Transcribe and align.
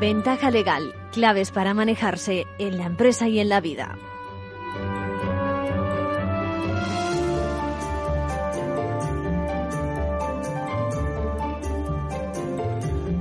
Ventaja 0.00 0.50
legal, 0.50 0.94
claves 1.12 1.50
para 1.50 1.74
manejarse 1.74 2.46
en 2.58 2.78
la 2.78 2.86
empresa 2.86 3.28
y 3.28 3.38
en 3.38 3.50
la 3.50 3.60
vida. 3.60 3.98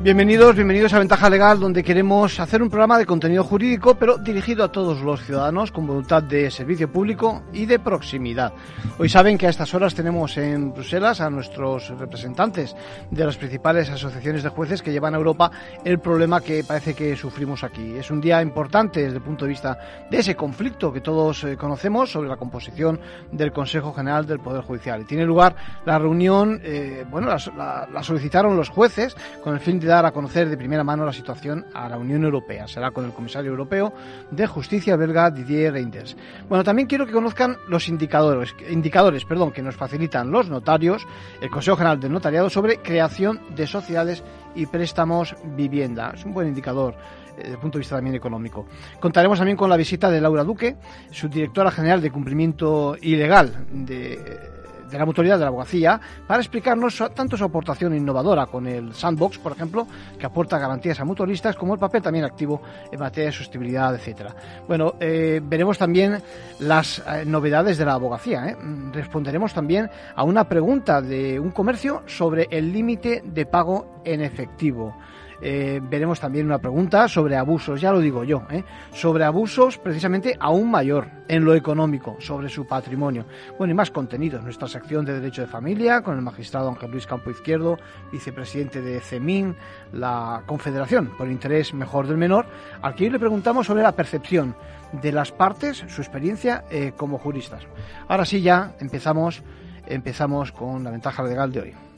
Bienvenidos, 0.10 0.56
bienvenidos 0.56 0.92
a 0.94 0.98
Ventaja 0.98 1.30
Legal, 1.30 1.60
donde 1.60 1.84
queremos 1.84 2.40
hacer 2.40 2.64
un 2.64 2.70
programa 2.72 2.98
de 2.98 3.06
contenido 3.06 3.44
jurídico, 3.44 3.94
pero 3.94 4.18
dirigido 4.18 4.64
a 4.64 4.72
todos 4.72 5.02
los 5.04 5.24
ciudadanos 5.24 5.72
con 5.72 5.86
voluntad 5.86 6.24
de 6.24 6.50
servicio 6.50 6.92
público 6.92 7.44
y 7.54 7.68
de 7.68 7.78
proximidad. 7.78 8.52
Hoy 8.98 9.08
saben 9.08 9.38
que 9.38 9.46
a 9.46 9.52
estas 9.52 9.72
horas 9.76 9.94
tenemos 9.94 10.36
en 10.38 10.74
Bruselas 10.74 11.22
a 11.22 11.30
nuestros 11.30 11.90
representantes 11.90 12.76
de 13.12 13.24
las 13.24 13.38
principales 13.38 13.88
asociaciones 13.92 14.42
de 14.42 14.50
jueces 14.50 14.82
que 14.82 14.92
llevan 14.92 15.14
a 15.14 15.18
Europa 15.18 15.52
el 15.86 16.00
problema 16.00 16.42
que 16.42 16.64
parece 16.64 16.96
que 16.96 17.16
sufrimos 17.16 17.64
aquí. 17.64 17.96
Es 17.96 18.10
un 18.10 18.20
día 18.20 18.42
importante 18.42 19.04
desde 19.04 19.18
el 19.18 19.24
punto 19.24 19.46
de 19.46 19.50
vista 19.50 19.78
de 20.10 20.18
ese 20.18 20.36
conflicto 20.36 20.92
que 20.92 21.02
todos 21.02 21.44
eh, 21.44 21.56
conocemos 21.56 22.12
sobre 22.12 22.30
la 22.30 22.38
composición 22.38 23.00
del 23.32 23.52
Consejo 23.52 23.94
General 23.94 24.26
del 24.26 24.40
Poder 24.40 24.64
Judicial. 24.64 25.02
Y 25.02 25.06
tiene 25.06 25.26
lugar 25.26 25.56
la 25.86 26.00
reunión, 26.00 26.60
eh, 26.64 27.06
bueno, 27.08 27.28
la, 27.28 27.88
la 27.94 28.02
solicitaron 28.02 28.58
los 28.58 28.70
jueces 28.70 29.16
con 29.44 29.54
el 29.54 29.60
fin 29.60 29.80
de 29.80 29.86
dar 29.86 29.99
a 30.06 30.12
conocer 30.12 30.50
de 30.50 30.58
primera 30.58 30.84
mano 30.84 31.06
la 31.06 31.14
situación 31.14 31.66
a 31.74 31.90
la 31.90 31.98
Unión 31.98 32.24
Europea. 32.24 32.68
Será 32.68 32.92
con 32.92 33.06
el 33.06 33.12
comisario 33.12 33.52
europeo 33.52 33.94
de 34.32 34.48
Justicia 34.48 34.96
belga 34.96 35.32
Didier 35.32 35.74
Reinders. 35.74 36.16
Bueno, 36.48 36.64
también 36.64 36.88
quiero 36.88 37.06
que 37.06 37.12
conozcan 37.12 37.58
los 37.68 37.88
indicadores, 37.88 38.56
indicadores 38.70 39.26
perdón, 39.26 39.52
que 39.52 39.62
nos 39.62 39.76
facilitan 39.76 40.32
los 40.32 40.50
notarios, 40.50 41.06
el 41.42 41.50
Consejo 41.50 41.78
General 41.78 42.00
del 42.00 42.12
Notariado, 42.12 42.50
sobre 42.50 42.78
creación 42.78 43.42
de 43.56 43.68
sociedades 43.68 44.24
y 44.56 44.66
préstamos 44.66 45.36
vivienda. 45.56 46.14
Es 46.16 46.26
un 46.26 46.34
buen 46.34 46.48
indicador 46.48 46.96
eh, 47.38 47.38
desde 47.38 47.52
el 47.52 47.60
punto 47.60 47.78
de 47.78 47.82
vista 47.82 47.96
también 47.96 48.16
económico. 48.16 48.66
Contaremos 49.00 49.38
también 49.38 49.58
con 49.58 49.70
la 49.70 49.78
visita 49.78 50.10
de 50.10 50.22
Laura 50.22 50.44
Duque, 50.44 50.78
subdirectora 51.12 51.72
general 51.72 52.02
de 52.02 52.12
cumplimiento 52.12 52.96
ilegal 53.02 53.66
de 53.72 54.59
de 54.90 54.98
la 54.98 55.06
mutualidad 55.06 55.38
de 55.38 55.42
la 55.42 55.48
abogacía 55.48 56.00
para 56.28 56.42
explicarnos 56.42 57.04
tanto 57.16 57.38
su 57.38 57.44
aportación 57.44 57.96
innovadora 57.96 58.46
con 58.46 58.68
el 58.68 58.94
sandbox, 58.94 59.38
por 59.40 59.52
ejemplo, 59.52 59.88
que 60.18 60.26
aporta 60.26 60.58
garantías 60.58 61.00
a 61.00 61.06
mutualistas, 61.06 61.56
como 61.56 61.74
el 61.74 61.80
papel 61.80 62.02
también 62.02 62.26
activo 62.26 62.62
en 62.92 63.00
materia 63.00 63.30
de 63.30 63.36
sostenibilidad, 63.36 63.96
etcétera. 63.96 64.36
Bueno, 64.68 64.96
eh, 65.00 65.42
veremos 65.44 65.78
también 65.78 66.22
las 66.60 67.00
eh, 67.00 67.24
novedades 67.26 67.78
de 67.78 67.86
la 67.86 67.94
abogacía. 67.94 68.48
¿eh? 68.48 68.58
Responderemos 68.92 69.54
también 69.54 69.90
a 70.16 70.24
una 70.24 70.48
pregunta 70.48 71.02
de 71.02 71.40
un 71.40 71.52
comercio 71.52 72.04
sobre 72.06 72.48
el 72.52 72.72
límite 72.72 73.22
de 73.26 73.46
pago 73.46 74.02
en 74.06 74.22
efectivo. 74.22 74.96
Eh, 75.42 75.80
veremos 75.82 76.20
también 76.20 76.46
una 76.46 76.60
pregunta 76.60 77.08
sobre 77.08 77.38
abusos, 77.38 77.80
ya 77.80 77.92
lo 77.92 78.00
digo 78.00 78.24
yo, 78.24 78.44
¿eh? 78.50 78.64
sobre 78.92 79.24
abusos 79.24 79.78
precisamente 79.78 80.36
aún 80.40 80.70
mayor 80.70 81.08
en 81.28 81.46
lo 81.46 81.56
económico, 81.56 82.18
sobre 82.20 82.50
su 82.50 82.68
patrimonio. 82.68 83.26
Bueno, 83.58 83.72
y 83.72 83.76
más 83.76 83.92
contenidos, 83.92 84.44
nuestra 84.44 84.68
sección 84.68 85.06
de 85.06 85.14
Derecho 85.14 85.42
de 85.42 85.48
Familia 85.48 86.02
con 86.02 86.16
el 86.16 86.22
magistrado 86.22 86.70
Ángel 86.70 86.92
Luis 86.92 87.08
Campo 87.08 87.30
Izquierdo, 87.30 87.78
vicepresidente 88.12 88.82
de 88.82 89.00
CEMIN, 89.00 89.56
la 89.94 90.44
Confederación 90.46 91.12
por 91.18 91.30
Interés 91.30 91.74
Mejor 91.74 92.08
del 92.08 92.18
Menor, 92.18 92.46
al 92.82 92.96
que 92.96 93.06
hoy 93.06 93.10
le 93.10 93.20
preguntamos 93.20 93.68
sobre 93.68 93.84
la 93.84 93.94
percepción 93.94 94.56
de 94.92 95.12
las 95.12 95.32
partes, 95.32 95.86
su 95.88 96.02
experiencia 96.02 96.66
eh, 96.70 96.94
como 96.98 97.18
juristas. 97.18 97.64
Ahora 98.08 98.26
sí 98.26 98.42
ya 98.42 98.74
empezamos, 98.80 99.44
empezamos 99.86 100.52
con 100.52 100.84
la 100.84 100.92
ventaja 100.92 101.24
legal 101.24 101.52
de 101.52 101.60
hoy. 101.62 101.89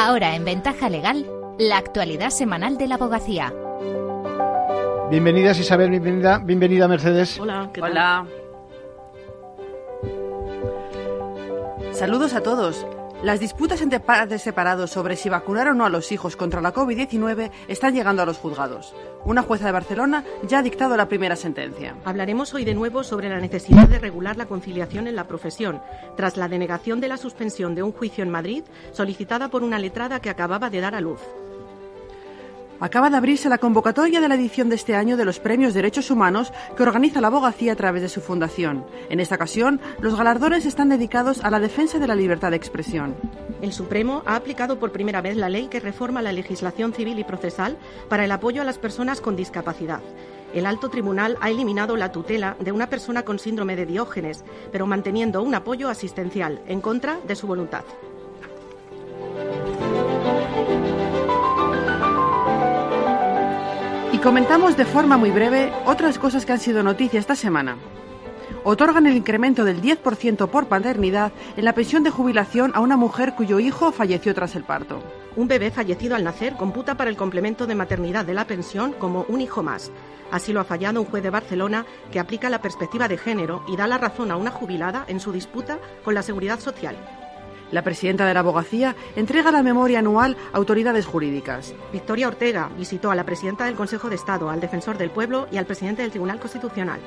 Ahora 0.00 0.36
en 0.36 0.44
Ventaja 0.44 0.88
Legal, 0.88 1.26
la 1.58 1.76
actualidad 1.76 2.30
semanal 2.30 2.78
de 2.78 2.86
la 2.86 2.94
abogacía. 2.94 3.52
Bienvenidas 5.10 5.58
Isabel, 5.58 5.90
bienvenida, 5.90 6.38
bienvenida 6.38 6.86
Mercedes. 6.86 7.40
Hola, 7.40 7.68
¿qué 7.74 7.80
tal? 7.80 7.90
Hola. 7.90 8.26
Saludos 11.90 12.32
a 12.34 12.44
todos. 12.44 12.86
Las 13.22 13.40
disputas 13.40 13.80
entre 13.80 13.98
padres 13.98 14.42
separados 14.42 14.90
sobre 14.90 15.16
si 15.16 15.28
vacunar 15.28 15.66
o 15.66 15.74
no 15.74 15.84
a 15.84 15.88
los 15.90 16.12
hijos 16.12 16.36
contra 16.36 16.60
la 16.60 16.72
COVID-19 16.72 17.50
están 17.66 17.92
llegando 17.92 18.22
a 18.22 18.26
los 18.26 18.38
juzgados. 18.38 18.94
Una 19.24 19.42
jueza 19.42 19.66
de 19.66 19.72
Barcelona 19.72 20.24
ya 20.46 20.60
ha 20.60 20.62
dictado 20.62 20.96
la 20.96 21.08
primera 21.08 21.34
sentencia. 21.34 21.96
Hablaremos 22.04 22.54
hoy 22.54 22.64
de 22.64 22.74
nuevo 22.74 23.02
sobre 23.02 23.28
la 23.28 23.40
necesidad 23.40 23.88
de 23.88 23.98
regular 23.98 24.36
la 24.36 24.46
conciliación 24.46 25.08
en 25.08 25.16
la 25.16 25.26
profesión, 25.26 25.82
tras 26.16 26.36
la 26.36 26.48
denegación 26.48 27.00
de 27.00 27.08
la 27.08 27.16
suspensión 27.16 27.74
de 27.74 27.82
un 27.82 27.90
juicio 27.90 28.22
en 28.22 28.30
Madrid 28.30 28.62
solicitada 28.92 29.48
por 29.48 29.64
una 29.64 29.80
letrada 29.80 30.20
que 30.20 30.30
acababa 30.30 30.70
de 30.70 30.80
dar 30.80 30.94
a 30.94 31.00
luz. 31.00 31.20
Acaba 32.80 33.10
de 33.10 33.16
abrirse 33.16 33.48
la 33.48 33.58
convocatoria 33.58 34.20
de 34.20 34.28
la 34.28 34.36
edición 34.36 34.68
de 34.68 34.76
este 34.76 34.94
año 34.94 35.16
de 35.16 35.24
los 35.24 35.40
Premios 35.40 35.74
Derechos 35.74 36.12
Humanos 36.12 36.52
que 36.76 36.84
organiza 36.84 37.20
la 37.20 37.26
abogacía 37.26 37.72
a 37.72 37.76
través 37.76 38.02
de 38.02 38.08
su 38.08 38.20
fundación. 38.20 38.84
En 39.10 39.18
esta 39.18 39.34
ocasión, 39.34 39.80
los 40.00 40.16
galardones 40.16 40.64
están 40.64 40.88
dedicados 40.88 41.42
a 41.42 41.50
la 41.50 41.58
defensa 41.58 41.98
de 41.98 42.06
la 42.06 42.14
libertad 42.14 42.50
de 42.50 42.56
expresión. 42.56 43.16
El 43.62 43.72
Supremo 43.72 44.22
ha 44.26 44.36
aplicado 44.36 44.78
por 44.78 44.92
primera 44.92 45.20
vez 45.20 45.36
la 45.36 45.48
ley 45.48 45.66
que 45.66 45.80
reforma 45.80 46.22
la 46.22 46.30
legislación 46.30 46.92
civil 46.92 47.18
y 47.18 47.24
procesal 47.24 47.76
para 48.08 48.24
el 48.24 48.30
apoyo 48.30 48.62
a 48.62 48.64
las 48.64 48.78
personas 48.78 49.20
con 49.20 49.34
discapacidad. 49.34 50.00
El 50.54 50.64
alto 50.64 50.88
tribunal 50.88 51.36
ha 51.40 51.50
eliminado 51.50 51.96
la 51.96 52.12
tutela 52.12 52.56
de 52.60 52.70
una 52.70 52.88
persona 52.88 53.24
con 53.24 53.40
síndrome 53.40 53.74
de 53.74 53.86
Diógenes, 53.86 54.44
pero 54.70 54.86
manteniendo 54.86 55.42
un 55.42 55.54
apoyo 55.56 55.88
asistencial 55.88 56.62
en 56.68 56.80
contra 56.80 57.18
de 57.26 57.34
su 57.34 57.48
voluntad. 57.48 57.84
Y 64.18 64.20
comentamos 64.20 64.76
de 64.76 64.84
forma 64.84 65.16
muy 65.16 65.30
breve 65.30 65.72
otras 65.86 66.18
cosas 66.18 66.44
que 66.44 66.50
han 66.50 66.58
sido 66.58 66.82
noticia 66.82 67.20
esta 67.20 67.36
semana. 67.36 67.76
Otorgan 68.64 69.06
el 69.06 69.16
incremento 69.16 69.64
del 69.64 69.80
10% 69.80 70.48
por 70.48 70.66
paternidad 70.66 71.30
en 71.56 71.64
la 71.64 71.72
pensión 71.72 72.02
de 72.02 72.10
jubilación 72.10 72.72
a 72.74 72.80
una 72.80 72.96
mujer 72.96 73.34
cuyo 73.36 73.60
hijo 73.60 73.92
falleció 73.92 74.34
tras 74.34 74.56
el 74.56 74.64
parto. 74.64 75.00
Un 75.36 75.46
bebé 75.46 75.70
fallecido 75.70 76.16
al 76.16 76.24
nacer 76.24 76.54
computa 76.54 76.96
para 76.96 77.10
el 77.10 77.16
complemento 77.16 77.68
de 77.68 77.76
maternidad 77.76 78.24
de 78.24 78.34
la 78.34 78.44
pensión 78.44 78.92
como 78.92 79.24
un 79.28 79.40
hijo 79.40 79.62
más. 79.62 79.92
Así 80.32 80.52
lo 80.52 80.58
ha 80.58 80.64
fallado 80.64 81.00
un 81.00 81.06
juez 81.06 81.22
de 81.22 81.30
Barcelona 81.30 81.86
que 82.10 82.18
aplica 82.18 82.50
la 82.50 82.60
perspectiva 82.60 83.06
de 83.06 83.18
género 83.18 83.62
y 83.68 83.76
da 83.76 83.86
la 83.86 83.98
razón 83.98 84.32
a 84.32 84.36
una 84.36 84.50
jubilada 84.50 85.04
en 85.06 85.20
su 85.20 85.30
disputa 85.30 85.78
con 86.02 86.14
la 86.14 86.24
seguridad 86.24 86.58
social. 86.58 86.96
La 87.70 87.82
presidenta 87.82 88.26
de 88.26 88.34
la 88.34 88.40
abogacía 88.40 88.96
entrega 89.16 89.50
la 89.50 89.62
memoria 89.62 89.98
anual 89.98 90.36
a 90.52 90.56
autoridades 90.56 91.06
jurídicas. 91.06 91.74
Victoria 91.92 92.28
Ortega 92.28 92.70
visitó 92.76 93.10
a 93.10 93.14
la 93.14 93.24
presidenta 93.24 93.66
del 93.66 93.74
Consejo 93.74 94.08
de 94.08 94.16
Estado, 94.16 94.48
al 94.50 94.60
defensor 94.60 94.96
del 94.96 95.10
pueblo 95.10 95.48
y 95.52 95.58
al 95.58 95.66
presidente 95.66 96.02
del 96.02 96.10
Tribunal 96.10 96.40
Constitucional. 96.40 97.00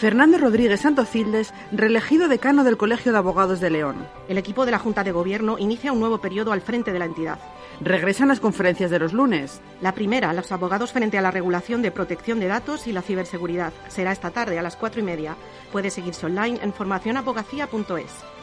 Fernando 0.00 0.38
Rodríguez 0.38 0.80
Santocildes, 0.80 1.52
reelegido 1.72 2.28
decano 2.28 2.64
del 2.64 2.78
Colegio 2.78 3.12
de 3.12 3.18
Abogados 3.18 3.60
de 3.60 3.68
León. 3.68 4.06
El 4.28 4.38
equipo 4.38 4.64
de 4.64 4.70
la 4.70 4.78
Junta 4.78 5.04
de 5.04 5.12
Gobierno 5.12 5.58
inicia 5.58 5.92
un 5.92 6.00
nuevo 6.00 6.22
periodo 6.22 6.52
al 6.52 6.62
frente 6.62 6.90
de 6.90 6.98
la 6.98 7.04
entidad. 7.04 7.38
Regresan 7.82 8.28
las 8.28 8.40
conferencias 8.40 8.90
de 8.90 8.98
los 8.98 9.12
lunes. 9.12 9.60
La 9.82 9.92
primera, 9.92 10.32
los 10.32 10.52
abogados 10.52 10.92
frente 10.92 11.18
a 11.18 11.22
la 11.22 11.30
regulación 11.30 11.82
de 11.82 11.90
protección 11.90 12.40
de 12.40 12.48
datos 12.48 12.86
y 12.86 12.92
la 12.92 13.02
ciberseguridad. 13.02 13.74
Será 13.88 14.12
esta 14.12 14.30
tarde 14.30 14.58
a 14.58 14.62
las 14.62 14.76
cuatro 14.76 15.00
y 15.00 15.04
media. 15.04 15.36
Puede 15.70 15.90
seguirse 15.90 16.24
online 16.24 16.58
en 16.62 16.72
formacionabogacía.es. 16.72 18.39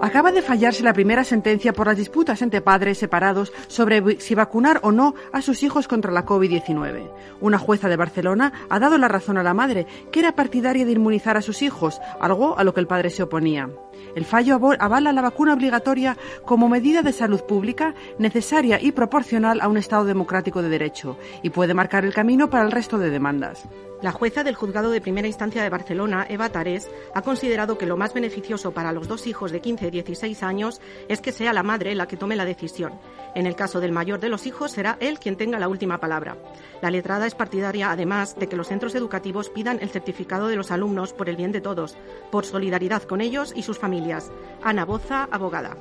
Acaba 0.00 0.30
de 0.30 0.42
fallarse 0.42 0.84
la 0.84 0.92
primera 0.92 1.24
sentencia 1.24 1.72
por 1.72 1.88
las 1.88 1.96
disputas 1.96 2.40
entre 2.42 2.60
padres 2.60 2.98
separados 2.98 3.52
sobre 3.66 4.20
si 4.20 4.36
vacunar 4.36 4.78
o 4.84 4.92
no 4.92 5.14
a 5.32 5.42
sus 5.42 5.64
hijos 5.64 5.88
contra 5.88 6.12
la 6.12 6.24
COVID-19. 6.24 7.10
Una 7.40 7.58
jueza 7.58 7.88
de 7.88 7.96
Barcelona 7.96 8.52
ha 8.68 8.78
dado 8.78 8.96
la 8.96 9.08
razón 9.08 9.38
a 9.38 9.42
la 9.42 9.54
madre, 9.54 9.86
que 10.12 10.20
era 10.20 10.36
partidaria 10.36 10.86
de 10.86 10.92
inmunizar 10.92 11.36
a 11.36 11.42
sus 11.42 11.62
hijos, 11.62 12.00
algo 12.20 12.56
a 12.56 12.62
lo 12.62 12.74
que 12.74 12.80
el 12.80 12.86
padre 12.86 13.10
se 13.10 13.24
oponía. 13.24 13.70
El 14.14 14.24
fallo 14.24 14.58
avala 14.78 15.12
la 15.12 15.22
vacuna 15.22 15.54
obligatoria 15.54 16.16
como 16.44 16.68
medida 16.68 17.02
de 17.02 17.12
salud 17.12 17.42
pública 17.42 17.94
necesaria 18.18 18.80
y 18.80 18.92
proporcional 18.92 19.60
a 19.60 19.68
un 19.68 19.76
Estado 19.76 20.04
democrático 20.04 20.62
de 20.62 20.68
derecho 20.68 21.18
y 21.42 21.50
puede 21.50 21.74
marcar 21.74 22.04
el 22.04 22.14
camino 22.14 22.50
para 22.50 22.64
el 22.64 22.72
resto 22.72 22.98
de 22.98 23.10
demandas. 23.10 23.68
La 24.00 24.12
jueza 24.12 24.44
del 24.44 24.54
Juzgado 24.54 24.90
de 24.90 25.00
Primera 25.00 25.26
Instancia 25.26 25.60
de 25.60 25.70
Barcelona, 25.70 26.24
Eva 26.28 26.50
Tarés, 26.50 26.88
ha 27.16 27.22
considerado 27.22 27.78
que 27.78 27.86
lo 27.86 27.96
más 27.96 28.14
beneficioso 28.14 28.70
para 28.70 28.92
los 28.92 29.08
dos 29.08 29.26
hijos 29.26 29.50
de 29.50 29.60
15 29.60 29.88
y 29.88 29.90
16 29.90 30.42
años 30.44 30.80
es 31.08 31.20
que 31.20 31.32
sea 31.32 31.52
la 31.52 31.64
madre 31.64 31.96
la 31.96 32.06
que 32.06 32.16
tome 32.16 32.36
la 32.36 32.44
decisión. 32.44 32.92
En 33.34 33.46
el 33.46 33.56
caso 33.56 33.80
del 33.80 33.90
mayor 33.90 34.20
de 34.20 34.28
los 34.28 34.46
hijos, 34.46 34.70
será 34.70 34.96
él 35.00 35.18
quien 35.18 35.36
tenga 35.36 35.58
la 35.58 35.66
última 35.66 35.98
palabra. 35.98 36.36
La 36.80 36.92
letrada 36.92 37.26
es 37.26 37.34
partidaria, 37.34 37.90
además, 37.90 38.38
de 38.38 38.48
que 38.48 38.54
los 38.54 38.68
centros 38.68 38.94
educativos 38.94 39.50
pidan 39.50 39.78
el 39.80 39.90
certificado 39.90 40.46
de 40.46 40.54
los 40.54 40.70
alumnos 40.70 41.12
por 41.12 41.28
el 41.28 41.34
bien 41.34 41.50
de 41.50 41.60
todos, 41.60 41.96
por 42.30 42.46
solidaridad 42.46 43.02
con 43.02 43.20
ellos 43.20 43.52
y 43.56 43.64
sus 43.64 43.80
familias. 43.80 43.87
Ana 44.62 44.84
Boza, 44.84 45.28
abogada. 45.30 45.76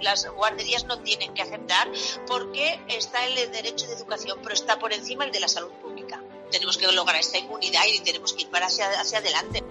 las 0.00 0.26
guarderías 0.26 0.84
no 0.84 1.00
tienen 1.00 1.34
que 1.34 1.42
aceptar 1.42 1.90
porque 2.26 2.80
está 2.88 3.26
el 3.26 3.52
derecho 3.52 3.86
de 3.86 3.94
educación, 3.94 4.38
pero 4.42 4.54
está 4.54 4.78
por 4.78 4.92
encima 4.92 5.24
el 5.24 5.32
de 5.32 5.40
la 5.40 5.48
salud 5.48 5.72
pública. 5.82 6.22
Tenemos 6.50 6.78
que 6.78 6.90
lograr 6.92 7.20
esta 7.20 7.38
inmunidad 7.38 7.82
y 7.86 8.00
tenemos 8.00 8.32
que 8.32 8.42
ir 8.42 8.50
para 8.50 8.66
hacia, 8.66 8.88
hacia 9.00 9.18
adelante. 9.18 9.62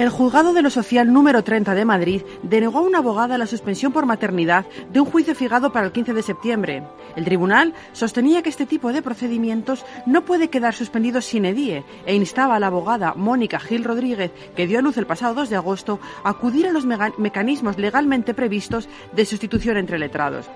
El 0.00 0.08
juzgado 0.08 0.54
de 0.54 0.62
lo 0.62 0.70
social 0.70 1.12
número 1.12 1.44
30 1.44 1.74
de 1.74 1.84
Madrid 1.84 2.22
denegó 2.42 2.78
a 2.78 2.82
una 2.84 3.00
abogada 3.00 3.36
la 3.36 3.46
suspensión 3.46 3.92
por 3.92 4.06
maternidad 4.06 4.64
de 4.90 4.98
un 4.98 5.04
juicio 5.04 5.34
fijado 5.34 5.74
para 5.74 5.84
el 5.84 5.92
15 5.92 6.14
de 6.14 6.22
septiembre. 6.22 6.82
El 7.16 7.26
tribunal 7.26 7.74
sostenía 7.92 8.42
que 8.42 8.48
este 8.48 8.64
tipo 8.64 8.94
de 8.94 9.02
procedimientos 9.02 9.84
no 10.06 10.24
puede 10.24 10.48
quedar 10.48 10.72
suspendido 10.72 11.20
sin 11.20 11.44
edie 11.44 11.84
e 12.06 12.14
instaba 12.14 12.56
a 12.56 12.60
la 12.60 12.68
abogada 12.68 13.12
Mónica 13.12 13.60
Gil 13.60 13.84
Rodríguez, 13.84 14.32
que 14.56 14.66
dio 14.66 14.78
a 14.78 14.82
luz 14.82 14.96
el 14.96 15.04
pasado 15.04 15.34
2 15.34 15.50
de 15.50 15.56
agosto, 15.56 16.00
a 16.24 16.30
acudir 16.30 16.66
a 16.66 16.72
los 16.72 16.86
mecanismos 16.86 17.76
legalmente 17.76 18.32
previstos 18.32 18.88
de 19.12 19.26
sustitución 19.26 19.76
entre 19.76 19.98
letrados. 19.98 20.46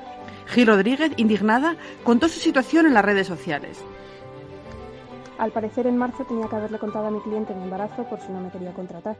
Gil 0.47 0.69
Rodríguez, 0.69 1.13
indignada, 1.19 1.77
contó 2.03 2.31
su 2.31 2.41
situación 2.41 2.87
en 2.87 2.95
las 2.95 3.05
redes 3.05 3.27
sociales. 3.27 3.79
Al 5.37 5.51
parecer 5.51 5.87
en 5.87 5.99
marzo 5.99 6.25
tenía 6.25 6.49
que 6.49 6.57
haberle 6.57 6.79
contado 6.79 7.09
a 7.09 7.11
mi 7.11 7.21
cliente 7.21 7.55
mi 7.55 7.65
embarazo 7.65 8.05
por 8.05 8.21
si 8.21 8.33
no 8.33 8.41
me 8.41 8.51
quería 8.51 8.73
contratar 8.73 9.17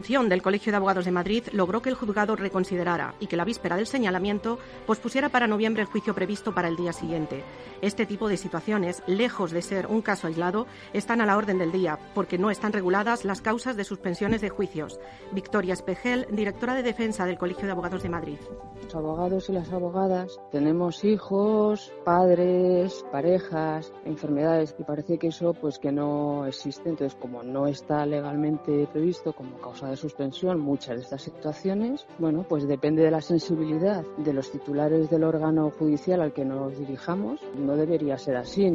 del 0.00 0.42
Colegio 0.42 0.72
de 0.72 0.76
Abogados 0.76 1.04
de 1.04 1.12
Madrid 1.12 1.44
logró 1.52 1.82
que 1.82 1.90
el 1.90 1.94
juzgado 1.94 2.34
reconsiderara 2.34 3.14
y 3.20 3.26
que 3.26 3.36
la 3.36 3.44
víspera 3.44 3.76
del 3.76 3.86
señalamiento 3.86 4.58
pospusiera 4.86 5.28
para 5.28 5.46
noviembre 5.46 5.82
el 5.82 5.88
juicio 5.88 6.14
previsto 6.14 6.52
para 6.52 6.68
el 6.68 6.74
día 6.74 6.92
siguiente. 6.92 7.44
Este 7.80 8.06
tipo 8.06 8.28
de 8.28 8.36
situaciones, 8.36 9.02
lejos 9.06 9.52
de 9.52 9.62
ser 9.62 9.86
un 9.86 10.02
caso 10.02 10.26
aislado, 10.26 10.66
están 10.94 11.20
a 11.20 11.26
la 11.26 11.36
orden 11.36 11.58
del 11.58 11.70
día 11.70 11.98
porque 12.14 12.38
no 12.38 12.50
están 12.50 12.72
reguladas 12.72 13.24
las 13.24 13.40
causas 13.40 13.76
de 13.76 13.84
suspensiones 13.84 14.40
de 14.40 14.48
juicios. 14.48 14.98
Victoria 15.32 15.74
Espejel, 15.74 16.26
directora 16.32 16.74
de 16.74 16.82
defensa 16.82 17.26
del 17.26 17.38
Colegio 17.38 17.66
de 17.66 17.72
Abogados 17.72 18.02
de 18.02 18.08
Madrid. 18.08 18.38
Los 18.82 18.94
abogados 18.94 19.48
y 19.48 19.52
las 19.52 19.70
abogadas 19.70 20.40
tenemos 20.50 21.04
hijos, 21.04 21.92
padres, 22.04 23.04
parejas, 23.12 23.92
enfermedades 24.04 24.74
y 24.78 24.82
parece 24.82 25.18
que 25.18 25.28
eso 25.28 25.54
pues 25.54 25.78
que 25.78 25.92
no 25.92 26.46
existe. 26.46 26.88
Entonces, 26.88 27.16
como 27.20 27.42
no 27.42 27.66
está 27.66 28.04
legalmente 28.06 28.88
previsto 28.92 29.32
como 29.32 29.58
causa 29.58 29.89
de 29.90 29.96
suspensión 29.96 30.60
muchas 30.60 30.96
de 30.96 31.02
estas 31.02 31.22
situaciones, 31.22 32.06
bueno, 32.18 32.44
pues 32.48 32.66
depende 32.66 33.02
de 33.02 33.10
la 33.10 33.20
sensibilidad 33.20 34.04
de 34.18 34.32
los 34.32 34.50
titulares 34.50 35.10
del 35.10 35.24
órgano 35.24 35.70
judicial 35.70 36.20
al 36.20 36.32
que 36.32 36.44
nos 36.44 36.78
dirijamos. 36.78 37.40
No 37.56 37.76
debería 37.76 38.18
ser 38.18 38.36
así. 38.36 38.74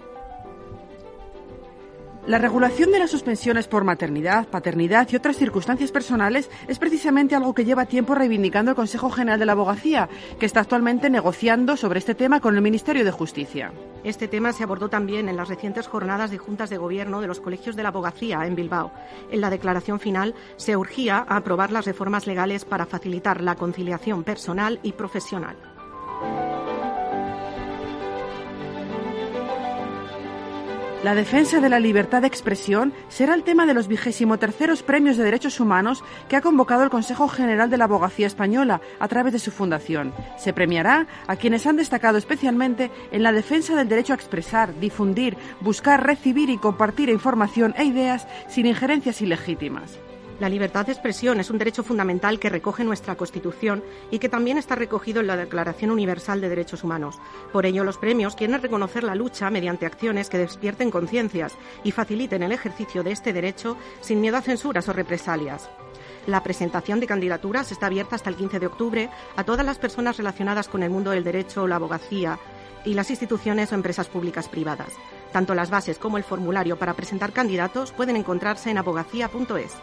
La 2.28 2.40
regulación 2.40 2.92
de 2.92 2.98
las 2.98 3.12
suspensiones 3.12 3.68
por 3.68 3.84
maternidad, 3.84 4.48
paternidad 4.48 5.08
y 5.12 5.16
otras 5.16 5.38
circunstancias 5.38 5.92
personales 5.92 6.50
es 6.68 6.80
precisamente 6.80 7.36
algo 7.36 7.54
que 7.54 7.66
lleva 7.66 7.86
tiempo 7.86 8.16
reivindicando 8.16 8.72
el 8.72 8.76
Consejo 8.76 9.12
General 9.12 9.38
de 9.38 9.46
la 9.46 9.52
Abogacía, 9.52 10.10
que 10.40 10.48
está 10.48 10.62
actualmente 10.62 11.12
negociando 11.12 11.78
sobre 11.78 12.00
este 12.00 12.16
tema 12.16 12.40
con 12.40 12.56
el 12.56 12.64
Ministerio 12.64 13.06
de 13.06 13.12
Justicia. 13.12 13.72
Este 14.04 14.28
tema 14.28 14.54
se 14.54 14.64
abordó 14.64 14.90
también 14.90 15.30
en 15.30 15.38
las 15.38 15.50
recientes 15.50 15.86
jornadas 15.86 16.32
de 16.32 16.40
juntas 16.40 16.72
de 16.72 16.78
gobierno 16.78 17.22
de 17.22 17.28
los 17.28 17.40
colegios 17.42 17.76
de 17.76 17.84
la 17.84 17.90
abogacía 17.90 18.44
en 18.48 18.56
Bilbao. 18.56 18.92
En 19.30 19.40
la 19.40 19.52
declaración 19.52 20.00
final 20.00 20.34
se 20.56 20.76
urgía 20.76 21.18
a 21.28 21.38
aprobar 21.38 21.72
las 21.72 21.86
reformas 21.86 22.26
legales 22.26 22.66
para 22.66 22.88
facilitar 22.88 23.40
la 23.42 23.54
conciliación 23.54 24.24
personal 24.24 24.80
y 24.82 24.94
profesional. 24.94 25.75
La 31.06 31.14
defensa 31.14 31.60
de 31.60 31.70
la 31.70 31.80
libertad 31.80 32.22
de 32.22 32.28
expresión 32.28 32.92
será 33.10 33.36
el 33.36 33.44
tema 33.44 33.68
de 33.68 33.76
los 33.76 33.88
vigésimo 33.88 34.40
terceros 34.40 34.82
premios 34.82 35.18
de 35.18 35.24
derechos 35.24 35.60
humanos 35.60 36.04
que 36.28 36.36
ha 36.36 36.42
convocado 36.42 36.84
el 36.84 36.90
Consejo 36.90 37.28
General 37.28 37.70
de 37.70 37.78
la 37.78 37.84
Abogacía 37.84 38.26
Española 38.26 38.82
a 39.00 39.08
través 39.08 39.32
de 39.32 39.38
su 39.38 39.52
fundación. 39.52 40.16
Se 40.36 40.52
premiará 40.52 41.06
a 41.28 41.36
quienes 41.36 41.68
han 41.68 41.76
destacado 41.76 42.18
especialmente 42.18 42.90
en 43.12 43.22
la 43.22 43.34
defensa 43.34 43.76
del 43.76 43.88
derecho 43.88 44.14
a 44.14 44.16
expresar, 44.16 44.74
difundir, 44.80 45.38
buscar, 45.62 46.04
recibir 46.04 46.50
y 46.50 46.58
compartir 46.58 47.10
información 47.10 47.76
e 47.78 47.86
ideas 47.86 48.28
sin 48.48 48.66
injerencias 48.66 49.22
ilegítimas. 49.22 50.00
La 50.38 50.50
libertad 50.50 50.86
de 50.86 50.92
expresión 50.92 51.40
es 51.40 51.50
un 51.50 51.58
derecho 51.58 51.82
fundamental 51.82 52.40
que 52.40 52.50
recoge 52.50 52.84
nuestra 52.84 53.16
Constitución 53.16 53.82
y 54.12 54.20
que 54.20 54.28
también 54.28 54.58
está 54.58 54.76
recogido 54.76 55.22
en 55.22 55.28
la 55.28 55.38
Declaración 55.38 55.92
Universal 55.92 56.42
de 56.42 56.50
Derechos 56.50 56.84
Humanos. 56.84 57.16
Por 57.54 57.66
ello, 57.66 57.86
los 57.86 57.98
premios 57.98 58.36
quieren 58.36 58.62
reconocer 58.62 59.06
la 59.06 59.16
lucha 59.16 59.50
mediante 59.50 59.86
acciones 59.86 60.30
que 60.30 60.38
despierten 60.38 60.92
conciencias 60.92 61.54
y 61.86 61.92
faciliten 61.92 62.44
el 62.44 62.52
ejercicio 62.52 63.02
de 63.02 63.14
este 63.14 63.32
derecho 63.32 63.78
sin 64.02 64.20
miedo 64.20 64.36
a 64.36 64.42
censuras 64.42 64.90
o 64.90 64.94
represalias. 64.94 65.70
La 66.28 66.44
presentación 66.44 67.00
de 67.00 67.08
candidaturas 67.08 67.72
está 67.72 67.86
abierta 67.86 68.16
hasta 68.16 68.30
el 68.30 68.36
15 68.36 68.60
de 68.60 68.68
octubre 68.68 69.10
a 69.38 69.46
todas 69.46 69.66
las 69.66 69.78
personas 69.78 70.18
relacionadas 70.18 70.68
con 70.68 70.84
el 70.84 70.90
mundo 70.90 71.12
del 71.12 71.24
derecho, 71.24 71.66
la 71.66 71.78
abogacía 71.78 72.40
y 72.84 72.94
las 72.94 73.10
instituciones 73.10 73.72
o 73.72 73.76
empresas 73.76 74.10
públicas 74.10 74.50
privadas. 74.50 74.90
Tanto 75.32 75.56
las 75.56 75.70
bases 75.70 75.98
como 75.98 76.18
el 76.18 76.26
formulario 76.26 76.78
para 76.78 76.94
presentar 76.94 77.32
candidatos 77.32 77.94
pueden 77.94 78.18
encontrarse 78.18 78.70
en 78.70 78.80
abogacía.es. 78.80 79.76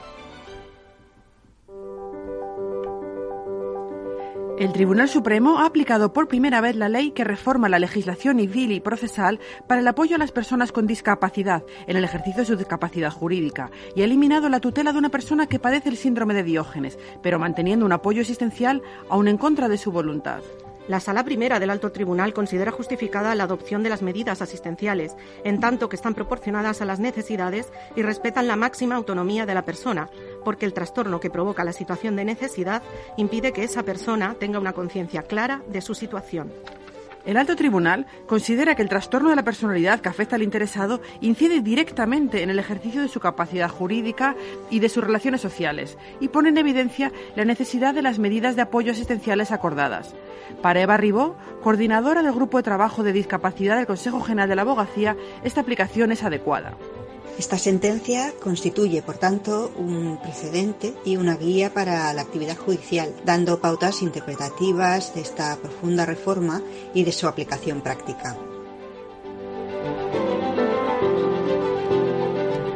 El 4.62 4.72
Tribunal 4.72 5.08
Supremo 5.08 5.58
ha 5.58 5.66
aplicado 5.66 6.12
por 6.12 6.28
primera 6.28 6.60
vez 6.60 6.76
la 6.76 6.88
ley 6.88 7.10
que 7.10 7.24
reforma 7.24 7.68
la 7.68 7.80
legislación 7.80 8.38
civil 8.38 8.70
y 8.70 8.78
procesal 8.78 9.40
para 9.66 9.80
el 9.80 9.88
apoyo 9.88 10.14
a 10.14 10.20
las 10.20 10.30
personas 10.30 10.70
con 10.70 10.86
discapacidad 10.86 11.64
en 11.88 11.96
el 11.96 12.04
ejercicio 12.04 12.42
de 12.42 12.46
su 12.46 12.54
discapacidad 12.56 13.10
jurídica 13.10 13.72
y 13.96 14.02
ha 14.02 14.04
eliminado 14.04 14.48
la 14.48 14.60
tutela 14.60 14.92
de 14.92 15.00
una 15.00 15.08
persona 15.08 15.48
que 15.48 15.58
padece 15.58 15.88
el 15.88 15.96
síndrome 15.96 16.34
de 16.34 16.44
Diógenes, 16.44 16.96
pero 17.24 17.40
manteniendo 17.40 17.84
un 17.84 17.90
apoyo 17.90 18.20
existencial 18.20 18.82
aún 19.10 19.26
en 19.26 19.36
contra 19.36 19.68
de 19.68 19.78
su 19.78 19.90
voluntad. 19.90 20.42
La 20.88 20.98
Sala 20.98 21.24
Primera 21.24 21.60
del 21.60 21.70
Alto 21.70 21.92
Tribunal 21.92 22.34
considera 22.34 22.72
justificada 22.72 23.36
la 23.36 23.44
adopción 23.44 23.84
de 23.84 23.88
las 23.88 24.02
medidas 24.02 24.42
asistenciales, 24.42 25.14
en 25.44 25.60
tanto 25.60 25.88
que 25.88 25.94
están 25.94 26.14
proporcionadas 26.14 26.82
a 26.82 26.84
las 26.84 26.98
necesidades 26.98 27.72
y 27.94 28.02
respetan 28.02 28.48
la 28.48 28.56
máxima 28.56 28.96
autonomía 28.96 29.46
de 29.46 29.54
la 29.54 29.64
persona, 29.64 30.10
porque 30.44 30.66
el 30.66 30.74
trastorno 30.74 31.20
que 31.20 31.30
provoca 31.30 31.62
la 31.62 31.72
situación 31.72 32.16
de 32.16 32.24
necesidad 32.24 32.82
impide 33.16 33.52
que 33.52 33.62
esa 33.62 33.84
persona 33.84 34.34
tenga 34.40 34.58
una 34.58 34.72
conciencia 34.72 35.22
clara 35.22 35.62
de 35.68 35.82
su 35.82 35.94
situación. 35.94 36.52
El 37.24 37.36
alto 37.36 37.54
tribunal 37.54 38.06
considera 38.26 38.74
que 38.74 38.82
el 38.82 38.88
trastorno 38.88 39.30
de 39.30 39.36
la 39.36 39.44
personalidad 39.44 40.00
que 40.00 40.08
afecta 40.08 40.34
al 40.34 40.42
interesado 40.42 41.00
incide 41.20 41.60
directamente 41.60 42.42
en 42.42 42.50
el 42.50 42.58
ejercicio 42.58 43.00
de 43.00 43.08
su 43.08 43.20
capacidad 43.20 43.68
jurídica 43.68 44.34
y 44.70 44.80
de 44.80 44.88
sus 44.88 45.04
relaciones 45.04 45.40
sociales 45.40 45.96
y 46.18 46.28
pone 46.28 46.48
en 46.48 46.58
evidencia 46.58 47.12
la 47.36 47.44
necesidad 47.44 47.94
de 47.94 48.02
las 48.02 48.18
medidas 48.18 48.56
de 48.56 48.62
apoyo 48.62 48.90
asistenciales 48.90 49.52
acordadas. 49.52 50.14
Para 50.62 50.80
Eva 50.80 50.96
Ribó, 50.96 51.36
coordinadora 51.62 52.22
del 52.22 52.32
Grupo 52.32 52.56
de 52.56 52.64
Trabajo 52.64 53.04
de 53.04 53.12
Discapacidad 53.12 53.76
del 53.76 53.86
Consejo 53.86 54.20
General 54.20 54.48
de 54.48 54.56
la 54.56 54.62
Abogacía, 54.62 55.16
esta 55.44 55.60
aplicación 55.60 56.10
es 56.10 56.24
adecuada. 56.24 56.74
Esta 57.38 57.58
sentencia 57.58 58.32
constituye, 58.42 59.02
por 59.02 59.16
tanto, 59.16 59.72
un 59.76 60.18
precedente 60.22 60.94
y 61.04 61.16
una 61.16 61.36
guía 61.36 61.72
para 61.72 62.12
la 62.12 62.22
actividad 62.22 62.56
judicial, 62.56 63.14
dando 63.24 63.60
pautas 63.60 64.02
interpretativas 64.02 65.14
de 65.14 65.22
esta 65.22 65.56
profunda 65.56 66.04
reforma 66.06 66.62
y 66.94 67.04
de 67.04 67.12
su 67.12 67.26
aplicación 67.26 67.80
práctica. 67.80 68.36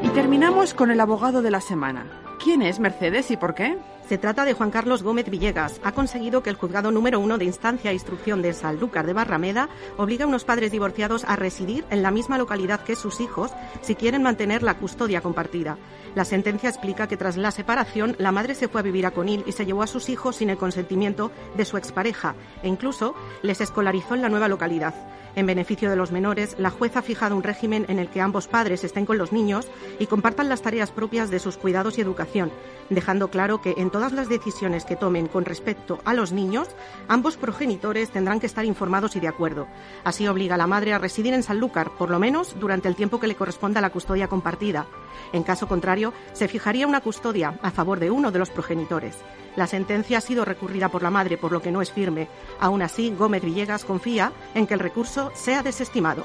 Y 0.03 0.09
terminamos 0.09 0.75
con 0.75 0.91
el 0.91 1.01
abogado 1.01 1.43
de 1.43 1.51
la 1.51 1.61
semana. 1.61 2.26
¿Quién 2.43 2.63
es 2.63 2.81
Mercedes 2.81 3.31
y 3.31 3.37
por 3.37 3.55
qué? 3.55 3.79
Se 4.09 4.19
trata 4.19 4.45
de 4.45 4.53
Juan 4.53 4.71
Carlos 4.71 5.03
Gómez 5.03 5.29
Villegas. 5.29 5.81
Ha 5.83 5.91
conseguido 5.91 6.43
que 6.43 6.51
el 6.51 6.57
juzgado 6.57 6.93
número 6.93 7.19
uno 7.19 7.39
de 7.39 7.45
instancia 7.45 7.91
e 7.91 7.95
instrucción 7.95 8.41
de 8.41 8.53
Sanlúcar 8.53 9.05
de 9.05 9.13
Barrameda 9.13 9.69
obligue 9.97 10.23
a 10.23 10.27
unos 10.29 10.45
padres 10.45 10.71
divorciados 10.71 11.25
a 11.25 11.35
residir 11.35 11.85
en 11.91 12.03
la 12.03 12.13
misma 12.13 12.39
localidad 12.39 12.83
que 12.83 12.95
sus 12.95 13.21
hijos 13.21 13.51
si 13.81 13.97
quieren 13.97 14.23
mantener 14.23 14.63
la 14.63 14.75
custodia 14.75 15.23
compartida. 15.23 15.77
La 16.15 16.25
sentencia 16.25 16.69
explica 16.69 17.09
que 17.09 17.17
tras 17.17 17.37
la 17.37 17.51
separación 17.51 18.15
la 18.19 18.31
madre 18.31 18.55
se 18.55 18.69
fue 18.69 18.81
a 18.81 18.85
vivir 18.85 19.07
a 19.07 19.11
Conil 19.11 19.43
y 19.45 19.53
se 19.53 19.67
llevó 19.67 19.83
a 19.83 19.89
sus 19.89 20.09
hijos 20.09 20.37
sin 20.37 20.51
el 20.51 20.57
consentimiento 20.57 21.33
de 21.57 21.65
su 21.65 21.77
expareja 21.77 22.37
e 22.63 22.69
incluso 22.69 23.15
les 23.43 23.61
escolarizó 23.61 24.15
en 24.15 24.23
la 24.23 24.29
nueva 24.29 24.47
localidad. 24.47 24.95
En 25.37 25.45
beneficio 25.45 25.91
de 25.91 25.97
los 25.97 26.13
menores, 26.13 26.57
la 26.59 26.71
jueza 26.71 27.01
ha 27.01 27.03
fijado 27.03 27.37
un 27.37 27.43
régimen 27.43 27.85
en 27.89 27.99
el 27.99 28.09
que 28.09 28.23
ambos 28.23 28.49
padres 28.49 28.85
estén 28.85 29.05
con 29.05 29.19
los 29.19 29.33
niños 29.33 29.69
y 29.99 30.07
compartan 30.07 30.49
las 30.49 30.63
tareas 30.63 30.91
propias 30.91 31.29
de 31.29 31.41
sus 31.41 31.59
cuidados 31.59 31.99
y 31.99 32.01
educación, 32.01 32.51
dejando 32.89 33.29
claro 33.29 33.61
que 33.61 33.75
en 33.77 33.91
todas 33.91 34.13
las 34.13 34.31
decisiones 34.31 34.87
que 34.87 34.97
tomen 34.97 35.27
con 35.27 35.45
respecto 35.45 35.99
a 36.07 36.15
los 36.15 36.33
niños, 36.33 36.69
ambos 37.07 37.37
progenitores 37.37 38.09
tendrán 38.09 38.41
que 38.41 38.47
estar 38.47 38.65
informados 38.65 39.15
y 39.15 39.21
de 39.21 39.29
acuerdo. 39.29 39.69
Así 40.05 40.27
obliga 40.27 40.55
a 40.55 40.59
la 40.59 40.67
madre 40.67 40.95
a 40.95 40.99
residir 40.99 41.35
en 41.35 41.43
Sanlúcar, 41.43 41.91
por 41.99 42.09
lo 42.09 42.19
menos 42.19 42.59
durante 42.59 42.89
el 42.89 42.97
tiempo 42.97 43.21
que 43.21 43.27
le 43.27 43.35
corresponda 43.35 43.81
a 43.81 43.83
la 43.83 43.91
custodia 43.91 44.29
compartida. 44.29 44.87
En 45.35 45.43
caso 45.43 45.69
contrario, 45.69 46.15
se 46.33 46.49
fijaría 46.49 46.87
una 46.87 47.03
custodia 47.03 47.59
a 47.61 47.71
favor 47.71 48.01
de 48.01 48.11
uno 48.11 48.33
de 48.33 48.39
los 48.39 48.49
progenitores. 48.49 49.17
La 49.57 49.67
sentencia 49.67 50.19
ha 50.19 50.21
sido 50.21 50.45
recurrida 50.45 50.91
por 50.91 51.03
la 51.03 51.11
madre, 51.11 51.39
por 51.39 51.51
lo 51.51 51.63
que 51.63 51.73
no 51.73 51.81
es 51.81 51.91
firme. 51.91 52.29
Aún 52.61 52.83
así, 52.83 53.15
Gómez 53.19 53.43
Villegas 53.43 53.87
confía 53.87 54.33
en 54.55 54.67
que 54.67 54.75
el 54.75 54.81
recurso 54.81 55.26
sea 55.35 55.63
desestimado. 55.63 56.25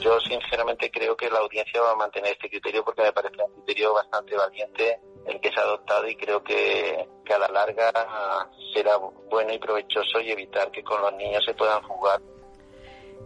Yo 0.00 0.18
sinceramente 0.20 0.90
creo 0.90 1.16
que 1.16 1.30
la 1.30 1.38
audiencia 1.38 1.80
va 1.80 1.92
a 1.92 1.96
mantener 1.96 2.32
este 2.32 2.50
criterio 2.50 2.84
porque 2.84 3.02
me 3.02 3.12
parece 3.12 3.42
un 3.42 3.52
criterio 3.54 3.94
bastante 3.94 4.36
valiente 4.36 5.00
el 5.26 5.40
que 5.40 5.50
se 5.50 5.60
ha 5.60 5.62
adoptado 5.62 6.06
y 6.06 6.16
creo 6.16 6.42
que, 6.42 7.08
que 7.24 7.32
a 7.32 7.38
la 7.38 7.48
larga 7.48 7.90
será 8.74 8.98
bueno 8.98 9.52
y 9.52 9.58
provechoso 9.58 10.20
y 10.20 10.30
evitar 10.30 10.70
que 10.70 10.82
con 10.82 11.00
los 11.00 11.14
niños 11.14 11.42
se 11.44 11.54
puedan 11.54 11.82
jugar 11.82 12.20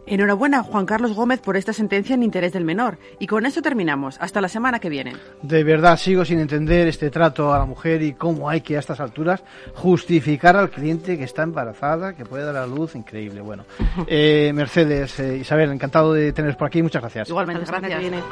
Enhorabuena, 0.09 0.63
Juan 0.63 0.85
Carlos 0.85 1.13
Gómez, 1.13 1.39
por 1.39 1.55
esta 1.55 1.71
sentencia 1.71 2.15
en 2.15 2.23
interés 2.23 2.51
del 2.51 2.65
menor. 2.65 2.97
Y 3.19 3.27
con 3.27 3.45
eso 3.45 3.61
terminamos. 3.61 4.17
Hasta 4.19 4.41
la 4.41 4.49
semana 4.49 4.79
que 4.79 4.89
viene. 4.89 5.15
De 5.41 5.63
verdad, 5.63 5.97
sigo 5.97 6.25
sin 6.25 6.39
entender 6.39 6.87
este 6.87 7.09
trato 7.11 7.53
a 7.53 7.59
la 7.59 7.65
mujer 7.65 8.01
y 8.01 8.13
cómo 8.13 8.49
hay 8.49 8.61
que 8.61 8.75
a 8.75 8.79
estas 8.79 8.99
alturas 8.99 9.43
justificar 9.75 10.55
al 10.55 10.71
cliente 10.71 11.17
que 11.17 11.23
está 11.23 11.43
embarazada, 11.43 12.13
que 12.13 12.25
puede 12.25 12.43
dar 12.43 12.57
a 12.57 12.67
luz. 12.67 12.95
Increíble. 12.95 13.41
Bueno, 13.41 13.65
eh, 14.07 14.51
Mercedes, 14.53 15.19
eh, 15.19 15.37
Isabel, 15.37 15.71
encantado 15.71 16.13
de 16.13 16.33
teneros 16.33 16.57
por 16.57 16.67
aquí. 16.67 16.81
Muchas 16.81 17.01
gracias. 17.01 17.29
Igualmente, 17.29 17.65
gracias. 17.65 18.23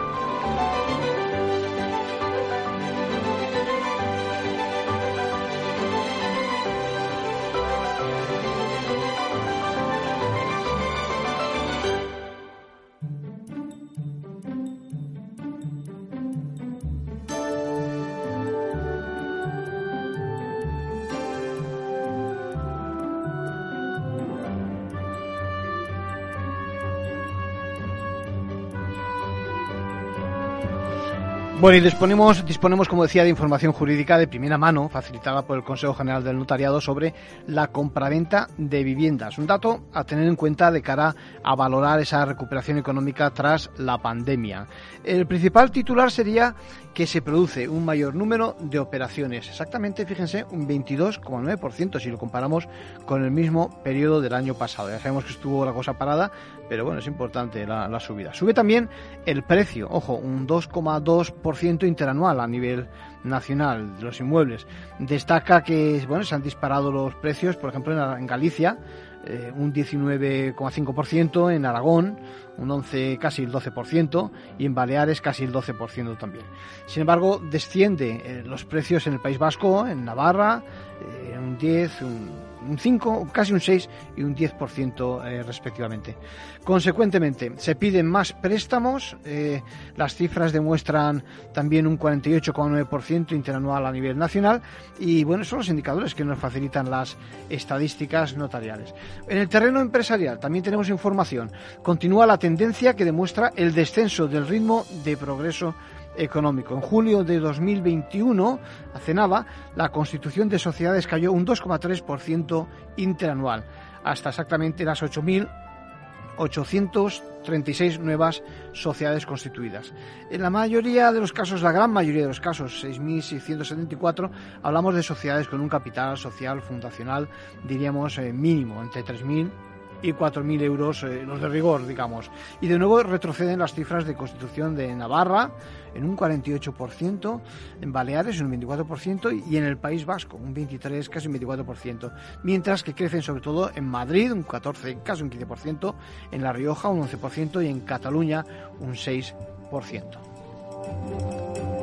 Bueno, 31.67 31.79
y 31.79 31.81
disponemos, 31.81 32.45
disponemos, 32.45 32.87
como 32.87 33.03
decía, 33.03 33.23
de 33.23 33.29
información 33.29 33.73
jurídica 33.73 34.17
de 34.17 34.29
primera 34.29 34.57
mano, 34.57 34.87
facilitada 34.87 35.41
por 35.41 35.57
el 35.57 35.65
Consejo 35.65 35.93
General 35.93 36.23
del 36.23 36.37
Notariado 36.37 36.79
sobre 36.79 37.13
la 37.45 37.67
compraventa 37.67 38.47
de 38.57 38.85
viviendas. 38.85 39.37
Un 39.37 39.47
dato 39.47 39.81
a 39.91 40.05
tener 40.05 40.29
en 40.29 40.37
cuenta 40.37 40.71
de 40.71 40.81
cara 40.81 41.13
a 41.43 41.55
valorar 41.57 41.99
esa 41.99 42.23
recuperación 42.23 42.77
económica 42.77 43.31
tras 43.31 43.69
la 43.79 43.97
pandemia. 43.97 44.65
El 45.03 45.27
principal 45.27 45.69
titular 45.69 46.09
sería 46.09 46.55
que 46.93 47.05
se 47.05 47.21
produce 47.21 47.67
un 47.67 47.85
mayor 47.85 48.15
número 48.15 48.55
de 48.59 48.79
operaciones. 48.79 49.47
Exactamente, 49.49 50.05
fíjense, 50.05 50.45
un 50.49 50.67
22,9% 50.67 51.99
si 51.99 52.09
lo 52.09 52.17
comparamos 52.17 52.67
con 53.05 53.23
el 53.23 53.29
mismo 53.29 53.83
periodo 53.83 54.19
del 54.19 54.33
año 54.33 54.55
pasado. 54.55 54.89
Ya 54.89 54.99
sabemos 54.99 55.25
que 55.25 55.33
estuvo 55.33 55.63
la 55.63 55.73
cosa 55.73 55.97
parada, 55.97 56.31
pero 56.69 56.85
bueno, 56.85 56.99
es 56.99 57.07
importante 57.07 57.65
la, 57.65 57.99
subida. 57.99 58.33
Sube 58.33 58.53
también 58.53 58.89
el 59.25 59.43
precio, 59.43 59.87
ojo, 59.89 60.13
un 60.13 60.47
2,2% 60.47 61.87
interanual 61.87 62.39
a 62.39 62.47
nivel 62.47 62.87
nacional 63.23 63.97
de 63.97 64.03
los 64.03 64.19
inmuebles. 64.19 64.67
Destaca 64.99 65.63
que 65.63 66.03
bueno, 66.07 66.23
se 66.23 66.35
han 66.35 66.41
disparado 66.41 66.91
los 66.91 67.15
precios, 67.15 67.55
por 67.55 67.69
ejemplo, 67.69 68.17
en, 68.17 68.27
Galicia, 68.27 68.77
eh, 69.25 69.51
un 69.55 69.73
19,5%, 69.73 71.53
en 71.53 71.65
Aragón 71.65 72.19
un 72.57 72.71
11, 72.71 73.17
casi 73.19 73.43
el 73.43 73.51
12%, 73.51 74.31
y 74.57 74.65
en 74.65 74.73
Baleares 74.73 75.21
casi 75.21 75.43
el 75.43 75.53
12% 75.53 76.17
también. 76.17 76.45
Sin 76.87 77.01
embargo, 77.01 77.39
desciende 77.39 78.21
eh, 78.25 78.43
los 78.45 78.65
precios 78.65 79.07
en 79.07 79.13
el 79.13 79.19
País 79.19 79.37
Vasco, 79.37 79.87
en 79.87 80.03
Navarra, 80.03 80.63
eh, 81.01 81.37
un 81.37 81.57
10, 81.57 82.01
un 82.01 82.46
un 82.67 82.77
5, 82.77 83.29
casi 83.31 83.53
un 83.53 83.61
6 83.61 83.89
y 84.17 84.23
un 84.23 84.35
10% 84.35 85.25
eh, 85.25 85.43
respectivamente. 85.43 86.15
Consecuentemente, 86.63 87.53
se 87.57 87.75
piden 87.75 88.07
más 88.07 88.33
préstamos, 88.33 89.15
eh, 89.25 89.61
las 89.95 90.15
cifras 90.15 90.51
demuestran 90.51 91.23
también 91.53 91.87
un 91.87 91.97
48,9% 91.97 93.31
interanual 93.31 93.85
a 93.85 93.91
nivel 93.91 94.17
nacional 94.17 94.61
y 94.99 95.23
bueno, 95.23 95.43
son 95.43 95.59
los 95.59 95.69
indicadores 95.69 96.13
que 96.13 96.25
nos 96.25 96.39
facilitan 96.39 96.89
las 96.89 97.17
estadísticas 97.49 98.35
notariales. 98.35 98.93
En 99.27 99.37
el 99.37 99.49
terreno 99.49 99.79
empresarial 99.79 100.39
también 100.39 100.63
tenemos 100.63 100.89
información. 100.89 101.51
Continúa 101.81 102.25
la 102.25 102.37
tendencia 102.37 102.95
que 102.95 103.05
demuestra 103.05 103.53
el 103.55 103.73
descenso 103.73 104.27
del 104.27 104.47
ritmo 104.47 104.85
de 105.03 105.17
progreso 105.17 105.75
económico. 106.17 106.73
En 106.73 106.81
julio 106.81 107.23
de 107.23 107.39
2021, 107.39 108.59
hace 108.93 109.13
nada, 109.13 109.45
la 109.75 109.87
constitución 109.89 110.49
de 110.49 110.59
sociedades 110.59 111.07
cayó 111.07 111.31
un 111.31 111.45
2,3% 111.45 112.67
interanual, 112.97 113.63
hasta 114.03 114.27
exactamente 114.29 114.83
las 114.83 115.01
8.836 115.03 117.99
nuevas 117.99 118.43
sociedades 118.73 119.25
constituidas. 119.25 119.93
En 120.29 120.41
la 120.41 120.49
mayoría 120.49 121.11
de 121.11 121.19
los 121.19 121.33
casos, 121.33 121.61
la 121.61 121.71
gran 121.71 121.91
mayoría 121.91 122.23
de 122.23 122.29
los 122.29 122.41
casos, 122.41 122.83
6.674, 122.83 124.31
hablamos 124.63 124.95
de 124.95 125.03
sociedades 125.03 125.47
con 125.47 125.61
un 125.61 125.69
capital 125.69 126.17
social 126.17 126.61
fundacional, 126.61 127.29
diríamos, 127.67 128.17
eh, 128.17 128.33
mínimo, 128.33 128.81
entre 128.81 129.03
3.000 129.03 129.51
y 130.01 130.13
4.000 130.13 130.61
euros 130.61 131.03
eh, 131.03 131.23
los 131.25 131.41
de 131.41 131.49
rigor, 131.49 131.87
digamos. 131.87 132.29
Y 132.61 132.67
de 132.67 132.77
nuevo 132.77 133.01
retroceden 133.03 133.59
las 133.59 133.73
cifras 133.73 134.05
de 134.05 134.15
constitución 134.15 134.75
de 134.75 134.93
Navarra 134.95 135.51
en 135.95 136.03
un 136.03 136.15
48%, 136.15 137.41
en 137.81 137.91
Baleares 137.91 138.39
en 138.39 138.47
un 138.47 138.61
24% 138.61 139.43
y 139.49 139.57
en 139.57 139.63
el 139.63 139.77
País 139.77 140.05
Vasco 140.05 140.37
un 140.37 140.53
23, 140.53 141.09
casi 141.09 141.27
un 141.27 141.35
24%, 141.35 142.13
mientras 142.43 142.83
que 142.83 142.93
crecen 142.93 143.21
sobre 143.21 143.41
todo 143.41 143.71
en 143.75 143.85
Madrid 143.85 144.31
un 144.31 144.43
14, 144.43 144.99
casi 145.03 145.23
un 145.23 145.31
15%, 145.31 145.95
en 146.31 146.43
La 146.43 146.53
Rioja 146.53 146.89
un 146.89 147.07
11% 147.07 147.63
y 147.63 147.67
en 147.67 147.81
Cataluña 147.81 148.45
un 148.79 148.93
6%. 148.93 151.76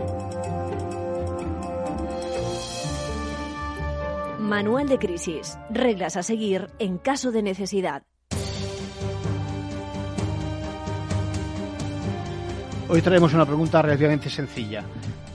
Manual 4.45 4.91
de 4.91 4.99
crisis. 4.99 5.59
Reglas 5.71 6.19
a 6.19 6.23
seguir 6.23 6.67
en 6.79 6.99
caso 6.99 7.33
de 7.33 7.43
necesidad. 7.43 8.03
Hoy 12.91 13.01
traemos 13.01 13.33
una 13.33 13.47
pregunta 13.47 13.81
relativamente 13.81 14.29
sencilla. 14.29 14.85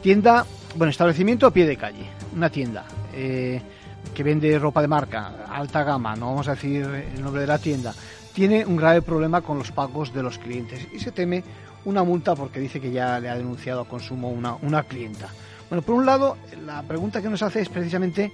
Tienda, 0.03 0.45
bueno, 0.75 0.91
establecimiento 0.91 1.47
a 1.47 1.51
pie 1.51 1.65
de 1.65 1.75
calle, 1.75 2.05
una 2.35 2.51
tienda 2.51 2.85
eh, 3.11 3.59
que 4.13 4.21
vende 4.21 4.59
ropa 4.59 4.83
de 4.83 4.87
marca, 4.87 5.43
alta 5.49 5.83
gama, 5.83 6.15
no 6.15 6.27
vamos 6.27 6.47
a 6.47 6.51
decir 6.51 6.85
el 6.85 7.23
nombre 7.23 7.41
de 7.41 7.47
la 7.47 7.57
tienda, 7.57 7.95
tiene 8.31 8.63
un 8.63 8.75
grave 8.75 9.01
problema 9.01 9.41
con 9.41 9.57
los 9.57 9.71
pagos 9.71 10.13
de 10.13 10.21
los 10.21 10.37
clientes 10.37 10.87
y 10.93 10.99
se 10.99 11.11
teme 11.11 11.43
una 11.85 12.03
multa 12.03 12.35
porque 12.35 12.59
dice 12.59 12.79
que 12.79 12.91
ya 12.91 13.19
le 13.19 13.29
ha 13.29 13.35
denunciado 13.35 13.81
a 13.81 13.87
consumo 13.87 14.29
una, 14.29 14.53
una 14.61 14.83
clienta. 14.83 15.29
Bueno, 15.69 15.83
por 15.83 15.95
un 15.95 16.05
lado, 16.05 16.35
la 16.65 16.81
pregunta 16.81 17.21
que 17.21 17.29
nos 17.29 17.43
hace 17.43 17.61
es 17.61 17.69
precisamente 17.69 18.31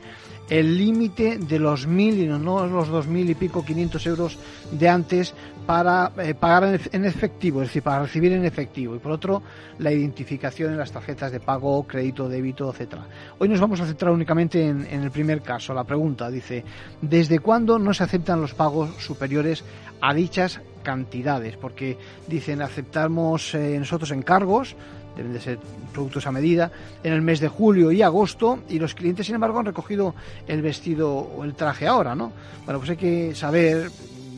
el 0.50 0.78
límite 0.78 1.38
de 1.38 1.60
los 1.60 1.88
mil 1.88 2.18
y 2.20 2.28
no 2.28 2.66
los 2.68 2.88
dos 2.88 3.08
mil 3.08 3.30
y 3.30 3.36
pico, 3.36 3.66
quinientos 3.66 4.06
euros 4.06 4.38
de 4.72 4.88
antes 4.88 5.34
para 5.66 6.12
eh, 6.20 6.36
pagar 6.36 6.80
en 6.92 7.06
efectivo, 7.06 7.62
es 7.62 7.70
decir, 7.70 7.84
para 7.84 8.04
recibir 8.04 8.32
en 8.32 8.46
efectivo. 8.46 8.96
Y 8.96 9.00
por 9.00 9.12
otro, 9.12 9.42
la 9.80 9.92
identificación 9.92 10.72
en 10.72 10.78
las 10.78 10.92
tarjetas 10.92 11.32
de 11.32 11.40
pago, 11.40 11.84
crédito, 11.86 12.30
débito, 12.30 12.70
etcétera. 12.70 13.06
Hoy 13.40 13.50
nos 13.50 13.60
vamos 13.60 13.82
a 13.82 13.86
centrar 13.86 14.14
únicamente 14.14 14.66
en, 14.66 14.86
el 14.86 15.12
primer 15.12 15.42
caso. 15.42 15.74
La 15.74 15.84
pregunta 15.84 16.30
dice: 16.30 16.64
¿desde 17.02 17.40
cuándo 17.40 17.80
no 17.80 17.94
se 17.94 18.04
aceptan 18.04 18.40
los 18.40 18.54
pagos 18.54 18.92
superiores 19.04 19.64
a 20.00 20.14
dichas 20.14 20.62
cantidades? 20.84 21.58
Porque 21.58 21.98
dicen 22.28 22.62
aceptamos 22.62 23.56
eh, 23.56 23.78
nosotros 23.80 24.12
encargos 24.12 24.76
deben 25.16 25.34
de 25.34 25.40
ser 25.40 25.60
productos 25.94 26.28
a 26.28 26.32
medida, 26.32 26.72
en 27.04 27.14
el 27.14 27.22
mes 27.22 27.40
de 27.40 27.48
julio 27.48 27.92
y 27.92 28.02
agosto, 28.02 28.60
y 28.70 28.80
los 28.80 28.94
clientes, 28.94 29.26
sin 29.26 29.36
embargo, 29.36 29.60
han 29.60 29.66
recogido 29.66 30.16
el 30.48 30.62
vestido 30.62 31.14
o 31.14 31.44
el 31.44 31.56
traje 31.56 31.88
ahora, 31.88 32.16
¿no? 32.16 32.32
Bueno, 32.66 32.80
pues 32.80 32.92
hay 32.92 32.98
que 32.98 33.36
saber, 33.36 33.90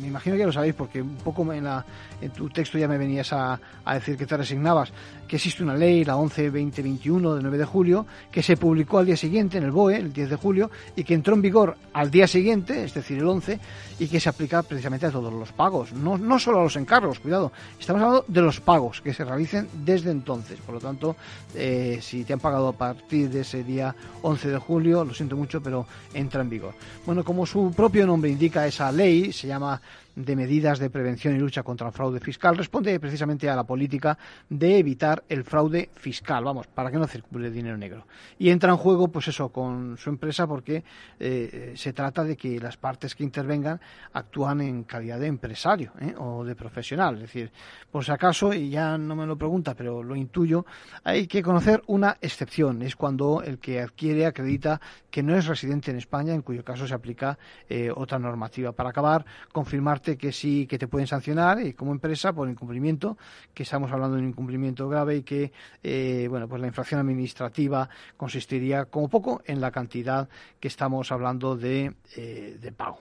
me 0.01 0.07
imagino 0.07 0.35
que 0.35 0.39
ya 0.41 0.45
lo 0.45 0.53
sabéis, 0.53 0.75
porque 0.75 1.01
un 1.01 1.17
poco 1.17 1.51
en 1.53 1.63
la 1.63 1.85
en 2.21 2.31
tu 2.31 2.49
texto 2.49 2.77
ya 2.77 2.87
me 2.87 2.97
venías 2.97 3.31
a, 3.33 3.59
decir 3.93 4.17
que 4.17 4.25
te 4.25 4.37
resignabas, 4.37 4.91
que 5.27 5.35
existe 5.35 5.63
una 5.63 5.75
ley, 5.75 6.03
la 6.03 6.15
11-2021 6.15 7.33
del 7.33 7.43
9 7.43 7.57
de 7.57 7.65
julio, 7.65 8.05
que 8.31 8.41
se 8.41 8.57
publicó 8.57 8.99
al 8.99 9.05
día 9.05 9.17
siguiente 9.17 9.57
en 9.57 9.65
el 9.65 9.71
BOE, 9.71 9.97
el 9.97 10.13
10 10.13 10.29
de 10.29 10.35
julio, 10.35 10.71
y 10.95 11.03
que 11.03 11.13
entró 11.13 11.35
en 11.35 11.41
vigor 11.41 11.77
al 11.93 12.11
día 12.11 12.27
siguiente, 12.27 12.83
es 12.83 12.93
decir, 12.93 13.17
el 13.17 13.27
11, 13.27 13.59
y 13.99 14.07
que 14.07 14.19
se 14.19 14.29
aplica 14.29 14.63
precisamente 14.63 15.05
a 15.05 15.11
todos 15.11 15.33
los 15.33 15.51
pagos, 15.51 15.93
no, 15.93 16.17
no 16.17 16.39
solo 16.39 16.59
a 16.59 16.63
los 16.63 16.75
encargos, 16.75 17.19
cuidado, 17.19 17.51
estamos 17.79 18.01
hablando 18.01 18.25
de 18.27 18.41
los 18.41 18.59
pagos 18.61 19.01
que 19.01 19.13
se 19.13 19.23
realicen 19.23 19.67
desde 19.73 20.11
entonces. 20.11 20.59
Por 20.59 20.75
lo 20.75 20.81
tanto, 20.81 21.15
eh, 21.55 21.99
si 22.01 22.23
te 22.23 22.33
han 22.33 22.39
pagado 22.39 22.69
a 22.69 22.73
partir 22.73 23.29
de 23.29 23.41
ese 23.41 23.63
día 23.63 23.95
11 24.21 24.49
de 24.49 24.57
julio, 24.57 25.03
lo 25.03 25.13
siento 25.13 25.35
mucho, 25.35 25.61
pero 25.61 25.85
entra 26.13 26.41
en 26.41 26.49
vigor. 26.49 26.73
Bueno, 27.05 27.23
como 27.23 27.45
su 27.45 27.71
propio 27.75 28.05
nombre 28.05 28.29
indica, 28.29 28.65
esa 28.67 28.91
ley 28.91 29.31
se 29.33 29.47
llama 29.47 29.81
de 30.17 30.35
medidas 30.35 30.79
de 30.79 30.89
prevención 30.89 31.35
y 31.35 31.39
lucha 31.39 31.61
contra 31.61 31.87
el 31.87 31.93
fraude 31.93 32.19
fiscal 32.19 32.57
responde 32.57 32.99
precisamente 32.99 33.49
a 33.49 33.55
la 33.55 33.63
política 33.63 34.17
de 34.49 34.79
evitar 34.79 35.23
el 35.29 35.43
fraude 35.43 35.89
fiscal, 35.93 36.43
vamos, 36.43 36.65
para 36.65 36.89
que 36.89 36.97
no 36.97 37.05
circule 37.05 37.51
dinero 37.51 37.77
negro. 37.77 38.07
Y 38.39 38.49
entra 38.49 38.71
en 38.71 38.77
juego, 38.77 39.09
pues 39.09 39.27
eso, 39.27 39.49
con 39.49 39.95
su 39.97 40.09
empresa 40.09 40.47
porque 40.47 40.83
eh, 41.19 41.73
se 41.75 41.93
trata 41.93 42.23
de 42.23 42.35
que 42.35 42.59
las 42.59 42.77
partes 42.77 43.13
que 43.13 43.23
intervengan 43.23 43.79
actúan 44.13 44.61
en 44.61 44.83
calidad 44.85 45.19
de 45.19 45.27
empresario 45.27 45.91
¿eh? 45.99 46.15
o 46.17 46.43
de 46.43 46.55
profesional. 46.55 47.15
Es 47.15 47.21
decir, 47.21 47.51
por 47.91 48.03
si 48.03 48.11
acaso, 48.11 48.53
y 48.53 48.71
ya 48.71 48.97
no 48.97 49.15
me 49.15 49.27
lo 49.27 49.37
pregunta, 49.37 49.75
pero 49.75 50.01
lo 50.01 50.15
intuyo, 50.15 50.65
hay 51.03 51.27
que 51.27 51.43
conocer 51.43 51.83
una 51.85 52.17
excepción. 52.21 52.81
Es 52.81 52.95
cuando 52.95 53.43
el 53.43 53.59
que 53.59 53.81
adquiere 53.81 54.25
acredita 54.25 54.81
que 55.11 55.21
no 55.21 55.35
es 55.35 55.45
residente 55.45 55.91
en 55.91 55.97
España, 55.97 56.33
en 56.33 56.41
cuyo 56.41 56.63
caso 56.63 56.87
se 56.87 56.93
aplica 56.95 57.37
eh, 57.69 57.91
otra 57.93 58.17
normativa. 58.17 58.71
Para 58.71 58.89
acabar, 58.89 59.25
confirmarte 59.51 60.06
que 60.15 60.31
sí, 60.31 60.65
que 60.67 60.77
te 60.77 60.87
pueden 60.87 61.07
sancionar 61.07 61.59
y 61.59 61.73
como 61.73 61.91
empresa 61.91 62.31
por 62.31 62.47
incumplimiento, 62.47 63.17
que 63.53 63.63
estamos 63.63 63.91
hablando 63.91 64.15
de 64.15 64.21
un 64.21 64.29
incumplimiento 64.29 64.87
grave 64.87 65.17
y 65.17 65.23
que, 65.23 65.51
eh, 65.83 66.27
bueno, 66.29 66.47
pues 66.47 66.61
la 66.61 66.67
infracción 66.67 67.01
administrativa 67.01 67.89
consistiría 68.15 68.85
como 68.85 69.09
poco 69.09 69.41
en 69.45 69.59
la 69.59 69.71
cantidad 69.71 70.29
que 70.59 70.69
estamos 70.69 71.11
hablando 71.11 71.57
de, 71.57 71.93
eh, 72.15 72.57
de 72.61 72.71
pago. 72.71 72.99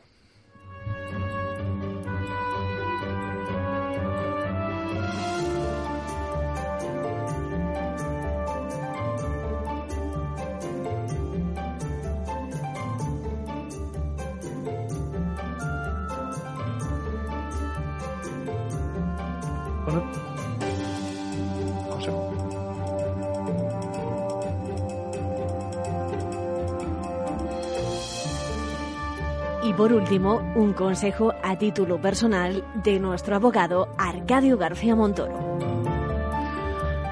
Por 29.87 29.95
último, 29.95 30.43
un 30.57 30.73
consejo 30.73 31.33
a 31.45 31.57
título 31.57 32.01
personal 32.01 32.65
de 32.83 32.99
nuestro 32.99 33.37
abogado 33.37 33.87
Arcadio 33.97 34.59
García 34.59 34.97
Montoro. 34.97 35.39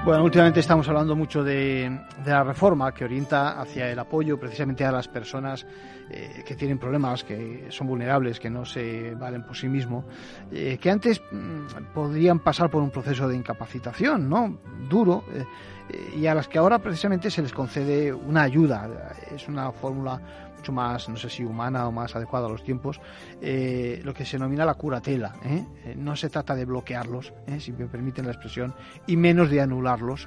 Bueno, 0.05 0.25
últimamente 0.25 0.59
estamos 0.59 0.89
hablando 0.89 1.15
mucho 1.15 1.45
de, 1.45 2.01
la 2.27 2.43
reforma 2.43 2.93
que 2.93 3.05
orienta 3.05 3.61
hacia 3.61 3.89
el 3.89 3.99
apoyo 4.01 4.41
precisamente 4.41 4.85
a 4.85 4.91
las 4.91 5.07
personas 5.07 5.65
eh, 6.11 6.43
que 6.45 6.57
tienen 6.57 6.79
problemas, 6.79 7.23
que 7.23 7.67
son 7.69 7.87
vulnerables, 7.87 8.41
que 8.41 8.51
no 8.51 8.65
se 8.65 9.15
valen 9.15 9.45
por 9.45 9.57
sí 9.57 9.69
mismos, 9.69 10.05
eh, 10.51 10.77
que 10.81 10.91
antes 10.91 11.23
mm, 11.31 11.93
podrían 11.95 12.41
pasar 12.41 12.71
por 12.71 12.83
un 12.83 12.91
proceso 12.91 13.29
de 13.29 13.37
incapacitación, 13.37 14.29
¿no? 14.29 14.59
Duro, 14.91 15.23
eh, 15.33 16.17
y 16.17 16.27
a 16.27 16.35
las 16.35 16.49
que 16.49 16.59
ahora 16.59 16.81
precisamente 16.81 17.31
se 17.31 17.41
les 17.41 17.53
concede 17.53 18.13
una 18.13 18.43
ayuda. 18.43 19.15
Es 19.33 19.47
una 19.47 19.71
fórmula 19.71 20.21
mucho 20.65 20.73
más, 20.73 21.11
no 21.11 21.17
sé 21.19 21.29
si 21.29 21.45
humana 21.45 21.87
o 21.87 21.93
más 21.93 22.17
adecuada 22.17 22.47
a 22.47 22.49
los 22.49 22.65
tiempos, 22.65 22.99
eh, 23.43 24.01
lo 24.03 24.15
que 24.15 24.25
se 24.25 24.39
denomina 24.39 24.65
la 24.65 24.73
curatela. 24.73 25.35
¿eh? 25.45 25.63
Eh, 25.85 25.95
no 25.95 26.17
se 26.17 26.31
trata 26.31 26.55
de 26.55 26.65
bloquearlos, 26.65 27.35
si 27.59 27.71
me 27.73 27.85
permiten 27.85 28.25
la 28.25 28.33
expresión, 28.33 28.73
y 29.07 29.19
menos 29.19 29.51
de 29.51 29.61
anularlos. 29.61 30.27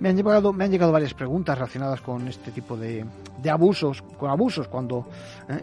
Me, 0.00 0.10
han 0.10 0.16
llegado, 0.16 0.52
me 0.52 0.64
han 0.64 0.70
llegado 0.70 0.92
varias 0.92 1.14
preguntas 1.14 1.56
relacionadas 1.56 2.02
con 2.02 2.28
este 2.28 2.50
tipo 2.50 2.76
de, 2.76 3.06
de 3.40 3.50
abusos, 3.50 4.02
con 4.18 4.28
abusos 4.28 4.68
cuando, 4.68 5.08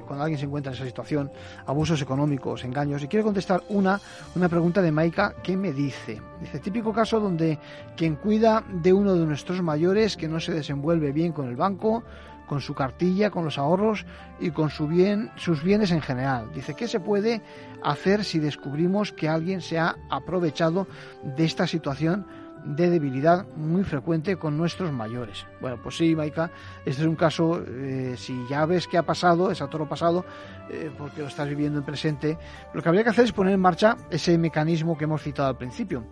cuando 0.07 0.23
alguien 0.23 0.39
se 0.39 0.45
encuentra 0.45 0.71
en 0.71 0.77
esa 0.77 0.85
situación, 0.85 1.31
abusos 1.67 2.01
económicos, 2.01 2.63
engaños. 2.63 3.03
Y 3.03 3.07
quiero 3.07 3.23
contestar 3.23 3.61
una, 3.69 4.01
una 4.33 4.49
pregunta 4.49 4.81
de 4.81 4.91
Maika 4.91 5.35
que 5.43 5.55
me 5.55 5.73
dice, 5.73 6.19
dice, 6.39 6.59
típico 6.59 6.91
caso 6.91 7.19
donde 7.19 7.59
quien 7.95 8.15
cuida 8.15 8.63
de 8.67 8.93
uno 8.93 9.13
de 9.13 9.27
nuestros 9.27 9.61
mayores 9.61 10.17
que 10.17 10.27
no 10.27 10.39
se 10.39 10.53
desenvuelve 10.53 11.11
bien 11.11 11.33
con 11.33 11.47
el 11.47 11.55
banco, 11.55 12.03
con 12.51 12.59
su 12.59 12.73
cartilla, 12.73 13.29
con 13.29 13.45
los 13.45 13.57
ahorros 13.57 14.05
y 14.41 14.51
con 14.51 14.69
su 14.69 14.85
bien, 14.85 15.31
sus 15.37 15.63
bienes 15.63 15.89
en 15.91 16.01
general. 16.01 16.51
Dice, 16.53 16.73
¿qué 16.73 16.85
se 16.85 16.99
puede 16.99 17.41
hacer 17.81 18.25
si 18.25 18.39
descubrimos 18.39 19.13
que 19.13 19.29
alguien 19.29 19.61
se 19.61 19.79
ha 19.79 19.95
aprovechado 20.09 20.85
de 21.23 21.45
esta 21.45 21.65
situación 21.65 22.25
de 22.65 22.89
debilidad 22.89 23.47
muy 23.55 23.85
frecuente 23.85 24.35
con 24.35 24.57
nuestros 24.57 24.91
mayores. 24.91 25.47
Bueno, 25.61 25.79
pues 25.81 25.95
sí, 25.95 26.13
Maika, 26.13 26.51
este 26.85 27.01
es 27.01 27.07
un 27.07 27.15
caso, 27.15 27.63
eh, 27.65 28.15
si 28.17 28.45
ya 28.49 28.65
ves 28.65 28.85
que 28.85 28.97
ha 28.97 29.03
pasado, 29.03 29.49
es 29.49 29.61
a 29.61 29.67
todo 29.67 29.87
pasado, 29.87 30.25
eh, 30.69 30.91
porque 30.95 31.21
lo 31.21 31.27
estás 31.27 31.47
viviendo 31.47 31.79
en 31.79 31.85
presente, 31.85 32.37
lo 32.73 32.83
que 32.83 32.89
habría 32.89 33.03
que 33.05 33.11
hacer 33.11 33.23
es 33.23 33.31
poner 33.31 33.53
en 33.53 33.61
marcha 33.61 33.95
ese 34.09 34.37
mecanismo 34.37 34.97
que 34.97 35.05
hemos 35.05 35.23
citado 35.23 35.47
al 35.47 35.57
principio 35.57 36.03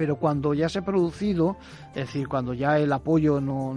pero 0.00 0.16
cuando 0.16 0.54
ya 0.54 0.66
se 0.70 0.78
ha 0.78 0.82
producido, 0.82 1.58
es 1.90 2.06
decir, 2.06 2.26
cuando 2.26 2.54
ya 2.54 2.78
el 2.78 2.90
apoyo 2.90 3.38
no 3.38 3.76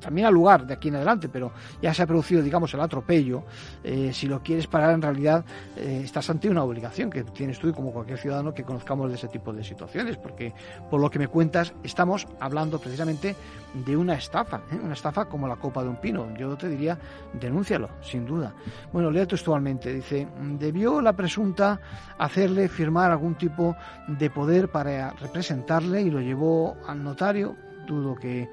también 0.00 0.26
al 0.26 0.34
lugar 0.34 0.66
de 0.66 0.74
aquí 0.74 0.88
en 0.88 0.96
adelante, 0.96 1.28
pero 1.28 1.52
ya 1.80 1.94
se 1.94 2.02
ha 2.02 2.08
producido, 2.08 2.42
digamos, 2.42 2.74
el 2.74 2.80
atropello, 2.80 3.44
eh, 3.84 4.10
si 4.12 4.26
lo 4.26 4.42
quieres 4.42 4.66
parar 4.66 4.94
en 4.94 5.00
realidad 5.00 5.44
eh, 5.76 6.00
estás 6.02 6.28
ante 6.28 6.50
una 6.50 6.64
obligación 6.64 7.08
que 7.08 7.22
tienes 7.22 7.60
tú 7.60 7.68
y 7.68 7.72
como 7.72 7.92
cualquier 7.92 8.18
ciudadano 8.18 8.52
que 8.52 8.64
conozcamos 8.64 9.10
de 9.10 9.14
ese 9.14 9.28
tipo 9.28 9.52
de 9.52 9.62
situaciones, 9.62 10.16
porque 10.16 10.52
por 10.90 11.00
lo 11.00 11.08
que 11.08 11.20
me 11.20 11.28
cuentas 11.28 11.72
estamos 11.84 12.26
hablando 12.40 12.80
precisamente 12.80 13.36
de 13.72 13.96
una 13.96 14.14
estafa, 14.14 14.62
¿eh? 14.72 14.80
una 14.82 14.94
estafa 14.94 15.26
como 15.26 15.46
la 15.46 15.54
copa 15.54 15.84
de 15.84 15.88
un 15.88 16.00
pino. 16.00 16.26
Yo 16.36 16.56
te 16.56 16.68
diría, 16.68 16.98
denúncialo, 17.32 17.88
sin 18.02 18.26
duda. 18.26 18.52
Bueno, 18.92 19.08
lea 19.08 19.24
textualmente, 19.24 19.94
dice, 19.94 20.26
debió 20.58 21.00
la 21.00 21.12
presunta 21.12 21.80
hacerle 22.18 22.68
firmar 22.68 23.12
algún 23.12 23.36
tipo 23.36 23.76
de 24.08 24.30
poder 24.30 24.68
para 24.68 25.10
representar 25.10 25.59
y 26.02 26.10
lo 26.10 26.20
llevó 26.20 26.76
al 26.86 27.02
notario. 27.02 27.56
Dudo 27.86 28.14
que, 28.14 28.48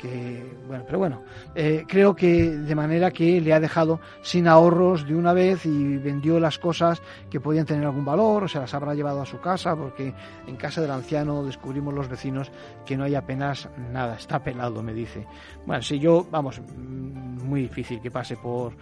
que 0.00 0.42
bueno, 0.66 0.84
pero 0.86 0.98
bueno, 0.98 1.22
eh, 1.54 1.84
creo 1.86 2.14
que 2.14 2.50
de 2.50 2.74
manera 2.74 3.10
que 3.10 3.40
le 3.40 3.52
ha 3.52 3.60
dejado 3.60 4.00
sin 4.22 4.48
ahorros 4.48 5.06
de 5.06 5.14
una 5.14 5.32
vez 5.32 5.66
y 5.66 5.98
vendió 5.98 6.40
las 6.40 6.58
cosas 6.58 7.02
que 7.28 7.40
podían 7.40 7.66
tener 7.66 7.84
algún 7.84 8.04
valor 8.04 8.44
o 8.44 8.48
se 8.48 8.58
las 8.58 8.72
habrá 8.72 8.94
llevado 8.94 9.20
a 9.20 9.26
su 9.26 9.40
casa 9.40 9.76
porque 9.76 10.14
en 10.46 10.56
casa 10.56 10.80
del 10.80 10.90
anciano 10.90 11.44
descubrimos 11.44 11.92
los 11.92 12.08
vecinos 12.08 12.50
que 12.86 12.96
no 12.96 13.04
hay 13.04 13.14
apenas 13.14 13.68
nada, 13.92 14.16
está 14.16 14.42
pelado, 14.42 14.82
me 14.82 14.94
dice. 14.94 15.26
Bueno, 15.66 15.82
si 15.82 15.98
yo, 15.98 16.26
vamos, 16.30 16.60
mm, 16.60 17.42
muy 17.42 17.62
difícil 17.62 18.00
que 18.00 18.10
pase 18.10 18.36
por 18.36 18.72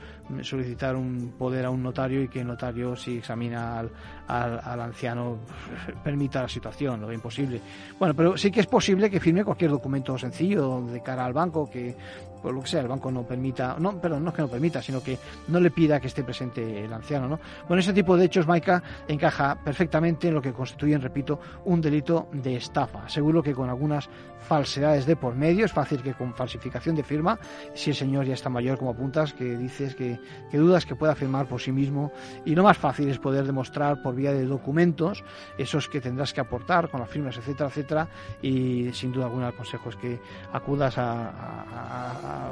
solicitar 0.42 0.94
un 0.94 1.34
poder 1.38 1.64
a 1.64 1.70
un 1.70 1.82
notario 1.82 2.22
y 2.22 2.28
que 2.28 2.40
el 2.40 2.46
notario 2.46 2.94
si 2.94 3.18
examina 3.18 3.78
al, 3.78 3.90
al, 4.28 4.80
anciano 4.80 5.38
permita 6.04 6.42
la 6.42 6.48
situación, 6.48 7.00
lo 7.00 7.12
imposible. 7.12 7.60
Bueno, 7.98 8.14
pero 8.14 8.36
sí 8.36 8.50
que 8.50 8.60
es 8.60 8.66
posible 8.66 9.10
que 9.10 9.20
firme 9.20 9.44
cualquier 9.44 9.70
documento 9.70 10.16
sencillo 10.18 10.82
de 10.82 11.00
al 11.16 11.32
banco 11.32 11.70
que 11.70 11.96
por 12.42 12.54
lo 12.54 12.62
que 12.62 12.68
sea 12.68 12.80
el 12.80 12.88
banco 12.88 13.10
no 13.10 13.24
permita, 13.24 13.76
no, 13.78 14.00
perdón, 14.00 14.24
no 14.24 14.30
es 14.30 14.36
que 14.36 14.42
no 14.42 14.48
permita, 14.48 14.80
sino 14.82 15.02
que 15.02 15.18
no 15.48 15.60
le 15.60 15.70
pida 15.70 16.00
que 16.00 16.06
esté 16.06 16.22
presente 16.22 16.84
el 16.84 16.92
anciano, 16.92 17.28
¿no? 17.28 17.40
Bueno, 17.66 17.80
ese 17.80 17.92
tipo 17.92 18.16
de 18.16 18.26
hechos, 18.26 18.46
Maika, 18.46 18.82
encaja 19.06 19.56
perfectamente 19.64 20.28
en 20.28 20.34
lo 20.34 20.42
que 20.42 20.52
constituyen, 20.52 21.02
repito, 21.02 21.40
un 21.64 21.80
delito 21.80 22.28
de 22.32 22.56
estafa. 22.56 23.08
Seguro 23.08 23.42
que 23.42 23.54
con 23.54 23.68
algunas 23.68 24.08
falsedades 24.40 25.06
de 25.06 25.16
por 25.16 25.34
medio, 25.34 25.64
es 25.64 25.72
fácil 25.72 26.02
que 26.02 26.14
con 26.14 26.34
falsificación 26.34 26.96
de 26.96 27.02
firma, 27.02 27.38
si 27.74 27.90
el 27.90 27.96
señor 27.96 28.26
ya 28.26 28.34
está 28.34 28.48
mayor 28.48 28.78
como 28.78 28.90
apuntas, 28.90 29.32
que 29.32 29.56
dices 29.56 29.94
que, 29.94 30.20
que 30.50 30.58
dudas 30.58 30.86
que 30.86 30.94
pueda 30.94 31.14
firmar 31.14 31.46
por 31.46 31.60
sí 31.60 31.72
mismo, 31.72 32.12
y 32.44 32.54
lo 32.54 32.62
más 32.62 32.78
fácil 32.78 33.08
es 33.08 33.18
poder 33.18 33.44
demostrar 33.44 34.02
por 34.02 34.14
vía 34.14 34.32
de 34.32 34.44
documentos, 34.46 35.24
esos 35.58 35.88
que 35.88 36.00
tendrás 36.00 36.32
que 36.32 36.40
aportar 36.40 36.88
con 36.88 37.00
las 37.00 37.10
firmas, 37.10 37.36
etcétera, 37.36 37.68
etcétera, 37.68 38.08
y 38.42 38.90
sin 38.92 39.12
duda 39.12 39.26
alguna 39.26 39.48
el 39.48 39.54
consejo 39.54 39.88
es 39.88 39.96
que 39.96 40.20
acudas 40.52 40.96
a 40.98 41.28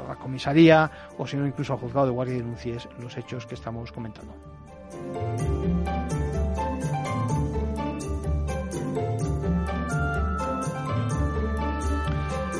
a 0.09 0.15
comisaría 0.15 0.89
o 1.17 1.25
si 1.27 1.37
no 1.37 1.47
incluso 1.47 1.73
al 1.73 1.79
juzgado 1.79 2.07
de 2.07 2.11
guardia 2.11 2.35
y 2.35 2.39
denuncies 2.39 2.87
los 2.99 3.17
hechos 3.17 3.45
que 3.45 3.55
estamos 3.55 3.91
comentando. 3.91 4.33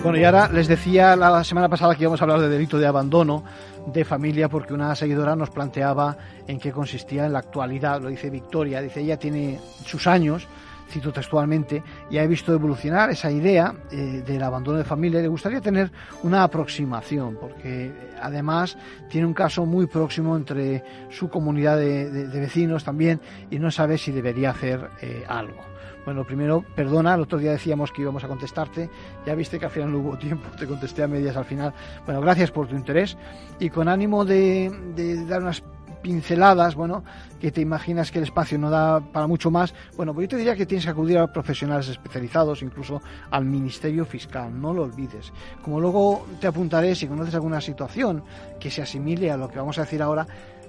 Bueno, 0.07 0.21
y 0.21 0.23
ahora 0.23 0.47
les 0.47 0.69
decía 0.69 1.17
la 1.17 1.43
semana 1.43 1.67
pasada 1.67 1.93
que 1.93 2.03
íbamos 2.03 2.21
a 2.21 2.23
hablar 2.23 2.39
de 2.39 2.47
delito 2.47 2.77
de 2.77 2.87
abandono 2.87 3.43
de 3.87 4.05
familia 4.05 4.47
porque 4.47 4.73
una 4.73 4.95
seguidora 4.95 5.35
nos 5.35 5.49
planteaba 5.49 6.17
en 6.47 6.59
qué 6.59 6.71
consistía 6.71 7.25
en 7.25 7.33
la 7.33 7.39
actualidad, 7.39 7.99
lo 7.99 8.07
dice 8.07 8.29
Victoria, 8.29 8.79
dice 8.79 9.01
ella 9.01 9.19
tiene 9.19 9.59
sus 9.85 10.07
años, 10.07 10.47
cito 10.89 11.11
textualmente, 11.11 11.83
ya 12.09 12.23
he 12.23 12.27
visto 12.27 12.53
evolucionar 12.53 13.09
esa 13.09 13.29
idea 13.29 13.75
eh, 13.91 14.23
del 14.25 14.41
abandono 14.43 14.77
de 14.77 14.85
familia. 14.85 15.19
Le 15.19 15.27
gustaría 15.27 15.59
tener 15.59 15.91
una 16.23 16.43
aproximación, 16.43 17.35
porque 17.35 17.91
además 18.21 18.77
tiene 19.09 19.27
un 19.27 19.33
caso 19.33 19.65
muy 19.65 19.87
próximo 19.87 20.37
entre 20.37 20.85
su 21.09 21.27
comunidad 21.27 21.75
de, 21.75 22.27
vecinos 22.27 22.85
también 22.85 23.19
y 23.51 23.59
no 23.59 23.71
sabe 23.71 23.97
si 23.97 24.13
debería 24.13 24.51
hacer 24.51 24.89
eh, 25.01 25.25
algo. 25.27 25.76
Bueno, 26.07 26.23
primero, 26.23 26.63
perdona, 26.73 27.15
el 27.15 27.19
otro 27.19 27.37
día 27.37 27.51
decíamos 27.51 27.91
que 27.91 28.01
íbamos 28.01 28.23
a 28.23 28.29
contestarte, 28.29 28.89
ya 29.25 29.35
viste 29.35 29.59
que 29.59 29.65
al 29.65 29.71
final 29.71 29.91
no 29.91 29.97
hubo 29.97 30.17
tiempo, 30.17 30.47
te 30.57 30.65
contesté 30.65 31.03
a 31.03 31.07
medias 31.09 31.35
al 31.35 31.43
final. 31.43 31.73
Bueno, 32.05 32.21
gracias 32.21 32.49
por 32.49 32.65
tu 32.65 32.77
interés 32.77 33.17
y 33.59 33.69
con 33.69 33.89
ánimo 33.89 34.23
de, 34.23 34.71
de 34.95 35.25
dar 35.25 35.41
unas 35.41 35.61
pinceladas, 36.01 36.75
bueno, 36.75 37.03
que 37.41 37.51
te 37.51 37.59
imaginas 37.59 38.09
que 38.09 38.19
el 38.19 38.23
espacio 38.23 38.57
no 38.57 38.69
da 38.69 39.01
para 39.01 39.27
mucho 39.27 39.51
más, 39.51 39.73
bueno, 39.97 40.13
pues 40.13 40.25
yo 40.25 40.29
te 40.29 40.37
diría 40.37 40.55
que 40.55 40.65
tienes 40.65 40.85
que 40.85 40.91
acudir 40.91 41.17
a 41.17 41.27
profesionales 41.27 41.89
especializados, 41.89 42.61
incluso 42.61 43.01
al 43.29 43.43
Ministerio 43.43 44.05
Fiscal, 44.05 44.61
no 44.61 44.73
lo 44.73 44.83
olvides. 44.83 45.33
Como 45.61 45.81
luego 45.81 46.25
te 46.39 46.47
apuntaré, 46.47 46.95
si 46.95 47.07
conoces 47.07 47.35
alguna 47.35 47.59
situación 47.59 48.23
que 48.61 48.71
se 48.71 48.81
asimile 48.81 49.29
a 49.29 49.35
lo 49.35 49.49
que 49.49 49.59
vamos 49.59 49.77
a 49.77 49.81
decir 49.81 50.01
ahora, 50.01 50.25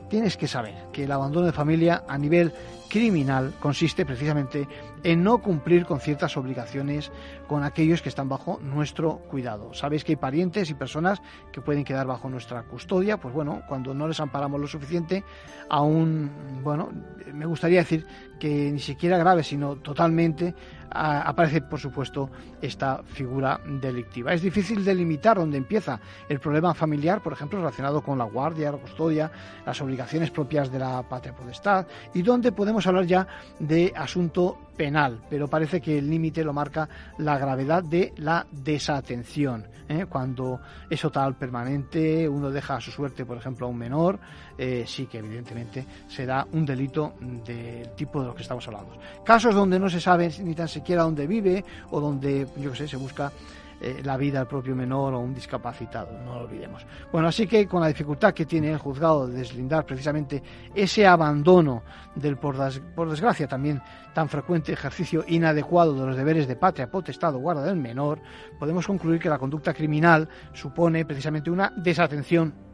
tienes 0.08 0.36
que 0.36 0.48
saber 0.48 0.74
que 0.92 1.04
el 1.04 1.12
abandono 1.12 1.46
de 1.46 1.52
familia 1.52 2.04
a 2.08 2.18
nivel 2.18 2.52
criminal 2.88 3.54
consiste 3.60 4.06
precisamente 4.06 4.66
en 5.02 5.22
no 5.22 5.38
cumplir 5.38 5.84
con 5.84 6.00
ciertas 6.00 6.36
obligaciones 6.36 7.12
con 7.46 7.62
aquellos 7.62 8.02
que 8.02 8.08
están 8.08 8.28
bajo 8.28 8.58
nuestro 8.62 9.18
cuidado. 9.30 9.74
Sabéis 9.74 10.04
que 10.04 10.12
hay 10.12 10.16
parientes 10.16 10.70
y 10.70 10.74
personas 10.74 11.20
que 11.52 11.60
pueden 11.60 11.84
quedar 11.84 12.06
bajo 12.06 12.28
nuestra 12.28 12.62
custodia, 12.62 13.18
pues 13.18 13.34
bueno, 13.34 13.62
cuando 13.68 13.94
no 13.94 14.08
les 14.08 14.20
amparamos 14.20 14.60
lo 14.60 14.66
suficiente, 14.66 15.22
aún, 15.68 16.30
bueno, 16.62 16.90
me 17.32 17.46
gustaría 17.46 17.80
decir 17.80 18.06
que 18.40 18.72
ni 18.72 18.80
siquiera 18.80 19.18
grave, 19.18 19.42
sino 19.44 19.76
totalmente 19.76 20.54
aparece, 20.90 21.62
por 21.62 21.78
supuesto, 21.80 22.30
esta 22.60 23.02
figura 23.02 23.60
delictiva. 23.66 24.32
Es 24.32 24.42
difícil 24.42 24.84
delimitar 24.84 25.36
dónde 25.36 25.58
empieza 25.58 26.00
el 26.28 26.40
problema 26.40 26.74
familiar, 26.74 27.22
por 27.22 27.32
ejemplo, 27.32 27.58
relacionado 27.58 28.02
con 28.02 28.18
la 28.18 28.24
guardia, 28.24 28.72
la 28.72 28.78
custodia, 28.78 29.30
las 29.64 29.80
obligaciones 29.80 30.30
propias 30.30 30.70
de 30.70 30.78
la 30.78 31.02
patria 31.02 31.34
potestad, 31.34 31.86
y 32.14 32.22
dónde 32.22 32.52
podemos 32.52 32.86
hablar 32.86 33.06
ya 33.06 33.26
de 33.58 33.92
asunto 33.96 34.58
penal, 34.78 35.20
pero 35.28 35.48
parece 35.48 35.80
que 35.80 35.98
el 35.98 36.08
límite 36.08 36.44
lo 36.44 36.52
marca 36.52 36.88
la 37.18 37.36
gravedad 37.36 37.82
de 37.82 38.14
la 38.18 38.46
desatención. 38.50 39.66
¿eh? 39.88 40.06
Cuando 40.08 40.60
es 40.88 41.00
total 41.00 41.36
permanente, 41.36 42.28
uno 42.28 42.48
deja 42.50 42.76
a 42.76 42.80
su 42.80 42.92
suerte, 42.92 43.26
por 43.26 43.36
ejemplo, 43.36 43.66
a 43.66 43.70
un 43.70 43.76
menor, 43.76 44.20
eh, 44.56 44.84
sí 44.86 45.06
que 45.06 45.18
evidentemente 45.18 45.84
será 46.06 46.46
un 46.52 46.64
delito 46.64 47.14
del 47.20 47.90
tipo 47.96 48.20
de 48.20 48.28
lo 48.28 48.34
que 48.34 48.42
estamos 48.42 48.66
hablando. 48.68 48.96
Casos 49.24 49.54
donde 49.54 49.80
no 49.80 49.90
se 49.90 50.00
sabe 50.00 50.30
ni 50.42 50.54
tan 50.54 50.68
siquiera 50.68 51.02
dónde 51.02 51.26
vive 51.26 51.64
o 51.90 52.00
donde, 52.00 52.46
yo 52.56 52.70
qué 52.70 52.76
sé, 52.78 52.88
se 52.88 52.96
busca 52.96 53.32
eh, 53.80 54.00
la 54.04 54.16
vida 54.16 54.40
del 54.40 54.48
propio 54.48 54.74
menor 54.74 55.14
o 55.14 55.20
un 55.20 55.34
discapacitado, 55.34 56.18
no 56.24 56.34
lo 56.34 56.40
olvidemos. 56.40 56.84
Bueno, 57.12 57.28
así 57.28 57.46
que 57.46 57.66
con 57.66 57.80
la 57.80 57.88
dificultad 57.88 58.34
que 58.34 58.44
tiene 58.44 58.72
el 58.72 58.78
juzgado 58.78 59.26
de 59.26 59.38
deslindar 59.38 59.86
precisamente 59.86 60.42
ese 60.74 61.06
abandono 61.06 61.82
del, 62.14 62.36
por, 62.36 62.56
por 62.94 63.08
desgracia, 63.08 63.46
también 63.46 63.80
tan 64.12 64.28
frecuente 64.28 64.72
ejercicio 64.72 65.24
inadecuado 65.28 65.94
de 65.94 66.06
los 66.06 66.16
deberes 66.16 66.48
de 66.48 66.56
patria, 66.56 66.90
potestad 66.90 67.34
o 67.36 67.38
guarda 67.38 67.62
del 67.62 67.76
menor, 67.76 68.20
podemos 68.58 68.86
concluir 68.86 69.20
que 69.20 69.28
la 69.28 69.38
conducta 69.38 69.72
criminal 69.72 70.28
supone 70.52 71.04
precisamente 71.04 71.50
una 71.50 71.72
desatención 71.76 72.67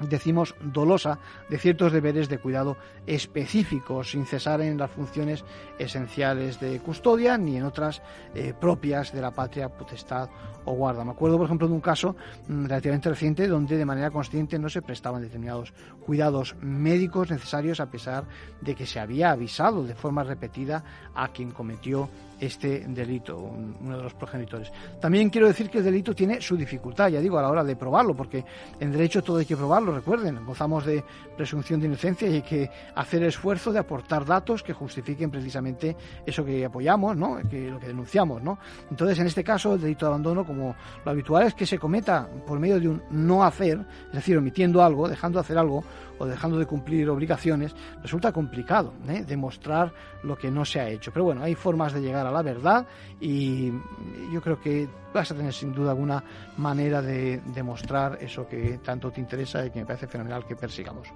decimos 0.00 0.54
dolosa 0.60 1.18
de 1.48 1.58
ciertos 1.58 1.92
deberes 1.92 2.28
de 2.28 2.38
cuidado 2.38 2.76
específicos 3.06 4.10
sin 4.10 4.26
cesar 4.26 4.60
en 4.60 4.78
las 4.78 4.90
funciones 4.90 5.44
esenciales 5.78 6.60
de 6.60 6.78
custodia 6.80 7.38
ni 7.38 7.56
en 7.56 7.64
otras 7.64 8.02
eh, 8.34 8.54
propias 8.58 9.12
de 9.12 9.20
la 9.20 9.30
patria 9.30 9.68
potestad 9.68 10.28
o 10.64 10.72
guarda. 10.72 11.04
Me 11.04 11.12
acuerdo, 11.12 11.38
por 11.38 11.46
ejemplo, 11.46 11.66
de 11.66 11.74
un 11.74 11.80
caso 11.80 12.16
mm, 12.48 12.66
relativamente 12.66 13.08
reciente 13.08 13.48
donde 13.48 13.76
de 13.76 13.84
manera 13.84 14.10
consciente 14.10 14.58
no 14.58 14.68
se 14.68 14.82
prestaban 14.82 15.22
determinados 15.22 15.72
cuidados 16.04 16.56
médicos 16.60 17.30
necesarios 17.30 17.80
a 17.80 17.90
pesar 17.90 18.24
de 18.60 18.74
que 18.74 18.86
se 18.86 19.00
había 19.00 19.30
avisado 19.30 19.84
de 19.84 19.94
forma 19.94 20.24
repetida 20.24 20.84
a 21.14 21.28
quien 21.28 21.50
cometió 21.50 22.08
este 22.40 22.84
delito, 22.88 23.36
uno 23.38 23.96
de 23.96 24.02
los 24.02 24.14
progenitores. 24.14 24.72
También 25.00 25.30
quiero 25.30 25.46
decir 25.46 25.68
que 25.70 25.78
el 25.78 25.84
delito 25.84 26.14
tiene 26.14 26.40
su 26.40 26.56
dificultad, 26.56 27.08
ya 27.08 27.20
digo, 27.20 27.38
a 27.38 27.42
la 27.42 27.50
hora 27.50 27.64
de 27.64 27.76
probarlo, 27.76 28.14
porque 28.14 28.44
en 28.78 28.92
derecho 28.92 29.22
todo 29.22 29.38
hay 29.38 29.46
que 29.46 29.56
probarlo, 29.56 29.94
recuerden, 29.94 30.44
gozamos 30.44 30.84
de 30.84 31.02
presunción 31.36 31.80
de 31.80 31.86
inocencia 31.86 32.28
y 32.28 32.34
hay 32.34 32.42
que 32.42 32.70
hacer 32.94 33.22
el 33.22 33.28
esfuerzo 33.28 33.72
de 33.72 33.78
aportar 33.78 34.24
datos 34.24 34.62
que 34.62 34.72
justifiquen 34.72 35.30
precisamente 35.30 35.96
eso 36.24 36.44
que 36.44 36.64
apoyamos, 36.64 37.16
¿no? 37.16 37.38
que 37.48 37.70
lo 37.70 37.78
que 37.78 37.88
denunciamos. 37.88 38.42
¿no? 38.42 38.58
Entonces, 38.90 39.18
en 39.18 39.26
este 39.26 39.44
caso, 39.44 39.74
el 39.74 39.80
delito 39.80 40.06
de 40.06 40.10
abandono, 40.10 40.44
como 40.44 40.74
lo 41.04 41.10
habitual 41.10 41.46
es 41.46 41.54
que 41.54 41.66
se 41.66 41.78
cometa 41.78 42.28
por 42.46 42.58
medio 42.58 42.80
de 42.80 42.88
un 42.88 43.02
no 43.10 43.44
hacer, 43.44 43.80
es 44.08 44.14
decir, 44.14 44.36
omitiendo 44.36 44.82
algo, 44.82 45.08
dejando 45.08 45.38
de 45.38 45.40
hacer 45.40 45.58
algo, 45.58 45.84
o 46.18 46.26
dejando 46.26 46.58
de 46.58 46.66
cumplir 46.66 47.08
obligaciones, 47.08 47.74
resulta 48.02 48.32
complicado 48.32 48.92
¿eh? 49.08 49.24
demostrar 49.26 49.92
lo 50.22 50.36
que 50.36 50.50
no 50.50 50.64
se 50.64 50.80
ha 50.80 50.88
hecho. 50.88 51.12
Pero 51.12 51.24
bueno, 51.24 51.42
hay 51.42 51.54
formas 51.54 51.92
de 51.92 52.00
llegar 52.00 52.26
a 52.26 52.30
la 52.30 52.42
verdad 52.42 52.86
y 53.20 53.72
yo 54.32 54.40
creo 54.42 54.60
que 54.60 54.88
vas 55.12 55.30
a 55.30 55.34
tener 55.34 55.52
sin 55.52 55.72
duda 55.72 55.90
alguna 55.90 56.22
manera 56.56 57.02
de 57.02 57.40
demostrar 57.54 58.18
eso 58.20 58.46
que 58.48 58.78
tanto 58.84 59.10
te 59.10 59.20
interesa 59.20 59.64
y 59.64 59.70
que 59.70 59.80
me 59.80 59.86
parece 59.86 60.06
fenomenal 60.06 60.44
que 60.44 60.56
persigamos. 60.56 61.08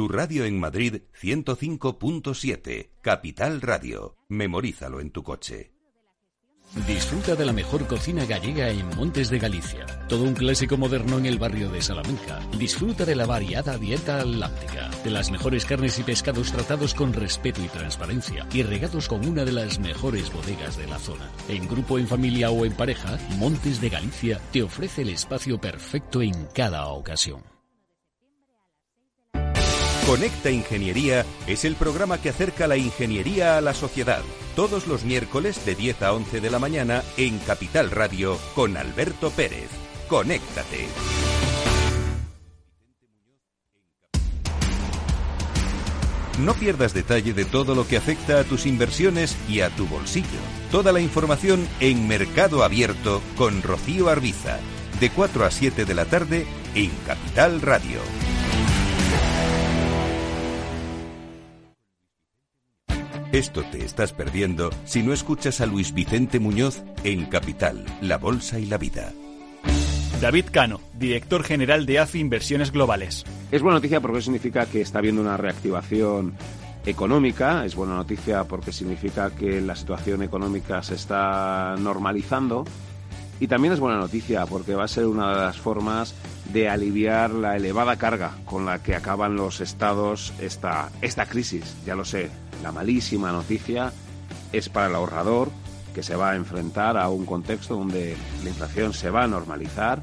Tu 0.00 0.08
radio 0.08 0.46
en 0.46 0.58
Madrid 0.58 1.02
105.7, 1.20 2.88
Capital 3.02 3.60
Radio. 3.60 4.16
Memorízalo 4.30 4.98
en 4.98 5.10
tu 5.10 5.22
coche. 5.22 5.74
Disfruta 6.86 7.36
de 7.36 7.44
la 7.44 7.52
mejor 7.52 7.86
cocina 7.86 8.24
gallega 8.24 8.70
en 8.70 8.86
Montes 8.96 9.28
de 9.28 9.38
Galicia. 9.38 9.84
Todo 10.08 10.22
un 10.24 10.32
clásico 10.32 10.78
moderno 10.78 11.18
en 11.18 11.26
el 11.26 11.38
barrio 11.38 11.68
de 11.68 11.82
Salamanca. 11.82 12.40
Disfruta 12.56 13.04
de 13.04 13.14
la 13.14 13.26
variada 13.26 13.76
dieta 13.76 14.24
láctica, 14.24 14.88
de 15.04 15.10
las 15.10 15.30
mejores 15.30 15.66
carnes 15.66 15.98
y 15.98 16.02
pescados 16.02 16.50
tratados 16.50 16.94
con 16.94 17.12
respeto 17.12 17.62
y 17.62 17.68
transparencia 17.68 18.46
y 18.54 18.62
regados 18.62 19.06
con 19.06 19.28
una 19.28 19.44
de 19.44 19.52
las 19.52 19.80
mejores 19.80 20.32
bodegas 20.32 20.78
de 20.78 20.86
la 20.86 20.98
zona. 20.98 21.30
En 21.46 21.68
grupo, 21.68 21.98
en 21.98 22.08
familia 22.08 22.50
o 22.50 22.64
en 22.64 22.72
pareja, 22.72 23.18
Montes 23.36 23.82
de 23.82 23.90
Galicia 23.90 24.40
te 24.50 24.62
ofrece 24.62 25.02
el 25.02 25.10
espacio 25.10 25.60
perfecto 25.60 26.22
en 26.22 26.46
cada 26.54 26.86
ocasión. 26.86 27.49
Conecta 30.10 30.50
Ingeniería 30.50 31.24
es 31.46 31.64
el 31.64 31.76
programa 31.76 32.20
que 32.20 32.30
acerca 32.30 32.66
la 32.66 32.76
ingeniería 32.76 33.56
a 33.56 33.60
la 33.60 33.74
sociedad. 33.74 34.22
Todos 34.56 34.88
los 34.88 35.04
miércoles 35.04 35.64
de 35.64 35.76
10 35.76 36.02
a 36.02 36.12
11 36.14 36.40
de 36.40 36.50
la 36.50 36.58
mañana 36.58 37.04
en 37.16 37.38
Capital 37.38 37.92
Radio 37.92 38.36
con 38.56 38.76
Alberto 38.76 39.30
Pérez. 39.30 39.68
Conéctate. 40.08 40.88
No 46.40 46.54
pierdas 46.54 46.92
detalle 46.92 47.32
de 47.32 47.44
todo 47.44 47.76
lo 47.76 47.86
que 47.86 47.96
afecta 47.96 48.40
a 48.40 48.44
tus 48.44 48.66
inversiones 48.66 49.36
y 49.48 49.60
a 49.60 49.70
tu 49.70 49.86
bolsillo. 49.86 50.26
Toda 50.72 50.90
la 50.90 50.98
información 50.98 51.68
en 51.78 52.08
Mercado 52.08 52.64
Abierto 52.64 53.22
con 53.36 53.62
Rocío 53.62 54.08
Arbiza, 54.08 54.58
de 54.98 55.08
4 55.10 55.44
a 55.44 55.52
7 55.52 55.84
de 55.84 55.94
la 55.94 56.06
tarde 56.06 56.48
en 56.74 56.90
Capital 57.06 57.60
Radio. 57.60 58.00
Esto 63.32 63.62
te 63.62 63.84
estás 63.84 64.12
perdiendo 64.12 64.70
si 64.84 65.04
no 65.04 65.12
escuchas 65.12 65.60
a 65.60 65.66
Luis 65.66 65.94
Vicente 65.94 66.40
Muñoz 66.40 66.82
en 67.04 67.26
Capital, 67.26 67.84
La 68.00 68.18
Bolsa 68.18 68.58
y 68.58 68.66
la 68.66 68.76
Vida. 68.76 69.12
David 70.20 70.46
Cano, 70.50 70.80
director 70.98 71.44
general 71.44 71.86
de 71.86 72.00
AFI 72.00 72.18
Inversiones 72.18 72.72
Globales. 72.72 73.24
Es 73.52 73.62
buena 73.62 73.76
noticia 73.76 74.00
porque 74.00 74.20
significa 74.20 74.66
que 74.66 74.80
está 74.80 74.98
habiendo 74.98 75.22
una 75.22 75.36
reactivación 75.36 76.34
económica, 76.84 77.64
es 77.64 77.76
buena 77.76 77.94
noticia 77.94 78.42
porque 78.42 78.72
significa 78.72 79.30
que 79.30 79.60
la 79.60 79.76
situación 79.76 80.24
económica 80.24 80.82
se 80.82 80.96
está 80.96 81.76
normalizando 81.78 82.64
y 83.38 83.46
también 83.46 83.72
es 83.72 83.78
buena 83.78 84.00
noticia 84.00 84.44
porque 84.44 84.74
va 84.74 84.84
a 84.84 84.88
ser 84.88 85.06
una 85.06 85.30
de 85.30 85.36
las 85.36 85.56
formas 85.56 86.16
de 86.52 86.68
aliviar 86.68 87.30
la 87.30 87.56
elevada 87.56 87.96
carga 87.96 88.32
con 88.44 88.66
la 88.66 88.82
que 88.82 88.94
acaban 88.94 89.36
los 89.36 89.60
estados 89.60 90.32
esta, 90.40 90.90
esta 91.00 91.26
crisis. 91.26 91.76
Ya 91.86 91.94
lo 91.94 92.04
sé, 92.04 92.30
la 92.62 92.72
malísima 92.72 93.32
noticia 93.32 93.92
es 94.52 94.68
para 94.68 94.88
el 94.88 94.94
ahorrador 94.94 95.50
que 95.94 96.02
se 96.02 96.16
va 96.16 96.30
a 96.30 96.36
enfrentar 96.36 96.96
a 96.96 97.08
un 97.08 97.26
contexto 97.26 97.76
donde 97.76 98.16
la 98.42 98.48
inflación 98.48 98.92
se 98.92 99.10
va 99.10 99.24
a 99.24 99.28
normalizar. 99.28 100.02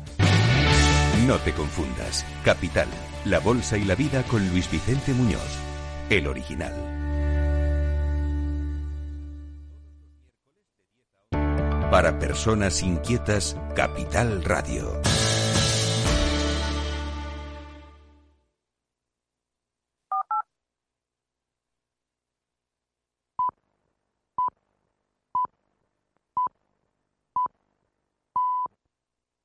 No 1.26 1.38
te 1.38 1.54
confundas. 1.54 2.26
Capital, 2.44 2.88
la 3.26 3.40
bolsa 3.40 3.78
y 3.78 3.86
la 3.86 3.96
vida 3.96 4.24
con 4.24 4.48
Luis 4.50 4.70
Vicente 4.70 5.14
Muñoz, 5.14 5.58
el 6.10 6.28
original. 6.28 6.74
Para 11.92 12.20
personas 12.20 12.84
inquietas, 12.84 13.56
Capital 13.74 14.44
Radio. 14.44 15.02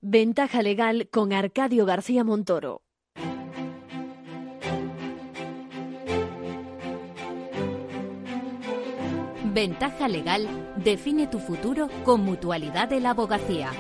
Ventaja 0.05 0.63
legal 0.63 1.09
con 1.13 1.33
Arcadio 1.33 1.87
García 1.87 2.25
Montoro. 2.25 2.83
Ventaja 9.45 10.09
legal 10.09 10.73
define 10.83 11.29
tu 11.29 11.39
futuro 11.39 11.89
con 12.03 12.25
mutualidad 12.25 12.89
de 12.89 12.99
la 12.99 13.11
abogacía. 13.11 13.71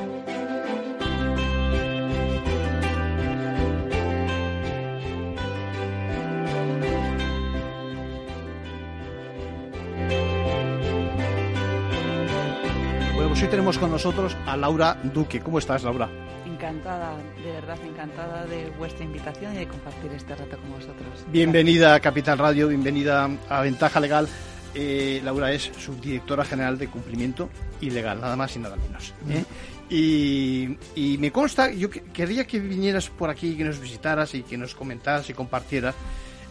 Hoy 13.43 13.49
tenemos 13.49 13.79
con 13.79 13.91
nosotros 13.91 14.37
a 14.47 14.57
Laura 14.57 14.99
Duque. 15.03 15.41
¿Cómo 15.41 15.59
estás, 15.59 15.83
Laura? 15.83 16.09
Encantada, 16.47 17.17
de 17.43 17.53
verdad 17.53 17.77
encantada 17.85 18.45
de 18.47 18.71
vuestra 18.79 19.05
invitación 19.05 19.55
y 19.55 19.59
de 19.59 19.69
compartir 19.69 20.13
este 20.13 20.35
rato 20.35 20.57
con 20.59 20.71
vosotros. 20.73 21.25
Bienvenida 21.29 21.95
a 21.95 22.01
Capital 22.01 22.39
Radio, 22.39 22.69
bienvenida 22.69 23.29
a 23.49 23.61
Ventaja 23.63 23.99
Legal. 24.01 24.29
Eh, 24.75 25.21
Laura 25.25 25.53
es 25.53 25.71
subdirectora 25.79 26.45
general 26.45 26.79
de 26.79 26.89
cumplimiento 26.89 27.51
ilegal, 27.81 28.21
nada 28.21 28.37
más 28.37 28.55
y 28.57 28.59
nada 28.61 28.77
menos. 28.77 29.13
¿eh? 29.29 29.45
Y, 29.91 30.79
y 30.95 31.19
me 31.19 31.31
consta, 31.31 31.71
yo 31.71 31.91
que- 31.91 32.05
querría 32.05 32.47
que 32.47 32.59
vinieras 32.61 33.11
por 33.11 33.29
aquí, 33.29 33.57
que 33.57 33.65
nos 33.65 33.79
visitaras 33.81 34.35
y 34.35 34.43
que 34.45 34.57
nos 34.57 34.75
comentaras 34.75 35.29
y 35.29 35.35
compartieras 35.35 35.95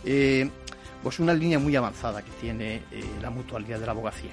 eh, 0.06 0.47
pues 1.01 1.19
una 1.19 1.34
línea 1.34 1.58
muy 1.58 1.75
avanzada 1.75 2.21
que 2.21 2.32
tiene 2.39 2.82
la 3.21 3.30
mutualidad 3.32 3.80
de 3.80 3.86
la 3.88 3.91
abogacía. 3.93 4.32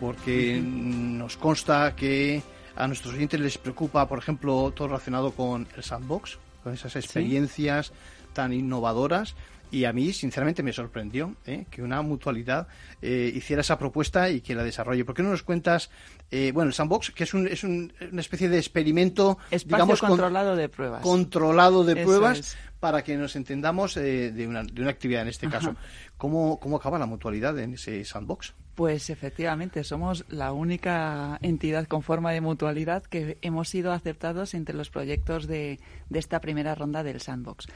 Porque 0.00 0.60
nos 0.64 1.36
consta 1.36 1.94
que 1.94 2.42
a 2.74 2.86
nuestros 2.86 3.14
oyentes 3.14 3.38
les 3.38 3.58
preocupa, 3.58 4.08
por 4.08 4.18
ejemplo, 4.18 4.72
todo 4.74 4.88
relacionado 4.88 5.32
con 5.32 5.68
el 5.76 5.82
sandbox, 5.82 6.38
con 6.64 6.72
esas 6.72 6.96
experiencias 6.96 7.92
tan 8.32 8.52
innovadoras. 8.52 9.34
Y 9.72 9.84
a 9.84 9.92
mí, 9.92 10.12
sinceramente, 10.12 10.64
me 10.64 10.72
sorprendió 10.72 11.36
¿eh? 11.46 11.66
que 11.70 11.80
una 11.82 12.02
mutualidad 12.02 12.66
eh, 13.02 13.30
hiciera 13.32 13.60
esa 13.60 13.78
propuesta 13.78 14.28
y 14.28 14.40
que 14.40 14.56
la 14.56 14.64
desarrolle. 14.64 15.04
¿Por 15.04 15.14
qué 15.14 15.22
no 15.22 15.30
nos 15.30 15.44
cuentas, 15.44 15.90
eh, 16.32 16.50
bueno, 16.52 16.68
el 16.68 16.74
sandbox, 16.74 17.12
que 17.12 17.22
es, 17.22 17.34
un, 17.34 17.46
es 17.46 17.62
un- 17.62 17.92
una 18.10 18.20
especie 18.20 18.48
de 18.48 18.58
experimento, 18.58 19.38
Espacio 19.50 19.76
digamos, 19.76 20.00
con- 20.00 20.08
controlado 20.08 20.56
de 20.56 20.68
pruebas. 20.68 21.02
controlado 21.02 21.84
de 21.84 21.92
Eso 21.92 22.02
pruebas 22.04 22.38
es. 22.40 22.56
para 22.80 23.04
que 23.04 23.16
nos 23.16 23.36
entendamos 23.36 23.96
eh, 23.96 24.32
de, 24.32 24.48
una, 24.48 24.64
de 24.64 24.82
una 24.82 24.90
actividad 24.90 25.22
en 25.22 25.28
este 25.28 25.46
Ajá. 25.46 25.58
caso. 25.58 25.76
¿Cómo, 26.16 26.58
¿Cómo 26.58 26.76
acaba 26.78 26.98
la 26.98 27.06
mutualidad 27.06 27.56
en 27.60 27.74
ese 27.74 28.04
sandbox? 28.04 28.54
Pues 28.80 29.10
efectivamente, 29.10 29.84
somos 29.84 30.24
la 30.30 30.54
única 30.54 31.38
entidad 31.42 31.86
con 31.86 32.00
forma 32.00 32.32
de 32.32 32.40
mutualidad 32.40 33.02
que 33.02 33.36
hemos 33.42 33.68
sido 33.68 33.92
aceptados 33.92 34.54
entre 34.54 34.74
los 34.74 34.88
proyectos 34.88 35.46
de, 35.46 35.78
de 36.08 36.18
esta 36.18 36.40
primera 36.40 36.74
ronda 36.74 37.02
del 37.02 37.20
Sandbox. 37.20 37.66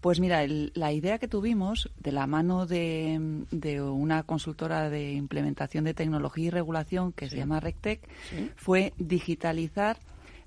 Pues 0.00 0.20
mira, 0.20 0.44
el- 0.44 0.70
la 0.76 0.92
idea 0.92 1.18
que 1.18 1.26
tuvimos 1.26 1.90
de 1.98 2.12
la 2.12 2.28
mano 2.28 2.64
de, 2.66 3.44
de 3.50 3.82
una 3.82 4.22
consultora 4.22 4.88
de 4.88 5.14
implementación 5.14 5.82
de 5.82 5.94
tecnología 5.94 6.46
y 6.46 6.50
regulación 6.50 7.12
que 7.12 7.28
se 7.28 7.38
llama 7.38 7.58
RecTech 7.58 8.08
Sí. 8.30 8.50
fue 8.54 8.92
digitalizar 8.98 9.96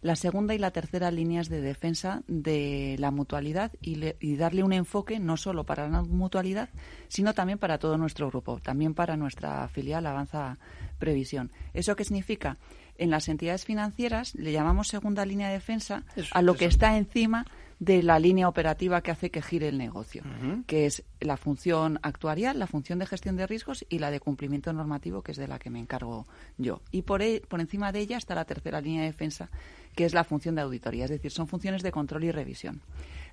la 0.06 0.16
segunda 0.16 0.54
y 0.54 0.60
la 0.60 0.70
tercera 0.72 1.10
líneas 1.10 1.50
de 1.50 1.62
defensa 1.62 2.22
de 2.28 2.96
la 3.00 3.10
mutualidad 3.10 3.72
y, 3.82 3.96
le- 3.96 4.18
y 4.20 4.36
darle 4.36 4.62
un 4.64 4.72
enfoque 4.74 5.20
no 5.20 5.36
solo 5.36 5.64
para 5.64 5.90
la 5.90 6.04
mutualidad, 6.04 6.70
sino 7.08 7.34
también 7.34 7.58
para 7.58 7.80
todo 7.80 7.98
nuestro 7.98 8.30
grupo, 8.30 8.60
también 8.60 8.94
para 8.94 9.18
nuestra 9.18 9.68
filial 9.68 10.06
Avanza 10.06 10.58
Previsión. 11.00 11.52
¿Eso 11.74 11.96
qué 11.96 12.04
significa? 12.04 12.58
En 12.98 13.10
las 13.10 13.28
entidades 13.28 13.66
financieras 13.66 14.36
le 14.36 14.52
llamamos 14.52 14.88
segunda 14.88 15.26
línea 15.26 15.48
de 15.48 15.56
defensa 15.56 16.04
a 16.32 16.42
lo 16.42 16.54
que 16.54 16.66
está 16.66 16.98
encima 16.98 17.46
de 17.80 18.02
la 18.04 18.20
línea 18.20 18.48
operativa 18.48 19.02
que 19.02 19.12
hace 19.12 19.32
que 19.32 19.42
gire 19.42 19.68
el 19.68 19.78
negocio, 19.78 20.24
que 20.66 20.86
es 20.86 21.04
la 21.20 21.36
función 21.36 22.00
actuarial, 22.04 22.58
la 22.58 22.68
función 22.68 23.00
de 23.00 23.06
gestión 23.06 23.36
de 23.36 23.46
riesgos 23.48 23.86
y 23.90 24.00
la 24.00 24.12
de 24.12 24.22
cumplimiento 24.22 24.72
normativo, 24.72 25.24
que 25.24 25.34
es 25.34 25.38
de 25.38 25.50
la 25.50 25.60
que 25.60 25.70
me 25.70 25.80
encargo 25.80 26.26
yo. 26.58 26.82
Y 26.92 27.02
por, 27.02 27.22
e- 27.22 27.42
por 27.50 27.60
encima 27.60 27.92
de 27.92 28.00
ella 28.00 28.18
está 28.18 28.34
la 28.34 28.46
tercera 28.46 28.80
línea 28.80 29.02
de 29.02 29.08
defensa, 29.08 29.50
que 29.96 30.06
es 30.06 30.14
la 30.14 30.24
función 30.24 30.56
de 30.56 30.62
auditoría, 30.62 31.06
es 31.06 31.12
decir, 31.12 31.32
son 31.32 31.48
funciones 31.48 31.82
de 31.82 31.92
control 31.92 32.26
y 32.26 32.32
revisión. 32.32 32.82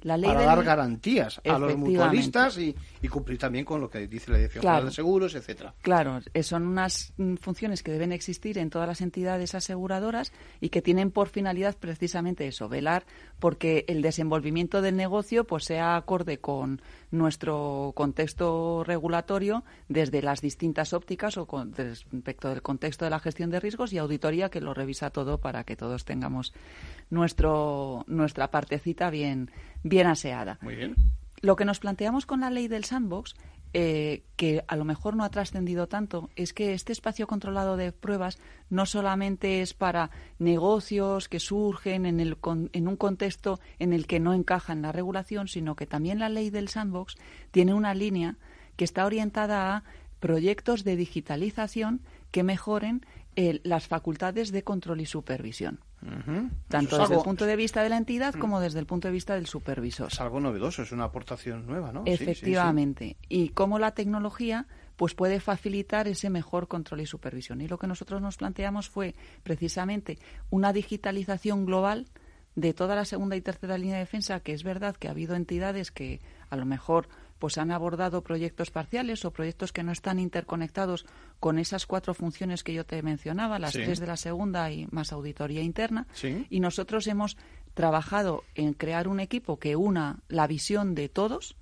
La 0.02 0.16
ley 0.16 0.30
para 0.30 0.44
dar 0.44 0.62
garantías 0.64 1.40
a 1.44 1.58
los 1.58 1.76
mutualistas 1.76 2.58
y, 2.58 2.74
y 3.00 3.08
cumplir 3.08 3.38
también 3.38 3.64
con 3.64 3.80
lo 3.80 3.88
que 3.88 4.06
dice 4.06 4.30
la 4.30 4.38
Dirección 4.38 4.62
Claro. 4.62 4.76
General 4.76 4.90
de 4.90 4.94
Seguros, 4.94 5.34
etcétera. 5.34 5.74
Claro, 5.82 6.20
eh, 6.34 6.42
son 6.42 6.66
unas 6.66 7.12
mm, 7.16 7.36
funciones 7.36 7.82
que 7.82 7.92
deben 7.92 8.12
existir 8.12 8.58
en 8.58 8.70
todas 8.70 8.88
las 8.88 9.00
entidades 9.00 9.54
aseguradoras 9.54 10.32
y 10.60 10.68
que 10.68 10.82
tienen 10.82 11.10
por 11.10 11.28
finalidad 11.28 11.76
precisamente 11.78 12.46
eso, 12.46 12.68
velar 12.68 13.04
porque 13.38 13.84
el 13.88 14.02
desenvolvimiento 14.02 14.82
del 14.82 14.96
negocio 14.96 15.44
pues 15.44 15.64
sea 15.64 15.96
acorde 15.96 16.38
con 16.38 16.80
nuestro 17.10 17.92
contexto 17.94 18.84
regulatorio 18.84 19.64
desde 19.88 20.22
las 20.22 20.40
distintas 20.40 20.92
ópticas 20.92 21.36
o 21.36 21.46
con, 21.46 21.74
respecto 21.74 22.48
del 22.48 22.62
contexto 22.62 23.04
de 23.04 23.10
la 23.10 23.20
gestión 23.20 23.50
de 23.50 23.60
riesgos 23.60 23.92
y 23.92 23.98
auditoría 23.98 24.48
que 24.48 24.60
lo 24.60 24.74
revisa 24.74 25.10
todo 25.10 25.38
para 25.38 25.64
que 25.64 25.76
todos 25.76 26.04
tengamos 26.04 26.52
nuestro 27.12 28.04
nuestra 28.08 28.50
partecita 28.50 29.10
bien 29.10 29.50
bien 29.84 30.06
aseada. 30.06 30.58
Muy 30.62 30.74
bien. 30.76 30.96
Lo 31.42 31.56
que 31.56 31.64
nos 31.64 31.78
planteamos 31.80 32.24
con 32.26 32.40
la 32.40 32.50
ley 32.50 32.68
del 32.68 32.84
sandbox, 32.84 33.34
eh, 33.74 34.22
que 34.36 34.62
a 34.68 34.76
lo 34.76 34.84
mejor 34.84 35.16
no 35.16 35.24
ha 35.24 35.28
trascendido 35.30 35.88
tanto, 35.88 36.30
es 36.36 36.52
que 36.52 36.72
este 36.72 36.92
espacio 36.92 37.26
controlado 37.26 37.76
de 37.76 37.90
pruebas 37.92 38.38
no 38.70 38.86
solamente 38.86 39.60
es 39.60 39.74
para 39.74 40.10
negocios 40.38 41.28
que 41.28 41.40
surgen 41.40 42.06
en, 42.06 42.20
el, 42.20 42.36
con- 42.36 42.70
en 42.72 42.86
un 42.86 42.96
contexto 42.96 43.58
en 43.80 43.92
el 43.92 44.06
que 44.06 44.20
no 44.20 44.34
encaja 44.34 44.72
en 44.72 44.82
la 44.82 44.92
regulación, 44.92 45.48
sino 45.48 45.74
que 45.74 45.86
también 45.86 46.18
la 46.20 46.28
ley 46.28 46.50
del 46.50 46.68
sandbox 46.68 47.16
tiene 47.50 47.74
una 47.74 47.92
línea 47.94 48.36
que 48.76 48.84
está 48.84 49.04
orientada 49.04 49.76
a 49.76 49.82
proyectos 50.20 50.84
de 50.84 50.94
digitalización 50.96 52.00
que 52.30 52.44
mejoren 52.44 53.04
eh, 53.36 53.60
las 53.64 53.88
facultades 53.88 54.52
de 54.52 54.62
control 54.62 55.00
y 55.00 55.06
supervisión 55.06 55.80
tanto 56.68 56.96
desde 56.98 57.02
algo- 57.14 57.20
el 57.20 57.24
punto 57.24 57.46
de 57.46 57.54
vista 57.56 57.82
de 57.82 57.88
la 57.88 57.96
entidad 57.96 58.34
como 58.34 58.58
desde 58.60 58.80
el 58.80 58.86
punto 58.86 59.06
de 59.08 59.12
vista 59.12 59.34
del 59.34 59.46
supervisor. 59.46 60.08
Es 60.12 60.20
algo 60.20 60.40
novedoso, 60.40 60.82
es 60.82 60.90
una 60.90 61.04
aportación 61.04 61.64
nueva, 61.66 61.92
¿no? 61.92 62.04
Sí, 62.04 62.10
sí, 62.10 62.16
sí. 62.24 62.30
Efectivamente. 62.32 63.16
Y 63.28 63.50
cómo 63.50 63.78
la 63.78 63.92
tecnología 63.92 64.66
pues 64.96 65.14
puede 65.14 65.38
facilitar 65.40 66.08
ese 66.08 66.28
mejor 66.28 66.66
control 66.68 67.00
y 67.02 67.06
supervisión. 67.06 67.60
Y 67.60 67.68
lo 67.68 67.78
que 67.78 67.86
nosotros 67.86 68.20
nos 68.20 68.36
planteamos 68.36 68.88
fue 68.88 69.14
precisamente 69.44 70.18
una 70.50 70.72
digitalización 70.72 71.66
global 71.66 72.06
de 72.56 72.74
toda 72.74 72.94
la 72.96 73.04
segunda 73.04 73.36
y 73.36 73.40
tercera 73.40 73.78
línea 73.78 73.94
de 73.94 74.00
defensa, 74.00 74.40
que 74.40 74.52
es 74.52 74.62
verdad 74.64 74.96
que 74.96 75.08
ha 75.08 75.12
habido 75.12 75.34
entidades 75.36 75.90
que 75.90 76.20
a 76.50 76.56
lo 76.56 76.66
mejor 76.66 77.08
pues 77.42 77.58
han 77.58 77.72
abordado 77.72 78.22
proyectos 78.22 78.70
parciales 78.70 79.24
o 79.24 79.32
proyectos 79.32 79.72
que 79.72 79.82
no 79.82 79.90
están 79.90 80.20
interconectados 80.20 81.06
con 81.40 81.58
esas 81.58 81.86
cuatro 81.88 82.14
funciones 82.14 82.62
que 82.62 82.72
yo 82.72 82.86
te 82.86 83.02
mencionaba, 83.02 83.58
las 83.58 83.72
Sí. 83.72 83.80
tres 83.82 83.98
de 83.98 84.06
la 84.06 84.16
segunda 84.16 84.70
y 84.70 84.86
más 84.92 85.12
auditoría 85.12 85.60
interna. 85.60 86.06
Sí. 86.12 86.46
Y 86.50 86.60
nosotros 86.60 87.04
hemos 87.08 87.36
trabajado 87.74 88.44
en 88.54 88.74
crear 88.74 89.08
un 89.08 89.18
equipo 89.18 89.58
que 89.58 89.74
una 89.74 90.20
la 90.28 90.46
visión 90.46 90.94
de 90.94 91.08
todos 91.08 91.56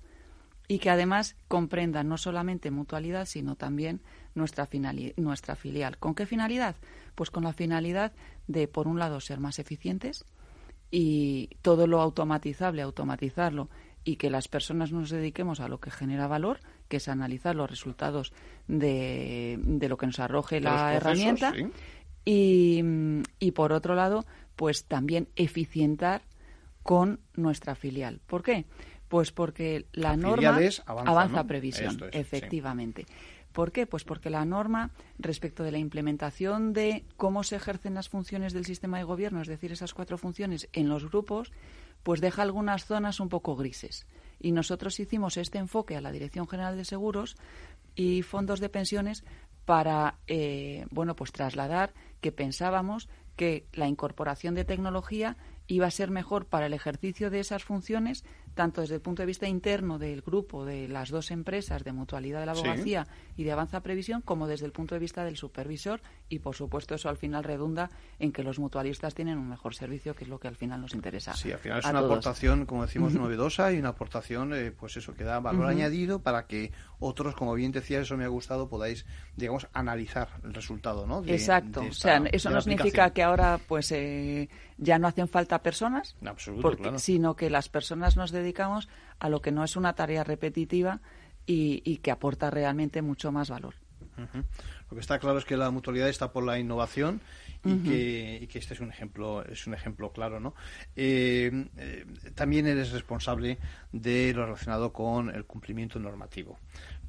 y 0.67 0.77
que 0.77 0.91
además 0.91 1.35
comprenda 1.47 2.03
no 2.03 2.19
solamente 2.19 2.69
mutualidad, 2.69 3.25
sino 3.25 3.55
también 3.55 4.01
nuestra, 4.35 4.69
nuestra 5.17 5.55
filial. 5.55 5.97
¿Con 5.97 6.13
qué 6.13 6.27
finalidad? 6.27 6.75
Pues 7.15 7.31
con 7.31 7.43
la 7.43 7.53
finalidad 7.53 8.11
de, 8.45 8.67
por 8.67 8.87
un 8.87 8.99
lado, 8.99 9.19
ser 9.19 9.39
más 9.39 9.57
eficientes 9.57 10.25
y 10.91 11.49
todo 11.63 11.87
lo 11.87 12.01
automatizable, 12.01 12.83
automatizarlo 12.83 13.67
y 14.03 14.15
que 14.15 14.29
las 14.29 14.47
personas 14.47 14.91
nos 14.91 15.09
dediquemos 15.09 15.59
a 15.59 15.67
lo 15.67 15.79
que 15.79 15.91
genera 15.91 16.27
valor, 16.27 16.59
que 16.87 16.97
es 16.97 17.07
analizar 17.07 17.55
los 17.55 17.69
resultados 17.69 18.33
de, 18.67 19.59
de 19.61 19.89
lo 19.89 19.97
que 19.97 20.07
nos 20.07 20.19
arroje 20.19 20.55
De 20.55 20.61
la 20.61 20.95
herramienta. 20.95 21.53
sí. 21.55 21.67
Y, 22.23 22.83
y 23.39 23.51
por 23.51 23.73
otro 23.73 23.95
lado, 23.95 24.25
pues 24.55 24.85
también 24.85 25.27
eficientar 25.35 26.21
con 26.83 27.19
nuestra 27.35 27.73
filial. 27.75 28.21
¿Por 28.27 28.43
qué? 28.43 28.65
Pues 29.07 29.31
porque 29.31 29.87
la, 29.93 30.09
La 30.09 30.17
norma 30.17 30.59
Avanza, 30.85 31.41
¿no? 31.41 31.47
previsión, 31.47 31.97
sí. 31.97 32.05
efectivamente. 32.11 33.05
¿Por 33.51 33.71
qué? 33.71 33.85
Pues 33.85 34.03
porque 34.03 34.29
la 34.29 34.45
norma 34.45 34.91
respecto 35.19 35.63
de 35.63 35.71
la 35.71 35.77
implementación 35.79 36.73
de 36.73 37.03
cómo 37.17 37.43
se 37.43 37.57
ejercen 37.57 37.95
las 37.95 38.07
funciones 38.07 38.53
del 38.53 38.65
sistema 38.65 38.97
de 38.99 39.03
gobierno, 39.03 39.41
es 39.41 39.47
decir, 39.47 39.71
esas 39.71 39.93
cuatro 39.93 40.17
funciones 40.17 40.69
en 40.71 40.87
los 40.87 41.09
grupos, 41.09 41.51
pues 42.03 42.21
deja 42.21 42.41
algunas 42.41 42.85
zonas 42.85 43.19
un 43.19 43.29
poco 43.29 43.55
grises. 43.55 44.07
Y 44.39 44.51
nosotros 44.51 44.99
hicimos 44.99 45.37
este 45.37 45.59
enfoque 45.59 45.95
a 45.95 46.01
la 46.01 46.11
Dirección 46.11 46.47
General 46.47 46.75
de 46.75 46.85
Seguros 46.85 47.35
y 47.95 48.21
fondos 48.23 48.59
de 48.59 48.69
pensiones 48.69 49.23
para, 49.65 50.19
eh, 50.27 50.85
bueno, 50.89 51.15
pues 51.15 51.31
trasladar 51.31 51.93
que 52.19 52.31
pensábamos 52.31 53.09
que 53.35 53.65
la 53.73 53.87
incorporación 53.87 54.55
de 54.55 54.65
tecnología 54.65 55.37
iba 55.67 55.87
a 55.87 55.91
ser 55.91 56.11
mejor 56.11 56.45
para 56.45 56.65
el 56.65 56.73
ejercicio 56.73 57.29
de 57.29 57.39
esas 57.39 57.63
funciones, 57.63 58.25
tanto 58.53 58.81
desde 58.81 58.95
el 58.95 59.01
punto 59.01 59.21
de 59.21 59.25
vista 59.25 59.47
interno 59.47 59.97
del 59.97 60.21
grupo, 60.21 60.65
de 60.65 60.87
las 60.87 61.09
dos 61.09 61.31
empresas 61.31 61.83
de 61.83 61.91
mutualidad 61.91 62.39
de 62.39 62.45
la 62.45 62.51
abogacía 62.51 63.07
y 63.37 63.43
de 63.43 63.51
Avanza 63.51 63.81
Previsión, 63.81 64.21
como 64.21 64.47
desde 64.47 64.65
el 64.65 64.71
punto 64.71 64.95
de 64.95 64.99
vista 64.99 65.23
del 65.23 65.37
supervisor. 65.37 66.01
Y, 66.29 66.39
por 66.39 66.55
supuesto, 66.55 66.95
eso 66.95 67.09
al 67.09 67.17
final 67.17 67.43
redunda 67.43 67.89
en 68.19 68.31
que 68.31 68.43
los 68.43 68.59
mutualistas 68.59 69.13
tienen 69.15 69.37
un 69.37 69.49
mejor 69.49 69.75
servicio, 69.75 70.15
que 70.15 70.23
es 70.23 70.29
lo 70.29 70.39
que 70.39 70.47
al 70.47 70.55
final 70.55 70.81
nos 70.81 70.93
interesa. 70.93 71.33
Sí, 71.33 71.51
al 71.51 71.59
final 71.59 71.79
es 71.79 71.85
una 71.85 71.99
aportación, 71.99 72.65
como 72.65 72.83
decimos, 72.83 73.13
novedosa 73.13 73.71
y 73.71 73.79
una 73.79 73.89
aportación, 73.89 74.53
eh, 74.53 74.71
pues 74.71 74.97
eso, 74.97 75.13
que 75.13 75.23
da 75.23 75.39
valor 75.39 75.67
añadido 75.67 76.19
para 76.19 76.47
que 76.47 76.71
otros, 76.99 77.35
como 77.35 77.53
bien 77.53 77.71
decía, 77.71 77.99
eso 78.01 78.17
me 78.17 78.25
ha 78.25 78.29
gustado, 78.29 78.69
podáis, 78.69 79.05
digamos, 79.35 79.67
analizar 79.73 80.29
el 80.43 80.53
resultado, 80.53 81.05
¿no? 81.05 81.23
Exacto. 81.25 81.81
o 81.81 81.93
sea, 81.93 82.21
eso 82.31 82.49
no 82.49 82.61
significa 82.61 83.11
que 83.11 83.23
ahora, 83.23 83.59
pues, 83.67 83.91
eh, 83.91 84.49
ya 84.77 84.97
no 84.97 85.07
hacen 85.07 85.27
falta 85.27 85.61
personas, 85.61 86.15
sino 86.97 87.35
que 87.35 87.49
las 87.49 87.69
personas 87.69 88.17
nos 88.17 88.31
dedicamos 88.41 88.89
a 89.19 89.29
lo 89.29 89.41
que 89.41 89.51
no 89.51 89.63
es 89.63 89.75
una 89.75 89.93
tarea 89.93 90.23
repetitiva 90.23 91.01
y, 91.45 91.97
que 91.97 92.11
aporta 92.11 92.49
realmente 92.49 93.01
mucho 93.01 93.31
más 93.31 93.49
valor. 93.49 93.75
Lo 94.17 94.95
que 94.95 94.99
está 94.99 95.19
claro 95.19 95.39
es 95.39 95.45
que 95.45 95.57
la 95.57 95.71
mutualidad 95.71 96.09
está 96.09 96.31
por 96.31 96.43
la 96.43 96.59
innovación 96.59 97.21
y, 97.63 97.77
que, 97.77 98.47
que, 98.51 98.59
este 98.59 98.73
es 98.73 98.79
un 98.79 98.89
ejemplo 98.89 99.43
es 99.45 99.67
un 99.67 99.75
ejemplo 99.75 100.11
claro 100.11 100.39
no 100.39 100.55
eh, 100.95 101.67
eh, 101.77 102.05
también 102.33 102.65
eres 102.65 102.91
responsable 102.91 103.59
de 103.91 104.33
lo 104.33 104.45
relacionado 104.45 104.91
con 104.91 105.29
el 105.29 105.45
cumplimiento 105.45 105.99
normativo. 105.99 106.57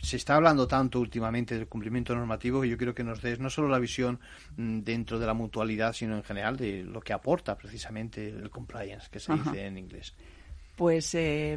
Se 0.00 0.16
está 0.16 0.36
hablando 0.36 0.66
tanto 0.66 1.00
últimamente 1.00 1.56
del 1.56 1.68
cumplimiento 1.68 2.14
normativo 2.14 2.60
que 2.60 2.68
yo 2.68 2.76
quiero 2.76 2.94
que 2.94 3.04
nos 3.04 3.22
des 3.22 3.38
no 3.40 3.48
solo 3.48 3.68
la 3.68 3.78
visión 3.78 4.20
mm, 4.56 4.80
dentro 4.80 5.18
de 5.18 5.26
la 5.26 5.34
mutualidad, 5.34 5.92
sino 5.92 6.16
en 6.16 6.24
general 6.24 6.56
de 6.56 6.82
lo 6.82 7.00
que 7.00 7.12
aporta 7.12 7.56
precisamente 7.56 8.28
el 8.28 8.50
compliance, 8.50 9.08
que 9.10 9.20
se 9.20 9.32
dice 9.32 9.66
en 9.66 9.78
inglés. 9.78 10.14
Pues 10.76 11.14
eh, 11.14 11.56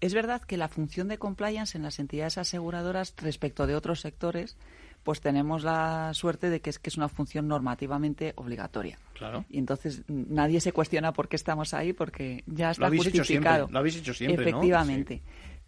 es 0.00 0.14
verdad 0.14 0.42
que 0.42 0.56
la 0.56 0.68
función 0.68 1.08
de 1.08 1.18
compliance 1.18 1.78
en 1.78 1.82
las 1.82 1.98
entidades 1.98 2.36
aseguradoras 2.36 3.14
respecto 3.16 3.66
de 3.66 3.74
otros 3.74 4.00
sectores, 4.00 4.56
pues 5.02 5.20
tenemos 5.20 5.62
la 5.62 6.12
suerte 6.14 6.50
de 6.50 6.60
que 6.60 6.70
es 6.70 6.78
que 6.78 6.90
es 6.90 6.96
una 6.96 7.08
función 7.08 7.46
normativamente 7.46 8.32
obligatoria. 8.36 8.98
Claro. 9.12 9.44
Y 9.48 9.58
entonces 9.58 10.02
nadie 10.08 10.60
se 10.60 10.72
cuestiona 10.72 11.12
por 11.12 11.28
qué 11.28 11.36
estamos 11.36 11.74
ahí 11.74 11.92
porque 11.92 12.42
ya 12.46 12.72
está 12.72 12.88
justificado. 12.88 13.68
lo 13.70 13.78
habéis 13.78 13.96
hecho 13.96 14.14
siempre, 14.14 14.42
Efectivamente. 14.42 15.22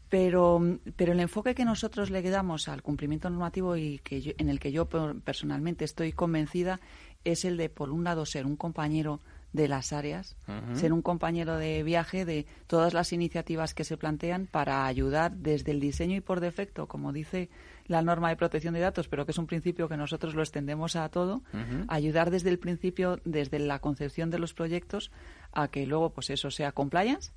Pero, 0.08 0.60
pero 0.94 1.12
el 1.12 1.20
enfoque 1.20 1.54
que 1.54 1.64
nosotros 1.64 2.10
le 2.10 2.22
damos 2.22 2.68
al 2.68 2.82
cumplimiento 2.82 3.28
normativo 3.28 3.76
y 3.76 3.98
que 3.98 4.34
en 4.38 4.48
el 4.48 4.60
que 4.60 4.70
yo 4.70 4.86
personalmente 4.86 5.84
estoy 5.84 6.12
convencida 6.12 6.80
es 7.24 7.44
el 7.44 7.56
de, 7.56 7.68
por 7.68 7.90
un 7.90 8.04
lado, 8.04 8.24
ser 8.24 8.46
un 8.46 8.56
compañero 8.56 9.20
de 9.56 9.68
las 9.68 9.92
áreas, 9.92 10.36
ser 10.74 10.92
un 10.92 11.02
compañero 11.02 11.56
de 11.56 11.82
viaje 11.82 12.24
de 12.24 12.46
todas 12.66 12.94
las 12.94 13.12
iniciativas 13.12 13.74
que 13.74 13.84
se 13.84 13.96
plantean 13.96 14.46
para 14.46 14.86
ayudar 14.86 15.32
desde 15.32 15.72
el 15.72 15.80
diseño 15.80 16.14
y 16.14 16.20
por 16.20 16.40
defecto, 16.40 16.86
como 16.86 17.12
dice 17.12 17.48
la 17.86 18.02
norma 18.02 18.28
de 18.28 18.36
protección 18.36 18.74
de 18.74 18.80
datos, 18.80 19.08
pero 19.08 19.24
que 19.24 19.32
es 19.32 19.38
un 19.38 19.46
principio 19.46 19.88
que 19.88 19.96
nosotros 19.96 20.34
lo 20.34 20.42
extendemos 20.42 20.94
a 20.94 21.08
todo, 21.08 21.42
ayudar 21.88 22.30
desde 22.30 22.50
el 22.50 22.58
principio, 22.58 23.18
desde 23.24 23.58
la 23.58 23.78
concepción 23.80 24.30
de 24.30 24.38
los 24.38 24.54
proyectos, 24.54 25.10
a 25.52 25.68
que 25.68 25.86
luego 25.86 26.10
pues 26.10 26.30
eso 26.30 26.50
sea 26.50 26.72
compliance, 26.72 27.32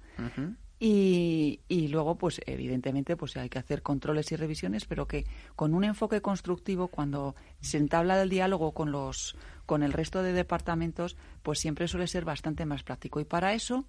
y, 0.79 1.59
y, 1.67 1.89
luego, 1.89 2.15
pues 2.15 2.39
evidentemente, 2.45 3.17
pues 3.17 3.35
hay 3.35 3.49
que 3.49 3.59
hacer 3.59 3.81
controles 3.81 4.31
y 4.31 4.37
revisiones, 4.37 4.85
pero 4.85 5.07
que 5.07 5.25
con 5.55 5.73
un 5.73 5.83
enfoque 5.83 6.21
constructivo, 6.21 6.87
cuando 6.87 7.35
se 7.59 7.77
entabla 7.77 8.21
el 8.21 8.29
diálogo 8.29 8.71
con 8.71 8.91
los 8.91 9.35
con 9.65 9.83
el 9.83 9.93
resto 9.93 10.23
de 10.23 10.33
departamentos, 10.33 11.15
pues 11.43 11.59
siempre 11.59 11.87
suele 11.87 12.07
ser 12.07 12.25
bastante 12.25 12.65
más 12.65 12.81
práctico. 12.81 13.19
Y 13.19 13.25
para 13.25 13.53
eso, 13.53 13.85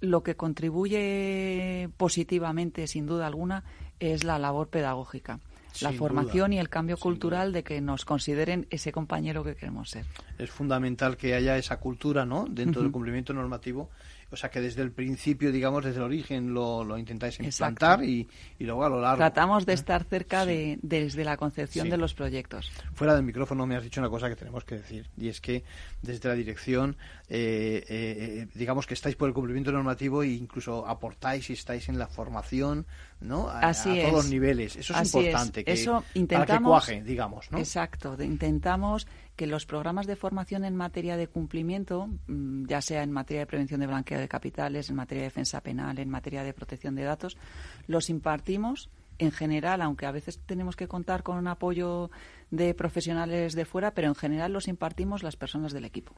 lo 0.00 0.22
que 0.22 0.34
contribuye 0.34 1.90
positivamente, 1.98 2.86
sin 2.86 3.06
duda 3.06 3.26
alguna, 3.26 3.64
es 3.98 4.24
la 4.24 4.38
labor 4.38 4.68
pedagógica 4.68 5.40
la 5.80 5.92
formación 5.92 6.52
y 6.52 6.58
el 6.58 6.68
cambio 6.68 6.96
cultural 6.96 7.52
de 7.52 7.62
que 7.62 7.80
nos 7.80 8.04
consideren 8.04 8.66
ese 8.70 8.92
compañero 8.92 9.44
que 9.44 9.54
queremos 9.54 9.90
ser. 9.90 10.04
Es 10.38 10.50
fundamental 10.50 11.16
que 11.16 11.34
haya 11.34 11.56
esa 11.56 11.78
cultura, 11.78 12.26
¿no? 12.26 12.46
Dentro 12.50 12.82
del 12.82 12.90
cumplimiento 12.90 13.32
normativo 13.32 13.90
o 14.30 14.36
sea 14.36 14.50
que 14.50 14.60
desde 14.60 14.82
el 14.82 14.92
principio, 14.92 15.50
digamos, 15.50 15.84
desde 15.84 15.98
el 15.98 16.04
origen 16.04 16.54
lo, 16.54 16.84
lo 16.84 16.96
intentáis 16.96 17.40
implantar 17.40 18.04
y, 18.04 18.28
y, 18.58 18.64
luego 18.64 18.84
a 18.84 18.88
lo 18.88 19.00
largo. 19.00 19.16
Tratamos 19.16 19.66
de 19.66 19.72
estar 19.72 20.04
cerca 20.04 20.46
de, 20.46 20.78
desde 20.82 21.24
la 21.24 21.36
concepción 21.36 21.90
de 21.90 21.96
los 21.96 22.14
proyectos. 22.14 22.70
Fuera 22.94 23.14
del 23.14 23.24
micrófono 23.24 23.66
me 23.66 23.76
has 23.76 23.82
dicho 23.82 24.00
una 24.00 24.10
cosa 24.10 24.28
que 24.28 24.36
tenemos 24.36 24.64
que 24.64 24.76
decir 24.76 25.08
y 25.16 25.28
es 25.28 25.40
que 25.40 25.64
desde 26.02 26.28
la 26.28 26.34
dirección, 26.34 26.96
eh, 27.28 27.84
eh, 27.88 28.46
digamos 28.54 28.86
que 28.86 28.94
estáis 28.94 29.16
por 29.16 29.28
el 29.28 29.34
cumplimiento 29.34 29.72
normativo 29.72 30.22
e 30.22 30.28
incluso 30.28 30.86
aportáis 30.86 31.50
y 31.50 31.54
estáis 31.54 31.88
en 31.88 31.98
la 31.98 32.06
formación, 32.06 32.86
¿no? 33.20 33.48
A, 33.48 33.72
todos 33.72 34.12
los 34.12 34.30
niveles. 34.30 34.76
Eso 34.76 34.94
es 34.94 35.14
importante. 35.14 35.64
Que, 35.64 35.72
Eso 35.72 36.04
intentamos, 36.14 36.46
para 36.46 36.58
que 36.58 36.64
cuaje, 36.64 37.02
digamos, 37.02 37.50
¿no? 37.50 37.58
Exacto. 37.58 38.16
intentamos 38.22 39.06
que 39.40 39.46
los 39.46 39.64
programas 39.64 40.06
de 40.06 40.16
formación 40.16 40.66
en 40.66 40.76
materia 40.76 41.16
de 41.16 41.26
cumplimiento, 41.26 42.10
mm, 42.26 42.66
ya 42.66 42.82
sea 42.82 43.02
en 43.02 43.10
materia 43.10 43.40
de 43.40 43.46
prevención 43.46 43.80
de 43.80 43.86
blanqueo 43.86 44.18
de 44.20 44.28
capitales, 44.28 44.90
en 44.90 44.96
materia 44.96 45.22
de 45.22 45.28
defensa 45.28 45.62
penal, 45.62 45.98
en 45.98 46.10
materia 46.10 46.42
de 46.44 46.52
protección 46.52 46.94
de 46.94 47.04
datos, 47.04 47.38
los 47.86 48.10
impartimos 48.10 48.90
en 49.16 49.32
general, 49.32 49.80
aunque 49.80 50.04
a 50.04 50.12
veces 50.12 50.40
tenemos 50.44 50.76
que 50.76 50.88
contar 50.88 51.22
con 51.22 51.38
un 51.38 51.48
apoyo 51.48 52.10
de 52.50 52.74
profesionales 52.74 53.54
de 53.54 53.64
fuera, 53.64 53.92
pero 53.92 54.08
en 54.08 54.14
general 54.14 54.52
los 54.52 54.68
impartimos 54.68 55.22
las 55.22 55.36
personas 55.36 55.72
del 55.72 55.86
equipo, 55.86 56.14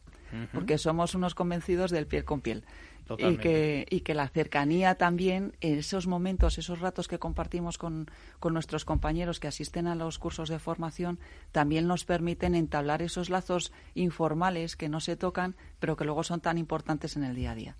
porque 0.52 0.76
somos 0.76 1.14
unos 1.14 1.36
convencidos 1.36 1.92
del 1.92 2.08
piel 2.08 2.24
con 2.24 2.40
piel. 2.40 2.64
Y 3.18 3.36
que, 3.36 3.86
y 3.90 4.00
que 4.00 4.14
la 4.14 4.28
cercanía 4.28 4.94
también, 4.94 5.54
esos 5.60 6.06
momentos, 6.06 6.58
esos 6.58 6.80
ratos 6.80 7.08
que 7.08 7.18
compartimos 7.18 7.76
con, 7.76 8.10
con, 8.38 8.54
nuestros 8.54 8.84
compañeros 8.84 9.40
que 9.40 9.48
asisten 9.48 9.86
a 9.86 9.94
los 9.94 10.18
cursos 10.18 10.48
de 10.48 10.58
formación, 10.58 11.18
también 11.50 11.86
nos 11.86 12.04
permiten 12.04 12.54
entablar 12.54 13.02
esos 13.02 13.28
lazos 13.28 13.72
informales 13.94 14.76
que 14.76 14.88
no 14.88 15.00
se 15.00 15.16
tocan, 15.16 15.56
pero 15.78 15.96
que 15.96 16.04
luego 16.04 16.22
son 16.22 16.40
tan 16.40 16.58
importantes 16.58 17.16
en 17.16 17.24
el 17.24 17.34
día 17.34 17.50
a 17.50 17.54
día. 17.54 17.76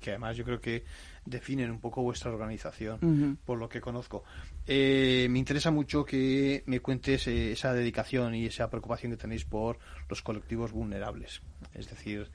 Que 0.00 0.10
además 0.10 0.36
yo 0.36 0.44
creo 0.44 0.60
que 0.60 0.84
definen 1.24 1.70
un 1.70 1.80
poco 1.80 2.02
vuestra 2.02 2.30
organización, 2.30 3.38
por 3.44 3.58
lo 3.58 3.68
que 3.68 3.80
conozco. 3.80 4.24
Eh, 4.66 5.26
me 5.30 5.38
interesa 5.38 5.70
mucho 5.70 6.04
que 6.04 6.62
me 6.66 6.80
cuentes 6.80 7.26
eh, 7.26 7.52
esa 7.52 7.72
dedicación 7.72 8.34
y 8.34 8.46
esa 8.46 8.70
preocupación 8.70 9.12
que 9.12 9.18
tenéis 9.18 9.44
por 9.44 9.78
los 10.08 10.22
colectivos 10.22 10.72
vulnerables. 10.72 11.42
Es 11.74 11.88
decir, 11.88 12.30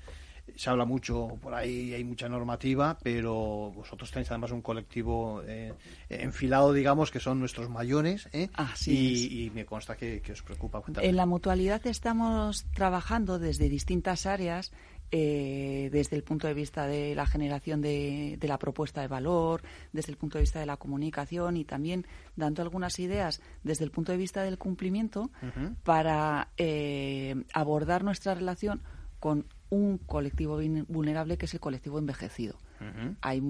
se 0.55 0.69
habla 0.69 0.85
mucho 0.85 1.37
por 1.41 1.53
ahí, 1.53 1.93
hay 1.93 2.03
mucha 2.03 2.29
normativa, 2.29 2.97
pero 3.01 3.71
vosotros 3.75 4.09
tenéis 4.11 4.31
además 4.31 4.51
un 4.51 4.61
colectivo 4.61 5.41
eh, 5.45 5.73
enfilado, 6.09 6.73
digamos, 6.73 7.11
que 7.11 7.19
son 7.19 7.39
nuestros 7.39 7.69
mayores, 7.69 8.29
¿eh? 8.31 8.49
y, 8.85 9.51
me 9.53 9.65
consta 9.65 9.95
que, 9.95 10.21
os 10.31 10.41
preocupa. 10.41 10.81
En 11.01 11.15
la 11.15 11.25
mutualidad 11.25 11.85
estamos 11.87 12.65
trabajando 12.73 13.39
desde 13.39 13.69
distintas 13.69 14.25
áreas. 14.25 14.71
Eh, 15.11 15.89
desde 15.91 16.15
el 16.15 16.23
punto 16.23 16.47
de 16.47 16.55
vista 16.55 16.87
de 16.87 17.13
la 17.13 17.27
generación 17.27 17.79
de, 17.79 18.39
la 18.41 18.57
propuesta 18.57 19.01
de 19.01 19.07
valor, 19.07 19.61
desde 19.93 20.11
el 20.11 20.17
punto 20.17 20.39
de 20.39 20.41
vista 20.41 20.59
de 20.59 20.65
la 20.65 20.77
comunicación 20.77 21.57
y 21.57 21.63
también 21.63 22.07
dando 22.35 22.63
algunas 22.63 22.97
ideas 22.97 23.39
desde 23.63 23.85
el 23.85 23.91
punto 23.91 24.11
de 24.11 24.17
vista 24.17 24.41
del 24.41 24.57
cumplimiento 24.57 25.29
para 25.83 26.49
abordar 27.53 28.03
nuestra 28.03 28.33
relación 28.33 28.81
con 29.19 29.45
un 29.69 29.97
colectivo 29.97 30.59
vulnerable 30.87 31.37
que 31.37 31.45
es 31.45 31.53
el 31.53 31.59
colectivo 31.59 31.99
envejecido. 31.99 32.57
Hay 33.21 33.41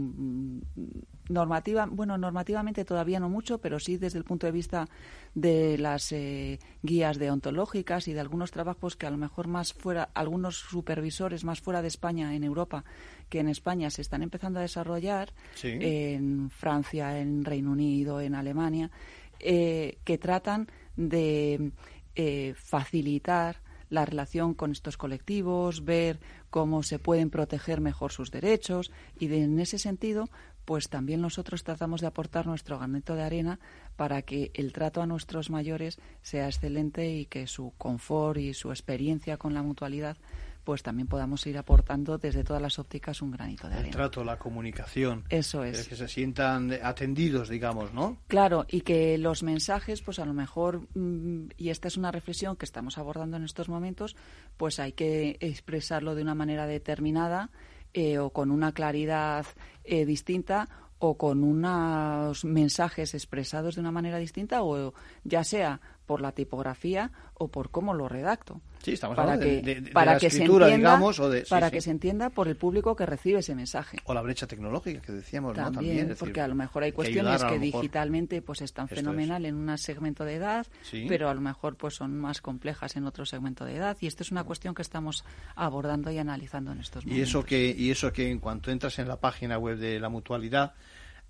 normativa, 1.30 1.88
bueno, 1.92 2.18
normativamente 2.18 2.86
todavía 2.86 3.20
no 3.20 3.28
mucho, 3.28 3.58
pero 3.58 3.80
sí 3.80 3.98
desde 3.98 4.20
el 4.20 4.24
punto 4.24 4.46
de 4.46 4.52
vista 4.52 4.88
de 5.34 5.78
las 5.78 6.12
eh, 6.12 6.60
guías 6.84 7.18
deontológicas 7.18 8.08
y 8.08 8.14
de 8.14 8.20
algunos 8.20 8.52
trabajos 8.52 8.96
que 8.96 9.08
a 9.08 9.10
lo 9.10 9.18
mejor 9.18 9.48
más 9.48 9.74
fuera, 9.74 10.10
algunos 10.14 10.58
supervisores 10.58 11.44
más 11.44 11.60
fuera 11.60 11.82
de 11.82 11.88
España, 11.88 12.36
en 12.36 12.44
Europa, 12.44 12.86
que 13.30 13.40
en 13.40 13.50
España 13.50 13.90
se 13.90 14.02
están 14.02 14.22
empezando 14.22 14.60
a 14.60 14.62
desarrollar, 14.62 15.34
en 15.64 16.50
Francia, 16.52 17.20
en 17.20 17.44
Reino 17.44 17.72
Unido, 17.72 18.22
en 18.22 18.36
Alemania, 18.36 18.92
eh, 19.40 19.98
que 20.04 20.18
tratan 20.18 20.68
de 20.96 21.72
eh, 22.16 22.54
facilitar 22.56 23.65
la 23.96 24.06
relación 24.06 24.54
con 24.54 24.72
estos 24.72 24.98
colectivos, 24.98 25.84
ver 25.84 26.20
cómo 26.52 26.84
se 26.84 27.00
pueden 27.00 27.32
proteger 27.32 27.82
mejor 27.82 28.12
sus 28.12 28.30
derechos 28.30 28.92
y 29.20 29.34
en 29.34 29.60
ese 29.60 29.80
sentido, 29.80 30.30
pues 30.66 30.90
también 30.90 31.22
nosotros 31.22 31.64
tratamos 31.64 32.02
de 32.02 32.08
aportar 32.08 32.46
nuestro 32.46 32.78
granito 32.78 33.16
de 33.16 33.24
arena 33.24 33.60
para 33.96 34.22
que 34.22 34.52
el 34.54 34.74
trato 34.74 35.02
a 35.02 35.08
nuestros 35.08 35.50
mayores 35.50 36.00
sea 36.22 36.46
excelente 36.48 37.10
y 37.12 37.26
que 37.26 37.48
su 37.48 37.74
confort 37.78 38.40
y 38.40 38.54
su 38.54 38.70
experiencia 38.70 39.38
con 39.38 39.54
la 39.54 39.64
mutualidad 39.64 40.18
pues 40.66 40.84
también 40.84 41.08
podamos 41.08 41.46
ir 41.48 41.58
aportando 41.58 42.18
desde 42.18 42.44
todas 42.44 42.62
las 42.62 42.80
ópticas 42.80 43.22
un 43.22 43.32
granito 43.32 43.68
de 43.68 43.76
El 43.76 43.80
arena. 43.82 43.96
trato, 43.96 44.24
la 44.24 44.38
comunicación. 44.38 45.24
Eso 45.30 45.64
es. 45.64 45.88
Que 45.88 45.96
se 45.96 46.08
sientan 46.08 46.74
atendidos, 46.84 47.48
digamos, 47.48 47.94
¿no? 47.94 48.18
Claro, 48.28 48.66
y 48.68 48.82
que 48.82 49.18
los 49.20 49.44
mensajes, 49.44 50.02
pues 50.02 50.20
a 50.20 50.26
lo 50.26 50.34
mejor, 50.34 50.82
mm, 50.96 51.50
y 51.58 51.70
esta 51.70 51.88
es 51.88 51.98
una 51.98 52.12
reflexión 52.12 52.56
que 52.58 52.66
estamos 52.66 52.98
abordando 52.98 53.38
en 53.38 53.44
estos 53.44 53.70
momentos, 53.70 54.16
pues 54.58 54.80
hay 54.80 54.94
que 54.94 55.38
expresarlo 55.40 56.16
de 56.16 56.24
una 56.24 56.36
manera 56.36 56.66
determinada 56.66 57.52
eh, 57.94 58.18
o 58.18 58.32
con 58.32 58.50
una 58.50 58.72
claridad 58.74 59.46
eh, 59.84 60.06
distinta 60.06 60.68
o 60.98 61.18
con 61.18 61.44
unos 61.44 62.44
mensajes 62.44 63.14
expresados 63.14 63.76
de 63.76 63.82
una 63.82 63.92
manera 63.92 64.18
distinta 64.18 64.64
o 64.64 64.94
ya 65.24 65.44
sea 65.44 65.80
por 66.06 66.22
la 66.22 66.32
tipografía 66.32 67.12
o 67.34 67.48
por 67.48 67.70
cómo 67.72 67.94
lo 67.94 68.08
redacto. 68.08 68.62
Sí, 68.84 68.94
estamos 68.94 69.16
para 69.16 69.34
hablando 69.34 69.46
de- 69.54 69.62
que, 69.62 69.66
de- 69.76 69.82
de 69.82 69.92
para 69.92 70.14
la 70.14 70.20
que 70.20 70.28
escritura, 70.28 70.68
se 70.68 70.72
entienda, 70.74 70.90
digamos, 70.92 71.20
o 71.20 71.30
de- 71.30 71.44
sí, 71.44 71.50
para 71.50 71.68
sí. 71.68 71.72
que 71.74 71.82
se 71.82 71.92
entienda 71.92 72.30
por 72.30 72.48
el 72.48 72.56
público 72.56 72.96
que 72.96 73.06
recibe 73.06 73.40
ese 73.40 73.56
mensaje. 73.56 73.98
O 74.06 74.14
la 74.14 74.22
brecha 74.22 74.46
tecnológica 74.46 75.02
que 75.02 75.12
decíamos, 75.12 75.58
¿no? 75.58 75.64
También, 75.64 75.74
También, 75.76 76.00
es 76.04 76.08
decir, 76.10 76.20
porque 76.20 76.42
a 76.42 76.48
lo 76.48 76.56
mejor 76.56 76.84
hay 76.84 76.92
que 76.92 76.96
cuestiones 76.96 77.34
ayudar 77.42 77.52
que 77.54 77.60
digitalmente 77.60 78.42
pues 78.44 78.62
están 78.62 78.86
es. 78.86 78.92
fenomenal 78.96 79.46
en 79.46 79.56
un 79.56 79.78
segmento 79.80 80.24
de 80.24 80.36
edad, 80.36 80.68
Sí. 80.84 81.06
pero 81.10 81.30
a 81.30 81.34
lo 81.34 81.42
mejor 81.42 81.76
pues 81.76 81.96
son 81.96 82.16
más 82.20 82.42
complejas 82.42 82.96
en 82.96 83.06
otro 83.06 83.26
segmento 83.26 83.66
de 83.66 83.76
edad 83.78 83.98
y 84.00 84.08
esto 84.08 84.22
es 84.22 84.32
una 84.32 84.44
cuestión 84.44 84.76
que 84.76 84.84
estamos 84.84 85.26
abordando 85.56 86.12
y 86.12 86.20
analizando 86.20 86.72
en 86.72 86.80
estos 86.80 87.04
Y 87.06 87.08
momentos. 87.08 87.30
eso 87.30 87.44
que 87.44 87.76
y 87.76 87.90
eso 87.90 88.14
que 88.14 88.30
en 88.30 88.40
cuanto 88.40 88.70
entras 88.70 89.00
en 89.00 89.08
la 89.08 89.20
página 89.20 89.58
web 89.58 89.78
de 89.78 90.00
la 90.00 90.10
mutualidad 90.10 90.74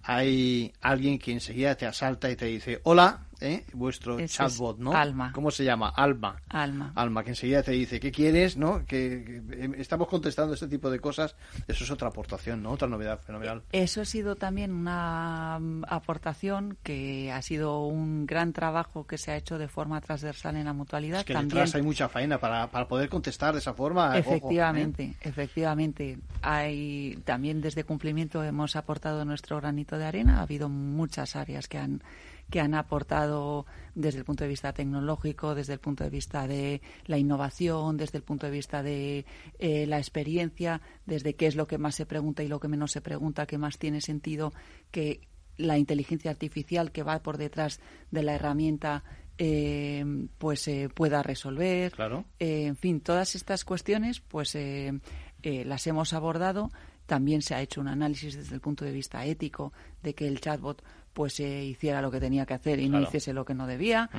hay 0.03 0.71
alguien 0.81 1.17
que 1.17 1.31
enseguida 1.31 1.75
te 1.75 1.85
asalta 1.85 2.29
y 2.29 2.35
te 2.35 2.45
dice 2.45 2.79
hola, 2.83 3.21
¿eh? 3.41 3.65
vuestro 3.73 4.19
Ese 4.19 4.37
chatbot, 4.37 4.79
¿no? 4.79 4.93
Alma. 4.93 5.31
¿Cómo 5.33 5.51
se 5.51 5.63
llama? 5.63 5.89
Alma. 5.89 6.41
Alma. 6.49 6.91
Alma, 6.95 7.23
que 7.23 7.31
enseguida 7.31 7.63
te 7.63 7.71
dice 7.71 7.99
qué 7.99 8.11
quieres, 8.11 8.57
¿no? 8.57 8.85
Que, 8.85 9.43
que, 9.47 9.65
eh, 9.65 9.71
estamos 9.77 10.07
contestando 10.07 10.53
este 10.53 10.67
tipo 10.67 10.89
de 10.89 10.99
cosas. 10.99 11.35
Eso 11.67 11.83
es 11.83 11.91
otra 11.91 12.09
aportación, 12.09 12.63
¿no? 12.63 12.71
Otra 12.71 12.87
novedad 12.87 13.19
fenomenal. 13.19 13.63
Eso 13.71 14.01
ha 14.01 14.05
sido 14.05 14.35
también 14.35 14.71
una 14.71 15.57
mm, 15.59 15.83
aportación 15.87 16.77
que 16.83 17.31
ha 17.31 17.41
sido 17.41 17.85
un 17.85 18.25
gran 18.25 18.53
trabajo 18.53 19.05
que 19.05 19.17
se 19.17 19.31
ha 19.31 19.37
hecho 19.37 19.57
de 19.57 19.67
forma 19.67 20.01
transversal 20.01 20.55
en 20.55 20.65
la 20.65 20.73
mutualidad. 20.73 21.19
Es 21.19 21.25
que 21.25 21.33
también 21.33 21.49
detrás 21.49 21.75
hay 21.75 21.81
mucha 21.81 22.09
faena 22.09 22.39
para, 22.39 22.69
para 22.71 22.87
poder 22.87 23.09
contestar 23.09 23.53
de 23.53 23.59
esa 23.59 23.73
forma. 23.73 24.09
ojo, 24.09 24.15
¿eh? 24.15 24.19
Efectivamente, 24.19 25.15
efectivamente. 25.21 26.17
Hay 26.41 27.19
también 27.25 27.61
desde 27.61 27.83
cumplimiento 27.83 28.43
hemos 28.43 28.75
aportado 28.75 29.25
nuestro 29.25 29.57
granito 29.57 29.97
de 29.97 30.05
arena. 30.05 30.39
Ha 30.39 30.43
habido 30.43 30.69
muchas 30.69 31.35
áreas 31.35 31.67
que 31.67 31.77
han 31.77 32.01
que 32.49 32.59
han 32.59 32.75
aportado 32.75 33.65
desde 33.95 34.19
el 34.19 34.25
punto 34.25 34.43
de 34.43 34.49
vista 34.49 34.73
tecnológico, 34.73 35.55
desde 35.55 35.73
el 35.73 35.79
punto 35.79 36.03
de 36.03 36.09
vista 36.09 36.47
de 36.47 36.81
la 37.05 37.17
innovación, 37.17 37.97
desde 37.97 38.17
el 38.17 38.23
punto 38.23 38.45
de 38.45 38.51
vista 38.51 38.83
de 38.83 39.25
eh, 39.59 39.85
la 39.87 39.97
experiencia, 39.97 40.81
desde 41.05 41.35
qué 41.35 41.47
es 41.47 41.55
lo 41.55 41.67
que 41.67 41.77
más 41.77 41.95
se 41.95 42.05
pregunta 42.05 42.43
y 42.43 42.47
lo 42.47 42.59
que 42.59 42.67
menos 42.67 42.91
se 42.91 43.01
pregunta, 43.01 43.45
qué 43.45 43.57
más 43.57 43.77
tiene 43.77 44.01
sentido 44.01 44.53
que 44.91 45.21
la 45.57 45.77
inteligencia 45.77 46.31
artificial 46.31 46.91
que 46.91 47.03
va 47.03 47.21
por 47.23 47.37
detrás 47.37 47.79
de 48.11 48.23
la 48.23 48.35
herramienta 48.35 49.03
eh, 49.37 50.05
pues 50.37 50.67
eh, 50.67 50.89
pueda 50.93 51.23
resolver. 51.23 51.91
Claro. 51.91 52.25
Eh, 52.39 52.65
en 52.65 52.75
fin, 52.75 53.01
todas 53.01 53.35
estas 53.35 53.65
cuestiones 53.65 54.19
pues 54.19 54.55
eh, 54.55 54.99
eh, 55.43 55.65
las 55.65 55.87
hemos 55.87 56.13
abordado. 56.13 56.71
También 57.05 57.41
se 57.41 57.53
ha 57.55 57.61
hecho 57.61 57.81
un 57.81 57.87
análisis 57.87 58.35
desde 58.35 58.55
el 58.55 58.61
punto 58.61 58.83
de 58.85 58.91
vista 58.91 59.23
ético 59.25 59.73
de 60.03 60.13
que 60.15 60.27
el 60.27 60.39
chatbot 60.41 60.83
pues 61.13 61.39
eh, 61.39 61.63
hiciera 61.63 62.01
lo 62.01 62.11
que 62.11 62.19
tenía 62.19 62.45
que 62.45 62.53
hacer 62.55 62.79
y 62.79 62.89
no 62.89 62.99
hiciese 63.01 63.31
lo 63.31 63.45
que 63.45 63.53
no 63.53 63.67
debía. 63.67 64.09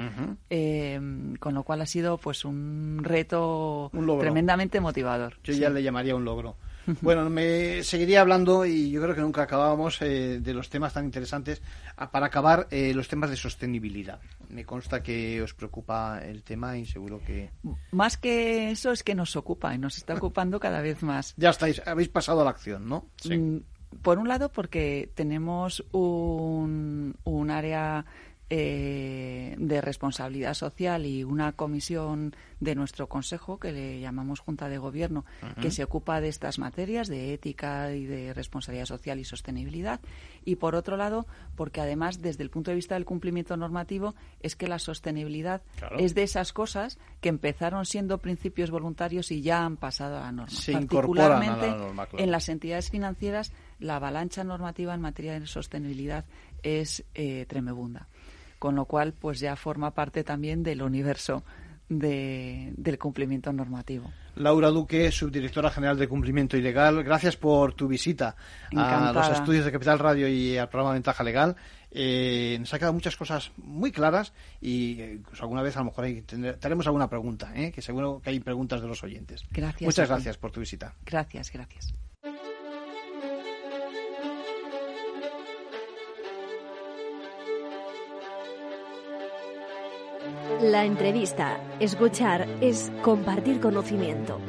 Eh, 0.48 0.98
con 1.40 1.52
lo 1.52 1.62
cual 1.62 1.82
ha 1.82 1.86
sido 1.86 2.16
pues 2.16 2.44
un 2.46 3.00
reto 3.02 3.90
Un 3.92 4.18
tremendamente 4.18 4.80
motivador. 4.80 5.34
Yo 5.44 5.52
Sí. 5.52 5.60
ya 5.60 5.68
le 5.68 5.82
llamaría 5.82 6.14
un 6.16 6.24
logro. 6.24 6.56
Bueno, 7.00 7.28
me 7.30 7.82
seguiría 7.82 8.20
hablando 8.20 8.64
y 8.64 8.90
yo 8.90 9.02
creo 9.02 9.14
que 9.14 9.20
nunca 9.20 9.42
acabábamos 9.42 10.00
eh, 10.02 10.38
de 10.40 10.54
los 10.54 10.68
temas 10.70 10.92
tan 10.92 11.04
interesantes. 11.04 11.60
Ah, 11.96 12.10
Para 12.10 12.26
acabar, 12.26 12.66
eh, 12.70 12.92
los 12.94 13.08
temas 13.08 13.30
de 13.30 13.36
sostenibilidad. 13.36 14.20
Me 14.48 14.64
consta 14.64 15.02
que 15.02 15.42
os 15.42 15.54
preocupa 15.54 16.20
el 16.24 16.42
tema 16.42 16.78
y 16.78 16.86
seguro 16.86 17.20
que 17.26 17.50
Más 17.90 18.16
que 18.16 18.70
eso 18.70 18.92
es 18.92 19.02
que 19.02 19.14
nos 19.14 19.34
ocupa 19.36 19.74
y 19.74 19.78
nos 19.78 19.96
está 19.98 20.14
ocupando 20.14 20.60
cada 20.60 20.80
vez 20.80 21.02
más. 21.02 21.34
ya 21.36 21.50
estáis, 21.50 21.82
habéis 21.86 22.08
pasado 22.08 22.40
a 22.40 22.44
la 22.44 22.50
acción, 22.50 22.88
¿no? 22.88 23.06
Sí. 23.16 23.36
Mm, 23.36 23.62
Por 24.02 24.18
un 24.18 24.28
lado, 24.28 24.50
porque 24.52 25.10
tenemos 25.14 25.84
un, 25.92 27.16
un 27.24 27.50
área 27.50 28.04
eh, 28.48 29.54
de 29.58 29.80
responsabilidad 29.80 30.54
social 30.54 31.04
y 31.04 31.24
una 31.24 31.52
comisión 31.52 32.34
de 32.60 32.74
nuestro 32.74 33.08
consejo 33.08 33.58
que 33.58 33.72
le 33.72 34.00
llamamos 34.00 34.40
Junta 34.40 34.68
de 34.68 34.78
Gobierno 34.78 35.24
que 35.60 35.70
se 35.70 35.82
ocupa 35.84 36.20
de 36.20 36.28
estas 36.28 36.58
materias 36.58 37.08
de 37.08 37.34
ética 37.34 37.92
y 37.92 38.06
de 38.06 38.32
responsabilidad 38.34 38.86
social 38.86 39.18
y 39.18 39.24
sostenibilidad 39.24 40.00
y 40.44 40.56
por 40.56 40.74
otro 40.74 40.96
lado 40.96 41.26
porque 41.56 41.80
además 41.80 42.22
desde 42.22 42.42
el 42.44 42.50
punto 42.50 42.70
de 42.70 42.76
vista 42.76 42.94
del 42.94 43.04
cumplimiento 43.04 43.56
normativo 43.56 44.14
es 44.40 44.56
que 44.56 44.68
la 44.68 44.78
sostenibilidad 44.78 45.62
Claro. 45.76 45.98
es 45.98 46.14
de 46.14 46.22
esas 46.22 46.52
cosas 46.52 46.98
que 47.20 47.28
empezaron 47.28 47.84
siendo 47.84 48.18
principios 48.18 48.70
voluntarios 48.70 49.30
y 49.30 49.42
ya 49.42 49.64
han 49.64 49.76
pasado 49.76 50.16
a 50.16 50.20
la 50.20 50.32
norma 50.32 50.50
Se 50.50 50.72
incorporan 50.72 51.24
a 51.24 51.28
la 51.28 51.36
particularmente 51.38 51.84
norma, 51.84 52.06
claro. 52.06 52.24
en 52.24 52.30
las 52.30 52.48
entidades 52.48 52.90
financieras 52.90 53.52
la 53.78 53.96
avalancha 53.96 54.44
normativa 54.44 54.94
en 54.94 55.00
materia 55.00 55.38
de 55.38 55.46
sostenibilidad 55.46 56.24
es 56.62 57.04
eh, 57.14 57.44
tremebunda. 57.46 58.08
Con 58.58 58.74
lo 58.74 58.84
cual, 58.86 59.12
pues 59.12 59.38
ya 59.40 59.54
forma 59.56 59.92
parte 59.92 60.24
también 60.24 60.62
del 60.62 60.82
universo 60.82 61.44
de- 61.88 62.72
del 62.76 62.98
cumplimiento 62.98 63.52
normativo. 63.52 64.10
Laura 64.36 64.68
Duque, 64.70 65.10
subdirectora 65.12 65.70
general 65.70 65.96
de 65.98 66.08
Cumplimiento 66.08 66.56
Ilegal, 66.56 67.02
gracias 67.04 67.36
por 67.36 67.74
tu 67.74 67.86
visita 67.88 68.34
a 68.76 69.12
los 69.12 69.28
estudios 69.38 69.64
de 69.64 69.72
Capital 69.72 69.98
Radio 69.98 70.28
y 70.28 70.58
al 70.58 70.68
programa 70.68 70.94
Ventaja 70.94 71.22
Legal. 71.22 71.56
Eh, 71.90 72.56
nos 72.58 72.74
ha 72.74 72.78
quedado 72.78 72.92
muchas 72.92 73.16
cosas 73.16 73.52
muy 73.56 73.92
claras 73.92 74.32
y 74.60 75.00
eh, 75.00 75.12
incluso 75.20 75.42
alguna 75.44 75.62
vez 75.62 75.76
a 75.76 75.80
lo 75.80 75.86
mejor 75.86 76.04
hay, 76.04 76.20
tenemos 76.22 76.86
alguna 76.86 77.08
pregunta, 77.08 77.52
¿eh? 77.54 77.70
que 77.72 77.80
seguro 77.80 78.20
que 78.22 78.30
hay 78.30 78.40
preguntas 78.40 78.82
de 78.82 78.88
los 78.88 79.02
oyentes. 79.02 79.44
Gracias. 79.50 79.82
Muchas 79.86 80.08
gracias 80.08 80.36
por 80.36 80.50
tu 80.50 80.60
visita. 80.60 80.94
Gracias, 81.06 81.50
gracias. 81.52 81.94
La 90.62 90.84
entrevista, 90.84 91.58
escuchar, 91.80 92.46
es 92.60 92.90
compartir 93.02 93.60
conocimiento. 93.60 94.40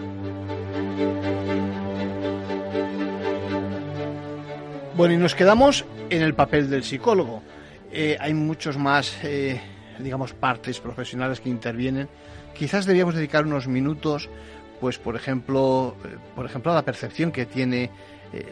Bueno, 4.96 5.14
y 5.14 5.18
nos 5.18 5.36
quedamos 5.36 5.86
en 6.10 6.22
el 6.22 6.34
papel 6.34 6.70
del 6.70 6.84
psicólogo. 6.84 7.44
Eh, 7.92 8.18
hay 8.20 8.34
muchos 8.34 8.78
más, 8.78 9.16
eh, 9.24 9.60
digamos, 10.00 10.34
partes 10.34 10.80
profesionales 10.80 11.40
que 11.40 11.50
intervienen. 11.50 12.08
Quizás 12.56 12.86
debíamos 12.86 13.14
dedicar 13.14 13.46
unos 13.46 13.68
minutos, 13.68 14.30
pues, 14.80 14.98
por 14.98 15.16
ejemplo, 15.16 15.96
eh, 16.04 16.16
por 16.36 16.46
ejemplo, 16.46 16.72
a 16.72 16.76
la 16.76 16.84
percepción 16.86 17.32
que 17.32 17.46
tiene 17.46 17.92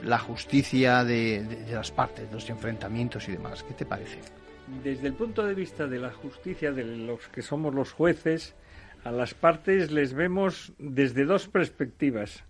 la 0.04 0.18
justicia 0.20 1.04
de, 1.04 1.44
de- 1.44 1.66
de 1.66 1.76
las 1.76 1.92
partes, 1.92 2.30
de 2.30 2.34
los 2.34 2.50
enfrentamientos 2.50 3.28
y 3.28 3.34
demás. 3.34 3.62
¿Qué 3.64 3.74
te 3.74 3.86
parece? 3.86 4.20
Desde 4.68 5.08
el 5.08 5.14
punto 5.14 5.46
de 5.46 5.54
vista 5.54 5.86
de 5.86 6.00
la 6.00 6.12
justicia, 6.12 6.72
de 6.72 6.84
los 6.84 7.28
que 7.28 7.44
somos 7.44 7.74
los 7.76 7.92
jueces, 7.92 8.56
a 9.04 9.12
las 9.12 9.36
partes 9.36 9.92
les 9.92 10.16
vemos 10.16 10.74
desde 10.80 11.26
dos 11.26 11.48
perspectivas. 11.48 12.44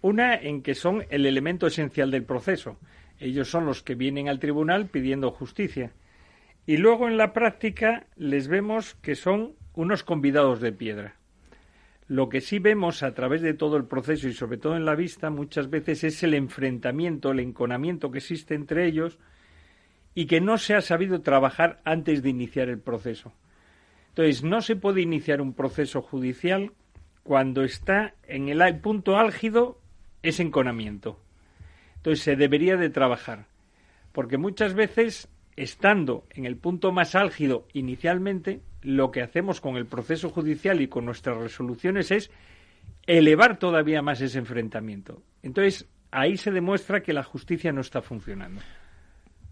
Una 0.00 0.34
en 0.34 0.62
que 0.62 0.74
son 0.74 1.04
el 1.10 1.26
elemento 1.26 1.66
esencial 1.66 2.10
del 2.10 2.24
proceso. 2.24 2.78
Ellos 3.20 3.50
son 3.50 3.66
los 3.66 3.82
que 3.82 3.96
vienen 3.96 4.28
al 4.28 4.38
tribunal 4.38 4.86
pidiendo 4.86 5.30
justicia. 5.30 5.92
Y 6.64 6.78
luego 6.78 7.06
en 7.06 7.18
la 7.18 7.34
práctica 7.34 8.06
les 8.16 8.48
vemos 8.48 8.94
que 9.02 9.14
son 9.14 9.54
unos 9.74 10.04
convidados 10.04 10.60
de 10.60 10.72
piedra. 10.72 11.16
Lo 12.06 12.30
que 12.30 12.40
sí 12.40 12.58
vemos 12.58 13.02
a 13.02 13.12
través 13.12 13.42
de 13.42 13.52
todo 13.52 13.76
el 13.76 13.84
proceso 13.84 14.28
y 14.28 14.32
sobre 14.32 14.56
todo 14.56 14.74
en 14.76 14.86
la 14.86 14.94
vista 14.94 15.28
muchas 15.28 15.68
veces 15.68 16.04
es 16.04 16.22
el 16.22 16.32
enfrentamiento, 16.32 17.32
el 17.32 17.40
enconamiento 17.40 18.10
que 18.10 18.18
existe 18.18 18.54
entre 18.54 18.86
ellos 18.86 19.18
y 20.18 20.26
que 20.26 20.40
no 20.40 20.58
se 20.58 20.74
ha 20.74 20.80
sabido 20.80 21.20
trabajar 21.20 21.80
antes 21.84 22.24
de 22.24 22.30
iniciar 22.30 22.68
el 22.68 22.80
proceso. 22.80 23.32
Entonces, 24.08 24.42
no 24.42 24.60
se 24.62 24.74
puede 24.74 25.00
iniciar 25.00 25.40
un 25.40 25.54
proceso 25.54 26.02
judicial 26.02 26.72
cuando 27.22 27.62
está 27.62 28.14
en 28.24 28.48
el 28.48 28.80
punto 28.80 29.16
álgido 29.16 29.80
ese 30.24 30.42
enconamiento. 30.42 31.20
Entonces, 31.98 32.24
se 32.24 32.34
debería 32.34 32.76
de 32.76 32.90
trabajar, 32.90 33.46
porque 34.10 34.38
muchas 34.38 34.74
veces, 34.74 35.28
estando 35.54 36.26
en 36.30 36.46
el 36.46 36.56
punto 36.56 36.90
más 36.90 37.14
álgido 37.14 37.68
inicialmente, 37.72 38.60
lo 38.82 39.12
que 39.12 39.22
hacemos 39.22 39.60
con 39.60 39.76
el 39.76 39.86
proceso 39.86 40.30
judicial 40.30 40.80
y 40.80 40.88
con 40.88 41.04
nuestras 41.04 41.38
resoluciones 41.38 42.10
es 42.10 42.32
elevar 43.06 43.60
todavía 43.60 44.02
más 44.02 44.20
ese 44.20 44.40
enfrentamiento. 44.40 45.22
Entonces, 45.44 45.88
ahí 46.10 46.36
se 46.36 46.50
demuestra 46.50 47.04
que 47.04 47.12
la 47.12 47.22
justicia 47.22 47.70
no 47.70 47.82
está 47.82 48.02
funcionando. 48.02 48.60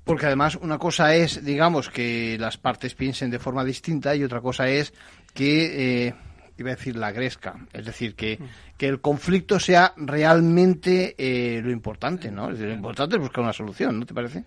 Porque 0.07 0.27
además 0.27 0.55
una 0.55 0.79
cosa 0.79 1.17
es, 1.17 1.45
digamos, 1.45 1.91
que 1.91 2.37
las 2.39 2.57
partes 2.57 2.95
piensen 2.95 3.29
de 3.29 3.41
forma 3.41 3.65
distinta 3.65 4.15
y 4.15 4.23
otra 4.23 4.41
cosa 4.41 4.69
es 4.69 4.95
que, 5.35 6.07
eh, 6.07 6.15
iba 6.57 6.71
a 6.71 6.77
decir 6.77 6.95
la 6.95 7.11
gresca, 7.11 7.67
es 7.73 7.85
decir, 7.85 8.15
que, 8.15 8.39
que 8.79 8.87
el 8.87 9.01
conflicto 9.01 9.59
sea 9.59 9.95
realmente 9.97 11.17
eh, 11.19 11.61
lo 11.61 11.73
importante, 11.73 12.31
¿no? 12.31 12.51
Es 12.51 12.53
decir, 12.53 12.69
lo 12.69 12.75
importante 12.75 13.17
es 13.17 13.21
buscar 13.21 13.43
una 13.43 13.53
solución, 13.53 13.99
¿no 13.99 14.07
te 14.07 14.15
parece? 14.15 14.45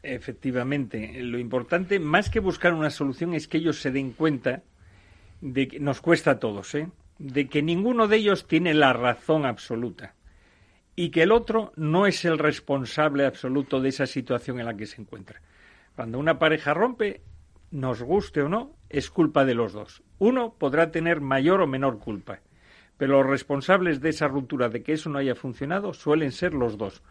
Efectivamente, 0.00 1.20
lo 1.24 1.36
importante, 1.36 1.98
más 1.98 2.30
que 2.30 2.38
buscar 2.38 2.72
una 2.72 2.90
solución, 2.90 3.34
es 3.34 3.48
que 3.48 3.58
ellos 3.58 3.80
se 3.80 3.90
den 3.90 4.12
cuenta 4.12 4.62
de 5.40 5.66
que 5.66 5.80
nos 5.80 6.00
cuesta 6.00 6.30
a 6.30 6.38
todos, 6.38 6.72
¿eh? 6.76 6.88
de 7.18 7.48
que 7.48 7.62
ninguno 7.62 8.06
de 8.06 8.18
ellos 8.18 8.46
tiene 8.46 8.74
la 8.74 8.92
razón 8.92 9.44
absoluta 9.44 10.14
y 10.96 11.10
que 11.10 11.22
el 11.22 11.30
otro 11.30 11.72
no 11.76 12.06
es 12.06 12.24
el 12.24 12.38
responsable 12.38 13.26
absoluto 13.26 13.80
de 13.80 13.90
esa 13.90 14.06
situación 14.06 14.58
en 14.58 14.66
la 14.66 14.76
que 14.76 14.86
se 14.86 15.00
encuentra. 15.00 15.42
Cuando 15.94 16.18
una 16.18 16.38
pareja 16.38 16.72
rompe, 16.72 17.20
nos 17.70 18.02
guste 18.02 18.40
o 18.40 18.48
no, 18.48 18.74
es 18.88 19.10
culpa 19.10 19.44
de 19.44 19.54
los 19.54 19.74
dos. 19.74 20.02
Uno 20.18 20.54
podrá 20.58 20.90
tener 20.90 21.20
mayor 21.20 21.60
o 21.60 21.66
menor 21.66 21.98
culpa, 21.98 22.40
pero 22.96 23.18
los 23.18 23.30
responsables 23.30 24.00
de 24.00 24.08
esa 24.08 24.26
ruptura, 24.26 24.70
de 24.70 24.82
que 24.82 24.94
eso 24.94 25.10
no 25.10 25.18
haya 25.18 25.34
funcionado, 25.34 25.92
suelen 25.92 26.32
ser 26.32 26.54
los 26.54 26.78
dos, 26.78 27.02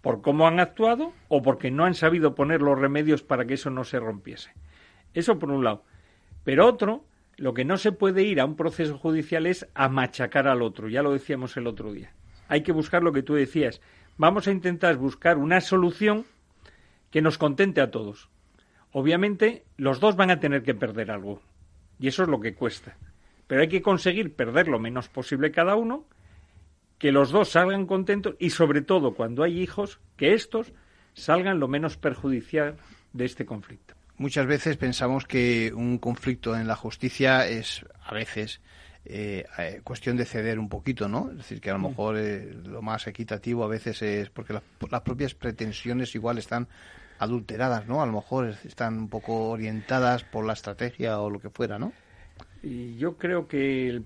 por 0.00 0.22
cómo 0.22 0.48
han 0.48 0.58
actuado 0.58 1.12
o 1.28 1.40
porque 1.40 1.70
no 1.70 1.84
han 1.84 1.94
sabido 1.94 2.34
poner 2.34 2.60
los 2.62 2.78
remedios 2.78 3.22
para 3.22 3.44
que 3.44 3.54
eso 3.54 3.70
no 3.70 3.84
se 3.84 4.00
rompiese. 4.00 4.50
Eso 5.14 5.38
por 5.38 5.50
un 5.50 5.62
lado. 5.62 5.84
Pero 6.42 6.66
otro, 6.66 7.04
lo 7.36 7.54
que 7.54 7.64
no 7.64 7.76
se 7.76 7.92
puede 7.92 8.24
ir 8.24 8.40
a 8.40 8.44
un 8.44 8.56
proceso 8.56 8.98
judicial 8.98 9.46
es 9.46 9.68
a 9.74 9.88
machacar 9.88 10.48
al 10.48 10.62
otro, 10.62 10.88
ya 10.88 11.02
lo 11.02 11.12
decíamos 11.12 11.56
el 11.56 11.68
otro 11.68 11.92
día. 11.92 12.12
Hay 12.50 12.62
que 12.62 12.72
buscar 12.72 13.04
lo 13.04 13.12
que 13.12 13.22
tú 13.22 13.34
decías. 13.34 13.80
Vamos 14.18 14.48
a 14.48 14.50
intentar 14.50 14.96
buscar 14.96 15.38
una 15.38 15.60
solución 15.60 16.26
que 17.12 17.22
nos 17.22 17.38
contente 17.38 17.80
a 17.80 17.92
todos. 17.92 18.28
Obviamente, 18.90 19.62
los 19.76 20.00
dos 20.00 20.16
van 20.16 20.32
a 20.32 20.40
tener 20.40 20.64
que 20.64 20.74
perder 20.74 21.12
algo, 21.12 21.40
y 22.00 22.08
eso 22.08 22.24
es 22.24 22.28
lo 22.28 22.40
que 22.40 22.54
cuesta. 22.54 22.96
Pero 23.46 23.60
hay 23.60 23.68
que 23.68 23.82
conseguir 23.82 24.34
perder 24.34 24.66
lo 24.66 24.80
menos 24.80 25.08
posible 25.08 25.52
cada 25.52 25.76
uno, 25.76 26.06
que 26.98 27.12
los 27.12 27.30
dos 27.30 27.50
salgan 27.50 27.86
contentos 27.86 28.34
y, 28.40 28.50
sobre 28.50 28.82
todo, 28.82 29.14
cuando 29.14 29.44
hay 29.44 29.60
hijos, 29.60 30.00
que 30.16 30.34
estos 30.34 30.72
salgan 31.14 31.60
lo 31.60 31.68
menos 31.68 31.96
perjudicial 31.96 32.78
de 33.12 33.26
este 33.26 33.46
conflicto. 33.46 33.94
Muchas 34.18 34.46
veces 34.46 34.76
pensamos 34.76 35.24
que 35.24 35.72
un 35.72 35.98
conflicto 35.98 36.56
en 36.56 36.66
la 36.66 36.74
justicia 36.74 37.46
es, 37.46 37.86
a 38.04 38.12
veces, 38.12 38.60
eh, 39.04 39.44
eh, 39.58 39.80
cuestión 39.82 40.16
de 40.16 40.24
ceder 40.24 40.58
un 40.58 40.68
poquito, 40.68 41.08
¿no? 41.08 41.30
Es 41.30 41.38
decir, 41.38 41.60
que 41.60 41.70
a 41.70 41.74
lo 41.74 41.88
mejor 41.88 42.16
eh, 42.18 42.54
lo 42.64 42.82
más 42.82 43.06
equitativo 43.06 43.64
a 43.64 43.68
veces 43.68 44.02
es 44.02 44.30
porque 44.30 44.52
las 44.52 45.00
propias 45.02 45.34
pretensiones 45.34 46.14
igual 46.14 46.38
están 46.38 46.68
adulteradas, 47.18 47.86
¿no? 47.86 48.02
A 48.02 48.06
lo 48.06 48.12
mejor 48.12 48.54
están 48.64 48.98
un 48.98 49.08
poco 49.08 49.50
orientadas 49.50 50.24
por 50.24 50.44
la 50.44 50.52
estrategia 50.52 51.20
o 51.20 51.30
lo 51.30 51.40
que 51.40 51.50
fuera, 51.50 51.78
¿no? 51.78 51.92
Y 52.62 52.96
yo 52.96 53.16
creo 53.16 53.48
que 53.48 53.88
el, 53.88 54.04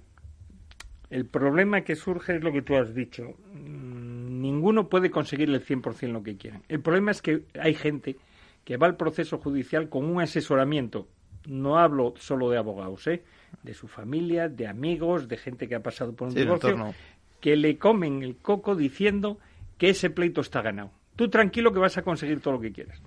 el 1.11 1.27
problema 1.27 1.83
que 1.83 1.97
surge 1.97 2.37
es 2.37 2.43
lo 2.43 2.53
que 2.53 2.63
tú 2.63 2.77
has 2.77 2.95
dicho. 2.95 3.35
Mm, 3.53 4.41
ninguno 4.41 4.89
puede 4.89 5.11
conseguir 5.11 5.51
el 5.51 5.65
100% 5.65 6.13
lo 6.13 6.23
que 6.23 6.37
quieren. 6.37 6.63
El 6.69 6.81
problema 6.81 7.11
es 7.11 7.21
que 7.21 7.43
hay 7.59 7.75
gente 7.75 8.17
que 8.65 8.77
va 8.77 8.87
al 8.87 8.97
proceso 8.97 9.39
judicial 9.39 9.89
con 9.89 10.05
un 10.05 10.21
asesoramiento. 10.21 11.09
No 11.47 11.79
hablo 11.79 12.15
solo 12.17 12.49
de 12.49 12.59
abogados, 12.59 13.07
¿eh? 13.09 13.23
De 13.63 13.75
su 13.75 13.89
familia, 13.89 14.49
de 14.49 14.67
amigos, 14.67 15.29
de 15.29 15.37
gente 15.37 15.69
que 15.69 15.75
ha 15.75 15.83
pasado 15.83 16.15
por 16.15 16.29
un 16.29 16.35
divorcio, 16.35 16.95
que 17.41 17.57
le 17.57 17.79
comen 17.79 18.23
el 18.23 18.37
coco 18.37 18.75
diciendo 18.75 19.39
que 19.79 19.91
ese 19.91 20.11
pleito 20.11 20.41
está 20.41 20.63
ganado. 20.63 20.91
Tú 21.17 21.29
tranquilo 21.29 21.73
que 21.73 21.79
vas 21.79 21.97
a 21.99 22.03
conseguir 22.03 22.41
todo 22.41 22.55
lo 22.55 22.61
que 22.61 22.73
quieras. 22.73 23.01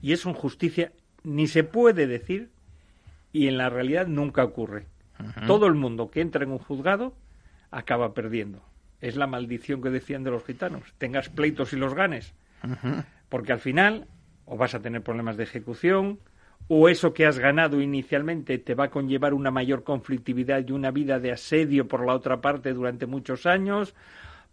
Y 0.00 0.12
eso 0.12 0.28
en 0.28 0.34
justicia 0.34 0.92
ni 1.22 1.46
se 1.46 1.64
puede 1.64 2.06
decir 2.06 2.50
y 3.32 3.48
en 3.48 3.58
la 3.58 3.70
realidad 3.70 4.06
nunca 4.06 4.44
ocurre. 4.44 4.86
Todo 5.46 5.66
el 5.66 5.74
mundo 5.74 6.10
que 6.10 6.20
entra 6.20 6.44
en 6.44 6.50
un 6.50 6.58
juzgado 6.58 7.14
acaba 7.70 8.12
perdiendo. 8.12 8.62
Es 9.00 9.16
la 9.16 9.26
maldición 9.26 9.80
que 9.80 9.90
decían 9.90 10.24
de 10.24 10.30
los 10.30 10.44
gitanos. 10.44 10.82
Tengas 10.98 11.28
pleitos 11.28 11.72
y 11.72 11.76
los 11.76 11.94
ganes. 11.94 12.34
Porque 13.28 13.52
al 13.52 13.60
final 13.60 14.08
o 14.44 14.56
vas 14.56 14.74
a 14.74 14.80
tener 14.80 15.02
problemas 15.02 15.36
de 15.36 15.44
ejecución, 15.44 16.18
o 16.68 16.88
eso 16.88 17.12
que 17.12 17.26
has 17.26 17.38
ganado 17.38 17.80
inicialmente 17.80 18.58
te 18.58 18.74
va 18.74 18.84
a 18.84 18.90
conllevar 18.90 19.34
una 19.34 19.50
mayor 19.50 19.84
conflictividad 19.84 20.66
y 20.66 20.72
una 20.72 20.90
vida 20.90 21.18
de 21.18 21.32
asedio 21.32 21.88
por 21.88 22.06
la 22.06 22.14
otra 22.14 22.40
parte 22.40 22.72
durante 22.72 23.06
muchos 23.06 23.46
años, 23.46 23.94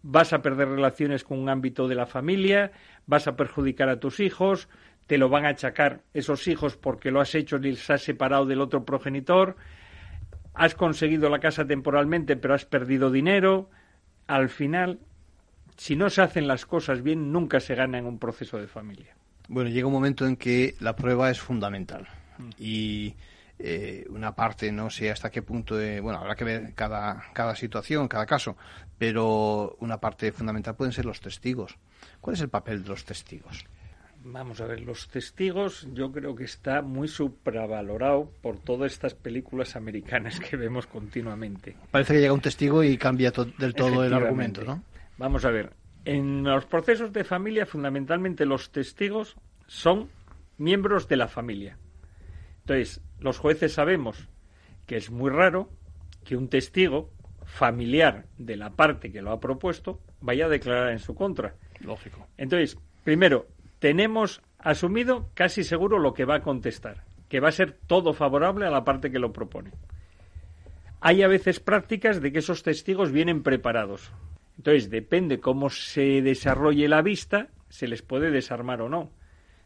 vas 0.02 0.32
a 0.32 0.42
perder 0.42 0.68
relaciones 0.68 1.24
con 1.24 1.38
un 1.38 1.48
ámbito 1.48 1.88
de 1.88 1.94
la 1.94 2.06
familia, 2.06 2.72
vas 3.06 3.26
a 3.26 3.36
perjudicar 3.36 3.88
a 3.88 4.00
tus 4.00 4.20
hijos, 4.20 4.68
te 5.06 5.18
lo 5.18 5.28
van 5.28 5.44
a 5.44 5.50
achacar 5.50 6.02
esos 6.14 6.46
hijos 6.48 6.76
porque 6.76 7.10
lo 7.10 7.20
has 7.20 7.34
hecho 7.34 7.56
y 7.56 7.72
les 7.72 7.90
has 7.90 8.02
separado 8.02 8.46
del 8.46 8.60
otro 8.60 8.84
progenitor, 8.84 9.56
has 10.54 10.74
conseguido 10.74 11.28
la 11.28 11.40
casa 11.40 11.66
temporalmente 11.66 12.36
pero 12.36 12.54
has 12.54 12.64
perdido 12.64 13.10
dinero, 13.10 13.70
al 14.26 14.48
final, 14.48 15.00
si 15.76 15.96
no 15.96 16.10
se 16.10 16.22
hacen 16.22 16.46
las 16.46 16.66
cosas 16.66 17.02
bien, 17.02 17.32
nunca 17.32 17.60
se 17.60 17.74
gana 17.74 17.98
en 17.98 18.06
un 18.06 18.18
proceso 18.18 18.58
de 18.58 18.68
familia. 18.68 19.19
Bueno, 19.50 19.68
llega 19.68 19.88
un 19.88 19.92
momento 19.92 20.28
en 20.28 20.36
que 20.36 20.76
la 20.78 20.94
prueba 20.94 21.28
es 21.28 21.40
fundamental 21.40 22.06
mm. 22.38 22.50
y 22.56 23.16
eh, 23.58 24.06
una 24.08 24.32
parte, 24.32 24.70
no 24.70 24.90
sé 24.90 25.10
hasta 25.10 25.28
qué 25.28 25.42
punto, 25.42 25.74
bueno, 25.74 26.20
habrá 26.20 26.36
que 26.36 26.44
ver 26.44 26.72
cada, 26.74 27.24
cada 27.32 27.56
situación, 27.56 28.06
cada 28.06 28.26
caso, 28.26 28.56
pero 28.96 29.76
una 29.80 29.98
parte 29.98 30.30
fundamental 30.30 30.76
pueden 30.76 30.92
ser 30.92 31.04
los 31.04 31.20
testigos. 31.20 31.76
¿Cuál 32.20 32.36
es 32.36 32.42
el 32.42 32.48
papel 32.48 32.84
de 32.84 32.90
los 32.90 33.04
testigos? 33.04 33.64
Vamos 34.22 34.60
a 34.60 34.66
ver, 34.66 34.82
los 34.82 35.08
testigos 35.08 35.88
yo 35.94 36.12
creo 36.12 36.36
que 36.36 36.44
está 36.44 36.80
muy 36.80 37.08
supravalorado 37.08 38.30
por 38.42 38.60
todas 38.60 38.92
estas 38.92 39.14
películas 39.14 39.74
americanas 39.74 40.38
que 40.38 40.56
vemos 40.56 40.86
continuamente. 40.86 41.74
Parece 41.90 42.14
que 42.14 42.20
llega 42.20 42.32
un 42.32 42.40
testigo 42.40 42.84
y 42.84 42.96
cambia 42.96 43.32
del 43.58 43.74
todo 43.74 44.04
el 44.04 44.14
argumento, 44.14 44.62
¿no? 44.62 44.84
Vamos 45.18 45.44
a 45.44 45.50
ver, 45.50 45.72
en 46.04 46.44
los 46.44 46.66
procesos 46.66 47.12
de 47.12 47.24
familia, 47.24 47.66
fundamentalmente 47.66 48.46
los 48.46 48.70
testigos 48.70 49.36
son 49.66 50.08
miembros 50.58 51.08
de 51.08 51.16
la 51.16 51.28
familia. 51.28 51.78
Entonces, 52.60 53.02
los 53.18 53.38
jueces 53.38 53.72
sabemos 53.72 54.28
que 54.86 54.96
es 54.96 55.10
muy 55.10 55.30
raro 55.30 55.70
que 56.24 56.36
un 56.36 56.48
testigo 56.48 57.10
familiar 57.44 58.26
de 58.38 58.56
la 58.56 58.70
parte 58.70 59.10
que 59.10 59.22
lo 59.22 59.32
ha 59.32 59.40
propuesto 59.40 60.00
vaya 60.20 60.46
a 60.46 60.48
declarar 60.48 60.90
en 60.90 60.98
su 60.98 61.14
contra. 61.14 61.54
Lógico. 61.80 62.26
Entonces, 62.36 62.78
primero, 63.04 63.46
tenemos 63.78 64.42
asumido 64.58 65.30
casi 65.34 65.64
seguro 65.64 65.98
lo 65.98 66.12
que 66.12 66.24
va 66.24 66.36
a 66.36 66.42
contestar, 66.42 67.04
que 67.28 67.40
va 67.40 67.48
a 67.48 67.52
ser 67.52 67.72
todo 67.86 68.12
favorable 68.12 68.66
a 68.66 68.70
la 68.70 68.84
parte 68.84 69.10
que 69.10 69.18
lo 69.18 69.32
propone. 69.32 69.72
Hay 71.00 71.22
a 71.22 71.28
veces 71.28 71.60
prácticas 71.60 72.20
de 72.20 72.30
que 72.30 72.40
esos 72.40 72.62
testigos 72.62 73.10
vienen 73.10 73.42
preparados. 73.42 74.12
Entonces, 74.60 74.90
depende 74.90 75.40
cómo 75.40 75.70
se 75.70 76.20
desarrolle 76.20 76.86
la 76.86 77.00
vista, 77.00 77.48
se 77.70 77.88
les 77.88 78.02
puede 78.02 78.30
desarmar 78.30 78.82
o 78.82 78.90
no. 78.90 79.10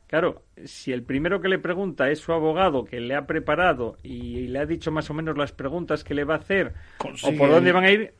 Claro, 0.07 0.45
si 0.66 0.92
el 0.92 1.03
primero 1.03 1.40
que 1.40 1.49
le 1.49 1.59
pregunta 1.59 2.11
es 2.11 2.20
su 2.20 2.32
abogado 2.32 2.84
que 2.84 3.01
le 3.01 3.16
ha 3.16 3.26
preparado 3.26 3.99
y 4.05 4.47
le 4.47 4.61
ha 4.61 4.66
dicho 4.66 4.92
más 4.92 5.11
o 5.11 5.14
menos 5.14 5.36
las 5.36 5.51
preguntas 5.51 6.05
que 6.05 6.14
le 6.14 6.22
va 6.22 6.34
a 6.34 6.38
hacer 6.38 6.74
o 7.01 7.36
por 7.36 7.51
dónde 7.51 7.72
van 7.72 7.82
a 7.82 7.90
ir, 7.90 8.14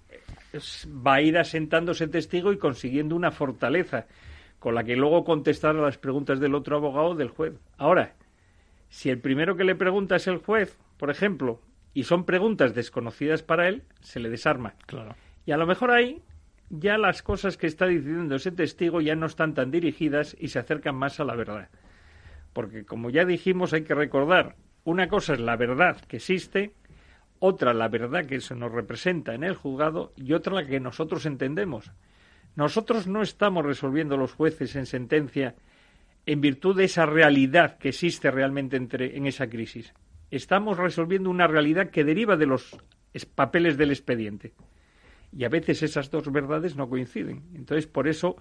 va 0.85 1.15
a 1.15 1.23
ir 1.23 1.39
asentándose 1.39 2.09
testigo 2.09 2.53
y 2.53 2.59
consiguiendo 2.59 3.15
una 3.15 3.31
fortaleza 3.31 4.09
con 4.59 4.75
la 4.75 4.83
que 4.83 4.97
luego 4.97 5.23
contestar 5.23 5.77
a 5.77 5.81
las 5.81 5.97
preguntas 5.97 6.41
del 6.41 6.57
otro 6.57 6.79
abogado 6.79 7.11
o 7.11 7.15
del 7.15 7.29
juez. 7.29 7.55
Ahora, 7.79 8.15
si 8.89 9.11
el 9.11 9.21
primero 9.21 9.55
que 9.55 9.63
le 9.63 9.77
pregunta 9.77 10.17
es 10.17 10.27
el 10.27 10.39
juez, 10.39 10.77
por 10.97 11.09
ejemplo, 11.09 11.61
y 11.93 12.03
son 12.03 12.25
preguntas 12.25 12.75
desconocidas 12.75 13.45
para 13.45 13.69
él, 13.69 13.85
se 14.01 14.19
le 14.19 14.29
desarma. 14.29 14.75
Claro. 14.87 15.15
Y 15.47 15.53
a 15.53 15.57
lo 15.57 15.69
mejor 15.69 15.93
ahí 15.93 16.21
ya 16.71 16.99
las 16.99 17.23
cosas 17.23 17.57
que 17.57 17.67
está 17.67 17.87
diciendo 17.87 18.37
ese 18.37 18.53
testigo 18.53 19.01
ya 19.01 19.15
no 19.15 19.27
están 19.27 19.55
tan 19.55 19.71
dirigidas 19.71 20.37
y 20.39 20.49
se 20.49 20.59
acercan 20.59 20.97
más 20.97 21.21
a 21.21 21.25
la 21.25 21.35
verdad. 21.35 21.69
Porque, 22.53 22.85
como 22.85 23.11
ya 23.11 23.25
dijimos, 23.25 23.73
hay 23.73 23.83
que 23.83 23.95
recordar, 23.95 24.57
una 24.85 25.09
cosa 25.09 25.35
es 25.35 25.41
la 25.41 25.57
verdad 25.57 26.01
que 26.03 26.17
existe, 26.17 26.73
otra 27.39 27.75
la 27.75 27.89
verdad 27.89 28.27
que 28.27 28.41
se 28.41 28.55
nos 28.55 28.73
representa 28.73 29.35
en 29.35 29.45
el 29.45 29.55
juzgado 29.55 30.13
y 30.17 30.33
otra 30.33 30.55
la 30.55 30.67
que 30.67 30.81
nosotros 30.81 31.27
entendemos. 31.27 31.91
Nosotros 32.57 33.07
no 33.07 33.23
estamos 33.23 33.65
resolviendo 33.65 34.17
los 34.17 34.33
jueces 34.33 34.77
en 34.77 34.87
sentencia 34.87 35.55
en 36.27 36.41
virtud 36.41 36.77
de 36.77 36.85
esa 36.85 37.05
realidad 37.05 37.77
que 37.79 37.91
existe 37.91 38.31
realmente 38.31 38.77
entre, 38.77 39.17
en 39.17 39.27
esa 39.27 39.49
crisis. 39.49 39.93
Estamos 40.31 40.79
resolviendo 40.79 41.29
una 41.29 41.47
realidad 41.47 41.91
que 41.91 42.05
deriva 42.05 42.37
de 42.37 42.47
los 42.47 42.79
papeles 43.35 43.77
del 43.77 43.91
expediente 43.91 44.53
y 45.37 45.45
a 45.45 45.49
veces 45.49 45.83
esas 45.83 46.11
dos 46.11 46.31
verdades 46.31 46.77
no 46.77 46.89
coinciden. 46.89 47.43
Entonces, 47.55 47.87
por 47.87 48.09
eso, 48.09 48.37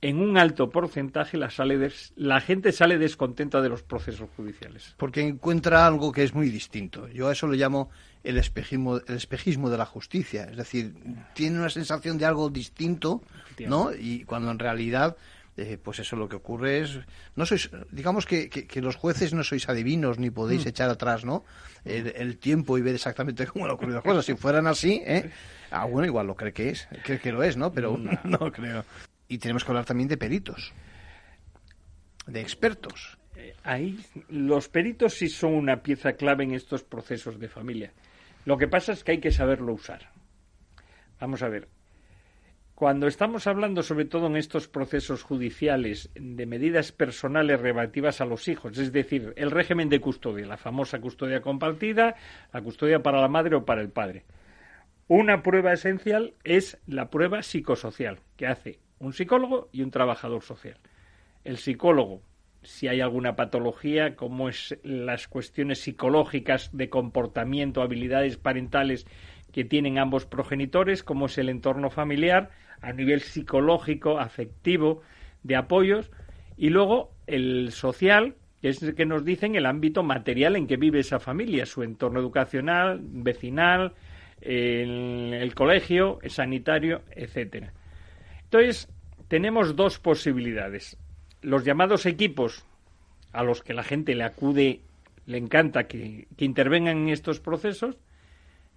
en 0.00 0.18
un 0.18 0.38
alto 0.38 0.70
porcentaje 0.70 1.36
la, 1.36 1.50
sale 1.50 1.90
la 2.16 2.40
gente 2.40 2.72
sale 2.72 2.98
descontenta 2.98 3.60
de 3.60 3.68
los 3.68 3.82
procesos 3.82 4.28
judiciales. 4.36 4.94
Porque 4.96 5.20
encuentra 5.20 5.86
algo 5.86 6.12
que 6.12 6.22
es 6.22 6.34
muy 6.34 6.48
distinto. 6.48 7.08
Yo 7.08 7.28
a 7.28 7.32
eso 7.32 7.46
lo 7.46 7.54
llamo 7.54 7.90
el 8.22 8.38
espejismo, 8.38 8.98
el 8.98 9.16
espejismo 9.16 9.70
de 9.70 9.78
la 9.78 9.86
justicia. 9.86 10.44
Es 10.44 10.56
decir, 10.56 10.94
tiene 11.34 11.58
una 11.58 11.70
sensación 11.70 12.18
de 12.18 12.26
algo 12.26 12.48
distinto, 12.48 13.22
¿no? 13.66 13.92
Y 13.92 14.24
cuando 14.24 14.50
en 14.50 14.58
realidad 14.58 15.16
eh, 15.60 15.78
pues 15.82 15.98
eso 15.98 16.16
lo 16.16 16.28
que 16.28 16.36
ocurre 16.36 16.80
es, 16.80 16.98
no 17.36 17.44
sois, 17.44 17.70
digamos 17.90 18.24
que, 18.24 18.48
que, 18.48 18.80
los 18.80 18.96
jueces 18.96 19.34
no 19.34 19.44
sois 19.44 19.68
adivinos 19.68 20.18
ni 20.18 20.30
podéis 20.30 20.64
mm. 20.64 20.68
echar 20.68 20.88
atrás, 20.88 21.24
¿no? 21.24 21.44
El, 21.84 22.38
tiempo 22.38 22.78
y 22.78 22.82
ver 22.82 22.94
exactamente 22.94 23.46
cómo 23.52 23.66
han 23.66 23.72
ocurrido 23.72 23.96
las 23.96 24.04
cosas. 24.04 24.24
Si 24.24 24.34
fueran 24.34 24.66
así, 24.66 25.02
¿eh? 25.04 25.30
Ah, 25.70 25.84
bueno, 25.84 26.06
igual 26.06 26.26
lo 26.26 26.34
cree 26.34 26.52
que 26.52 26.70
es, 26.70 26.88
cree 27.04 27.18
que 27.18 27.30
lo 27.30 27.42
es, 27.42 27.56
¿no? 27.58 27.72
Pero 27.72 27.98
no 28.24 28.50
creo. 28.50 28.84
Y 29.28 29.38
tenemos 29.38 29.64
que 29.64 29.70
hablar 29.70 29.84
también 29.84 30.08
de 30.08 30.16
peritos, 30.16 30.72
de 32.26 32.40
expertos. 32.40 33.18
Eh, 33.36 33.54
ahí 33.62 34.00
los 34.28 34.68
peritos 34.68 35.14
sí 35.14 35.28
son 35.28 35.54
una 35.54 35.82
pieza 35.82 36.14
clave 36.14 36.44
en 36.44 36.54
estos 36.54 36.82
procesos 36.82 37.38
de 37.38 37.48
familia. 37.48 37.92
Lo 38.46 38.56
que 38.56 38.66
pasa 38.66 38.92
es 38.92 39.04
que 39.04 39.12
hay 39.12 39.20
que 39.20 39.30
saberlo 39.30 39.74
usar. 39.74 40.10
Vamos 41.20 41.42
a 41.42 41.48
ver, 41.48 41.68
cuando 42.80 43.08
estamos 43.08 43.46
hablando, 43.46 43.82
sobre 43.82 44.06
todo 44.06 44.28
en 44.28 44.38
estos 44.38 44.66
procesos 44.66 45.22
judiciales, 45.22 46.08
de 46.14 46.46
medidas 46.46 46.92
personales 46.92 47.60
relativas 47.60 48.22
a 48.22 48.24
los 48.24 48.48
hijos, 48.48 48.78
es 48.78 48.90
decir, 48.90 49.34
el 49.36 49.50
régimen 49.50 49.90
de 49.90 50.00
custodia, 50.00 50.46
la 50.46 50.56
famosa 50.56 50.98
custodia 50.98 51.42
compartida, 51.42 52.14
la 52.54 52.62
custodia 52.62 53.02
para 53.02 53.20
la 53.20 53.28
madre 53.28 53.56
o 53.56 53.66
para 53.66 53.82
el 53.82 53.90
padre, 53.90 54.24
una 55.08 55.42
prueba 55.42 55.74
esencial 55.74 56.32
es 56.42 56.78
la 56.86 57.10
prueba 57.10 57.42
psicosocial, 57.42 58.20
que 58.38 58.46
hace 58.46 58.78
un 58.98 59.12
psicólogo 59.12 59.68
y 59.72 59.82
un 59.82 59.90
trabajador 59.90 60.42
social. 60.42 60.78
El 61.44 61.58
psicólogo, 61.58 62.22
si 62.62 62.88
hay 62.88 63.02
alguna 63.02 63.36
patología, 63.36 64.16
como 64.16 64.48
es 64.48 64.78
las 64.82 65.28
cuestiones 65.28 65.82
psicológicas 65.82 66.70
de 66.72 66.88
comportamiento, 66.88 67.82
habilidades 67.82 68.38
parentales 68.38 69.06
que 69.52 69.64
tienen 69.64 69.98
ambos 69.98 70.24
progenitores, 70.24 71.02
como 71.02 71.26
es 71.26 71.36
el 71.36 71.48
entorno 71.50 71.90
familiar, 71.90 72.50
a 72.82 72.92
nivel 72.92 73.20
psicológico, 73.20 74.18
afectivo, 74.18 75.02
de 75.42 75.56
apoyos, 75.56 76.10
y 76.56 76.70
luego 76.70 77.12
el 77.26 77.72
social, 77.72 78.36
que 78.60 78.68
es 78.68 78.82
el 78.82 78.94
que 78.94 79.06
nos 79.06 79.24
dicen 79.24 79.54
el 79.54 79.66
ámbito 79.66 80.02
material 80.02 80.56
en 80.56 80.66
que 80.66 80.76
vive 80.76 81.00
esa 81.00 81.18
familia, 81.18 81.66
su 81.66 81.82
entorno 81.82 82.20
educacional, 82.20 83.00
vecinal, 83.02 83.94
el, 84.40 85.52
colegio, 85.54 86.18
el 86.22 86.30
sanitario, 86.30 87.02
etcétera. 87.10 87.72
Entonces, 88.44 88.88
tenemos 89.28 89.76
dos 89.76 89.98
posibilidades. 89.98 90.98
Los 91.42 91.64
llamados 91.64 92.04
equipos 92.06 92.64
a 93.32 93.42
los 93.42 93.62
que 93.62 93.74
la 93.74 93.82
gente 93.82 94.14
le 94.14 94.24
acude, 94.24 94.80
le 95.26 95.38
encanta 95.38 95.84
que 95.84 96.26
intervengan 96.38 96.98
en 96.98 97.08
estos 97.10 97.40
procesos, 97.40 97.96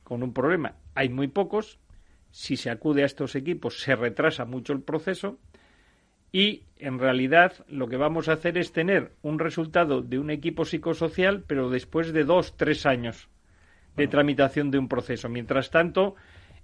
con 0.03 0.21
un 0.21 0.33
problema. 0.33 0.75
Hay 0.95 1.09
muy 1.09 1.27
pocos 1.27 1.79
si 2.33 2.57
se 2.57 2.71
acude 2.71 3.03
a 3.03 3.05
estos 3.05 3.35
equipos 3.35 3.79
se 3.79 3.95
retrasa 3.95 4.43
mucho 4.43 4.73
el 4.73 4.81
proceso 4.81 5.37
y 6.31 6.63
en 6.79 6.97
realidad 6.97 7.53
lo 7.67 7.87
que 7.87 7.95
vamos 7.95 8.27
a 8.27 8.33
hacer 8.33 8.57
es 8.57 8.73
tener 8.73 9.11
un 9.21 9.37
resultado 9.37 10.01
de 10.01 10.17
un 10.17 10.31
equipo 10.31 10.65
psicosocial 10.65 11.43
pero 11.45 11.69
después 11.69 12.11
de 12.11 12.23
dos, 12.23 12.57
tres 12.57 12.87
años 12.87 13.29
de 13.95 14.07
tramitación 14.07 14.71
de 14.71 14.79
un 14.79 14.87
proceso. 14.87 15.29
Mientras 15.29 15.69
tanto, 15.69 16.15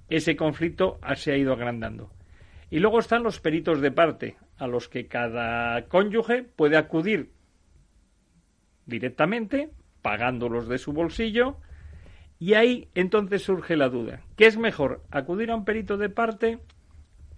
ese 0.09 0.35
conflicto 0.35 0.99
se 1.15 1.33
ha 1.33 1.37
ido 1.37 1.53
agrandando. 1.53 2.09
Y 2.71 2.79
luego 2.79 2.97
están 2.97 3.21
los 3.21 3.39
peritos 3.39 3.79
de 3.79 3.91
parte, 3.91 4.37
a 4.57 4.65
los 4.65 4.89
que 4.89 5.05
cada 5.05 5.85
cónyuge 5.87 6.41
puede 6.41 6.77
acudir 6.77 7.29
directamente, 8.87 9.69
pagándolos 10.01 10.67
de 10.67 10.79
su 10.79 10.93
bolsillo, 10.93 11.57
y 12.39 12.53
ahí 12.53 12.87
entonces 12.95 13.43
surge 13.43 13.75
la 13.75 13.89
duda. 13.89 14.21
¿Qué 14.37 14.47
es 14.47 14.57
mejor, 14.57 15.03
acudir 15.11 15.51
a 15.51 15.55
un 15.55 15.65
perito 15.65 15.97
de 15.97 16.09
parte 16.09 16.59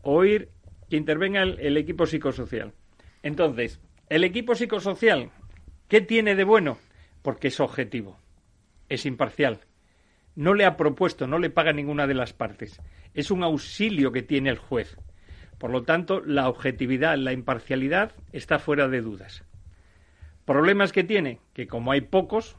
o 0.04 0.24
ir 0.24 0.49
que 0.89 0.95
intervenga 0.95 1.41
el, 1.41 1.76
equipo 1.76 2.06
psicosocial? 2.06 2.74
Entonces, 3.24 3.82
el 4.10 4.24
equipo 4.24 4.54
psicosocial, 4.54 5.32
¿qué 5.88 6.02
tiene 6.02 6.36
de 6.36 6.43
bueno? 6.43 6.78
Porque 7.24 7.47
es 7.47 7.60
objetivo, 7.60 8.20
es 8.89 9.08
imparcial. 9.08 9.62
No 10.36 10.54
le 10.54 10.66
ha 10.66 10.78
propuesto, 10.78 11.26
no 11.28 11.39
le 11.39 11.49
paga 11.49 11.74
ninguna 11.74 12.06
de 12.06 12.14
las 12.14 12.34
partes. 12.34 12.80
Es 13.16 13.32
un 13.32 13.43
auxilio 13.43 14.12
que 14.12 14.22
tiene 14.22 14.52
el 14.52 14.60
juez. 14.60 14.97
Por 15.58 15.72
lo 15.72 15.84
tanto, 15.84 16.22
la 16.22 16.47
objetividad, 16.47 17.18
la 17.18 17.34
imparcialidad 17.34 18.14
está 18.32 18.60
fuera 18.60 18.88
de 18.88 19.02
dudas. 19.02 19.43
Problemas 20.45 20.91
que 20.91 21.04
tiene, 21.04 21.39
que 21.54 21.68
como 21.68 21.91
hay 21.91 22.02
pocos 22.02 22.56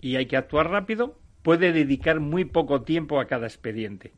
y 0.00 0.16
hay 0.16 0.26
que 0.26 0.36
actuar 0.36 0.70
rápido, 0.70 1.19
puede 1.42 1.72
dedicar 1.72 2.20
muy 2.20 2.44
poco 2.44 2.82
tiempo 2.82 3.20
a 3.20 3.26
cada 3.26 3.46
expediente 3.46 4.12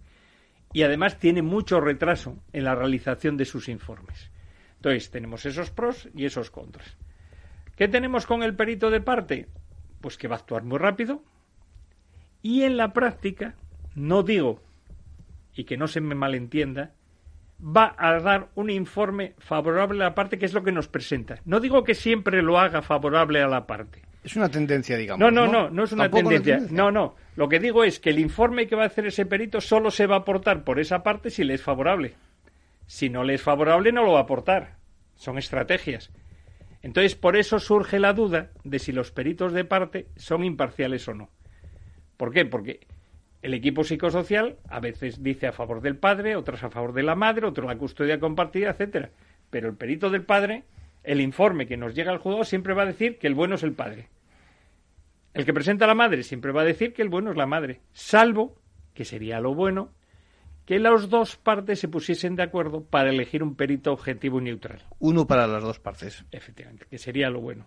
y 0.73 0.83
además 0.83 1.19
tiene 1.19 1.43
mucho 1.43 1.81
retraso 1.81 2.39
en 2.53 2.65
la 2.65 2.75
realización 2.75 3.37
de 3.37 3.45
sus 3.45 3.69
informes. 3.69 4.31
Entonces, 4.77 5.11
tenemos 5.11 5.45
esos 5.45 5.71
pros 5.71 6.09
y 6.15 6.25
esos 6.25 6.51
contras. 6.51 6.97
¿Qué 7.77 7.89
tenemos 7.89 8.27
con 8.27 8.43
el 8.43 8.57
perito 8.57 8.91
de 8.91 9.01
parte? 9.01 9.49
Pues 10.01 10.17
que 10.17 10.29
va 10.29 10.37
a 10.37 10.39
actuar 10.39 10.65
muy 10.65 10.79
rápido 10.79 11.23
y 12.43 12.65
en 12.65 12.77
la 12.77 12.93
práctica, 12.93 13.55
no 13.95 14.23
digo, 14.23 14.61
y 15.55 15.65
que 15.65 15.77
no 15.77 15.87
se 15.87 16.01
me 16.01 16.15
malentienda, 16.15 16.93
va 17.61 17.95
a 17.97 18.19
dar 18.19 18.51
un 18.57 18.71
informe 18.71 19.35
favorable 19.39 20.03
a 20.03 20.09
la 20.09 20.15
parte, 20.15 20.39
que 20.39 20.47
es 20.47 20.55
lo 20.55 20.65
que 20.65 20.73
nos 20.73 20.89
presenta. 20.89 21.37
No 21.45 21.61
digo 21.61 21.85
que 21.85 21.95
siempre 21.95 22.43
lo 22.43 22.59
haga 22.59 22.83
favorable 22.83 23.41
a 23.41 23.47
la 23.47 23.67
parte, 23.67 24.03
es 24.25 24.37
una 24.37 24.49
tendencia, 24.49 24.97
digamos. 24.97 25.19
No, 25.19 25.31
no, 25.31 25.51
no, 25.51 25.69
no, 25.69 25.85
es 25.85 25.93
una 25.93 26.09
tendencia. 26.09 26.61
No, 26.71 26.91
no. 26.93 27.17
Lo 27.35 27.49
que 27.49 27.59
digo 27.59 27.83
es 27.83 27.99
que 27.99 28.11
el 28.11 28.21
informe 28.21 28.67
que 28.67 28.77
va 28.77 28.85
a 28.85 28.87
hacer 28.87 29.07
ese 29.07 29.27
perito 29.27 29.61
solo 29.61 29.91
se 29.91 30.07
va 30.07 30.17
a 30.17 30.19
aportar 30.21 30.63
por 30.63 30.79
esa 30.79 31.03
parte 31.03 31.31
si 31.31 31.43
le 31.43 31.55
es 31.55 31.63
favorable. 31.63 32.15
Si 32.87 33.09
no 33.09 33.25
le 33.25 33.35
es 33.35 33.43
favorable, 33.43 33.91
no 33.91 34.05
lo 34.05 34.13
va 34.13 34.21
a 34.21 34.23
aportar. 34.23 34.77
Son 35.17 35.39
estrategias. 35.39 36.11
Entonces, 36.83 37.17
por 37.17 37.37
eso 37.37 37.59
surge 37.59 37.99
la 37.99 38.13
duda 38.13 38.51
de 38.65 38.79
si 38.79 38.93
los 38.93 39.11
peritos 39.11 39.53
de 39.53 39.65
parte 39.65 40.07
son 40.17 40.45
imparciales 40.45 41.07
o 41.09 41.15
no. 41.15 41.31
¿Por 42.17 42.33
qué? 42.33 42.45
Porque 42.45 42.87
el 43.41 43.55
equipo 43.55 43.83
psicosocial 43.83 44.57
a 44.69 44.79
veces 44.79 45.23
dice 45.23 45.49
a 45.49 45.53
favor 45.53 45.81
del 45.81 45.97
padre, 45.97 46.37
otras 46.37 46.63
a 46.63 46.71
favor 46.71 46.93
de 46.93 47.03
la 47.03 47.17
madre, 47.17 47.47
otro 47.47 47.67
la 47.67 47.77
custodia 47.77 48.21
compartida, 48.21 48.71
etcétera. 48.71 49.11
Pero 49.51 49.69
el 49.69 49.77
perito 49.77 50.11
del 50.11 50.25
padre 50.25 50.65
el 51.05 51.21
informe 51.21 51.67
que 51.67 51.77
nos 51.77 51.95
llega 51.95 52.13
al 52.13 52.19
juzgado 52.19 52.45
siempre 52.45 52.75
va 52.75 52.83
a 52.83 52.87
decir 52.87 53.19
que 53.19 53.27
el 53.27 53.35
bueno 53.35 53.57
es 53.57 53.63
el 53.63 53.73
padre. 53.73 54.09
El 55.35 55.45
que 55.45 55.55
presenta 55.55 55.87
a 55.87 55.89
la 55.89 55.95
madre 55.95 56.23
siempre 56.23 56.53
va 56.53 56.63
a 56.63 56.67
decir 56.67 56.93
que 56.93 57.03
el 57.03 57.09
bueno 57.09 57.31
es 57.31 57.37
la 57.37 57.47
madre, 57.47 57.81
salvo, 57.93 58.57
que 58.95 59.05
sería 59.05 59.41
lo 59.41 59.55
bueno, 59.55 59.91
que 60.67 60.79
las 60.79 61.09
dos 61.09 61.37
partes 61.37 61.81
se 61.81 61.89
pusiesen 61.89 62.37
de 62.37 62.43
acuerdo 62.43 62.85
para 62.85 63.11
elegir 63.11 63.43
un 63.43 63.57
perito 63.57 63.93
objetivo 63.93 64.41
y 64.41 64.45
neutral. 64.45 64.83
Uno 64.99 65.27
para 65.27 65.47
las 65.47 65.63
dos 65.63 65.79
partes. 65.79 66.25
Efectivamente, 66.31 66.87
que 66.89 66.99
sería 66.99 67.31
lo 67.31 67.41
bueno. 67.41 67.67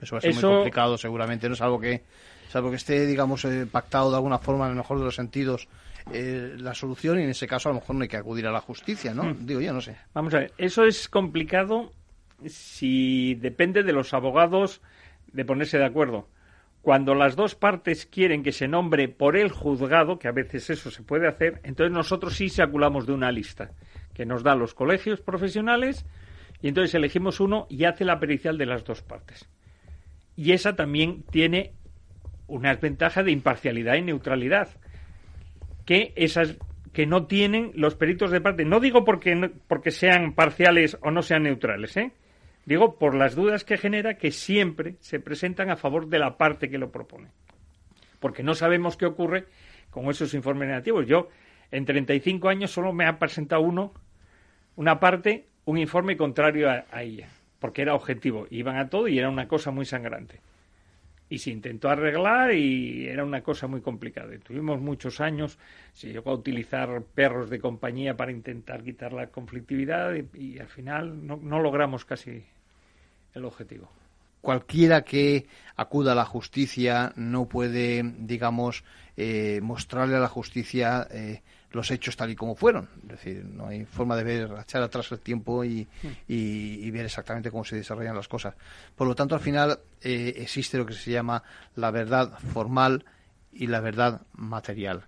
Eso 0.00 0.16
va 0.16 0.18
a 0.18 0.22
ser 0.22 0.34
muy 0.34 0.42
complicado 0.42 0.98
seguramente, 0.98 1.48
no 1.48 1.54
es 1.54 1.62
algo 1.62 1.80
que, 1.80 2.02
salvo 2.48 2.70
que 2.70 2.76
esté, 2.76 3.06
digamos, 3.06 3.44
eh, 3.44 3.66
pactado 3.70 4.10
de 4.10 4.16
alguna 4.16 4.38
forma 4.38 4.66
en 4.66 4.72
el 4.72 4.76
mejor 4.76 4.98
de 4.98 5.04
los 5.04 5.14
sentidos 5.14 5.68
eh, 6.12 6.56
la 6.58 6.74
solución 6.74 7.18
y 7.18 7.22
en 7.22 7.30
ese 7.30 7.46
caso 7.46 7.68
a 7.68 7.72
lo 7.72 7.80
mejor 7.80 7.96
no 7.96 8.02
hay 8.02 8.08
que 8.08 8.18
acudir 8.18 8.46
a 8.46 8.52
la 8.52 8.60
justicia, 8.60 9.14
¿no? 9.14 9.24
Hmm. 9.24 9.46
Digo, 9.46 9.60
ya 9.60 9.72
no 9.72 9.80
sé. 9.80 9.96
Vamos 10.12 10.34
a 10.34 10.40
ver, 10.40 10.52
eso 10.58 10.84
es 10.84 11.08
complicado 11.08 11.92
si 12.46 13.34
depende 13.34 13.82
de 13.82 13.92
los 13.92 14.14
abogados 14.14 14.82
de 15.32 15.44
ponerse 15.44 15.78
de 15.78 15.84
acuerdo. 15.84 16.28
Cuando 16.82 17.14
las 17.14 17.34
dos 17.34 17.54
partes 17.54 18.04
quieren 18.04 18.42
que 18.42 18.52
se 18.52 18.68
nombre 18.68 19.08
por 19.08 19.36
el 19.36 19.50
juzgado, 19.50 20.18
que 20.18 20.28
a 20.28 20.32
veces 20.32 20.68
eso 20.68 20.90
se 20.90 21.02
puede 21.02 21.26
hacer, 21.26 21.60
entonces 21.62 21.92
nosotros 21.92 22.34
sí 22.36 22.50
saculamos 22.50 23.06
de 23.06 23.14
una 23.14 23.32
lista 23.32 23.70
que 24.12 24.26
nos 24.26 24.42
da 24.42 24.54
los 24.54 24.74
colegios 24.74 25.20
profesionales 25.20 26.04
y 26.60 26.68
entonces 26.68 26.94
elegimos 26.94 27.40
uno 27.40 27.66
y 27.70 27.84
hace 27.84 28.04
la 28.04 28.20
pericial 28.20 28.58
de 28.58 28.66
las 28.66 28.84
dos 28.84 29.02
partes. 29.02 29.48
Y 30.36 30.52
esa 30.52 30.76
también 30.76 31.22
tiene 31.30 31.72
una 32.46 32.74
ventaja 32.74 33.22
de 33.22 33.32
imparcialidad 33.32 33.94
y 33.94 34.02
neutralidad, 34.02 34.68
que 35.86 36.12
esas 36.16 36.58
que 36.92 37.06
no 37.06 37.26
tienen 37.26 37.72
los 37.74 37.96
peritos 37.96 38.30
de 38.30 38.40
parte. 38.40 38.64
No 38.64 38.78
digo 38.78 39.04
porque, 39.04 39.50
porque 39.66 39.90
sean 39.90 40.34
parciales 40.34 40.96
o 41.02 41.10
no 41.10 41.22
sean 41.22 41.42
neutrales, 41.42 41.96
¿eh? 41.96 42.12
Digo, 42.66 42.98
por 42.98 43.14
las 43.14 43.34
dudas 43.34 43.64
que 43.64 43.76
genera 43.76 44.14
que 44.14 44.30
siempre 44.30 44.96
se 45.00 45.20
presentan 45.20 45.70
a 45.70 45.76
favor 45.76 46.08
de 46.08 46.18
la 46.18 46.38
parte 46.38 46.70
que 46.70 46.78
lo 46.78 46.90
propone. 46.90 47.28
Porque 48.20 48.42
no 48.42 48.54
sabemos 48.54 48.96
qué 48.96 49.06
ocurre 49.06 49.46
con 49.90 50.08
esos 50.08 50.32
informes 50.34 50.68
negativos. 50.68 51.06
Yo, 51.06 51.28
en 51.70 51.84
35 51.84 52.48
años, 52.48 52.70
solo 52.70 52.92
me 52.92 53.06
ha 53.06 53.18
presentado 53.18 53.60
uno, 53.60 53.92
una 54.76 54.98
parte, 54.98 55.46
un 55.66 55.76
informe 55.76 56.16
contrario 56.16 56.70
a, 56.70 56.84
a 56.90 57.02
ella. 57.02 57.28
Porque 57.58 57.82
era 57.82 57.94
objetivo. 57.94 58.46
Iban 58.50 58.76
a 58.76 58.88
todo 58.88 59.08
y 59.08 59.18
era 59.18 59.28
una 59.28 59.46
cosa 59.46 59.70
muy 59.70 59.84
sangrante. 59.84 60.40
Y 61.28 61.38
se 61.38 61.50
intentó 61.50 61.88
arreglar 61.88 62.52
y 62.52 63.08
era 63.08 63.24
una 63.24 63.42
cosa 63.42 63.66
muy 63.66 63.80
complicada. 63.80 64.34
Y 64.34 64.38
tuvimos 64.38 64.80
muchos 64.80 65.20
años, 65.20 65.58
se 65.92 66.12
llegó 66.12 66.30
a 66.30 66.34
utilizar 66.34 67.02
perros 67.14 67.50
de 67.50 67.58
compañía 67.58 68.16
para 68.16 68.30
intentar 68.30 68.82
quitar 68.82 69.12
la 69.12 69.28
conflictividad 69.28 70.12
y, 70.34 70.58
al 70.58 70.68
final 70.68 71.26
no, 71.26 71.36
no 71.36 71.60
logramos 71.60 72.04
casi 72.04 72.44
el 73.34 73.44
objetivo. 73.44 73.90
cualquiera 74.40 75.02
que 75.02 75.46
acuda 75.74 76.12
a 76.12 76.14
la 76.14 76.26
justicia 76.26 77.12
no 77.16 77.48
puede, 77.48 78.02
digamos, 78.18 78.84
eh, 79.16 79.60
mostrarle 79.62 80.16
a 80.16 80.20
la 80.20 80.28
justicia 80.28 81.08
eh, 81.10 81.42
los 81.74 81.90
hechos 81.90 82.16
tal 82.16 82.30
y 82.30 82.36
como 82.36 82.54
fueron. 82.54 82.88
Es 83.02 83.08
decir, 83.08 83.44
no 83.44 83.66
hay 83.66 83.84
forma 83.84 84.16
de 84.16 84.24
ver, 84.24 84.50
echar 84.60 84.82
atrás 84.82 85.10
el 85.12 85.20
tiempo 85.20 85.64
y, 85.64 85.86
y, 86.28 86.90
ver 86.90 87.04
exactamente 87.04 87.50
cómo 87.50 87.64
se 87.64 87.76
desarrollan 87.76 88.16
las 88.16 88.28
cosas. 88.28 88.54
Por 88.94 89.06
lo 89.06 89.14
tanto, 89.14 89.34
al 89.34 89.40
final 89.40 89.78
eh, 90.00 90.34
existe 90.36 90.78
lo 90.78 90.86
que 90.86 90.94
se 90.94 91.10
llama 91.10 91.42
la 91.76 91.90
verdad 91.90 92.38
formal 92.52 93.04
y 93.52 93.66
la 93.66 93.80
verdad 93.80 94.22
material. 94.32 95.04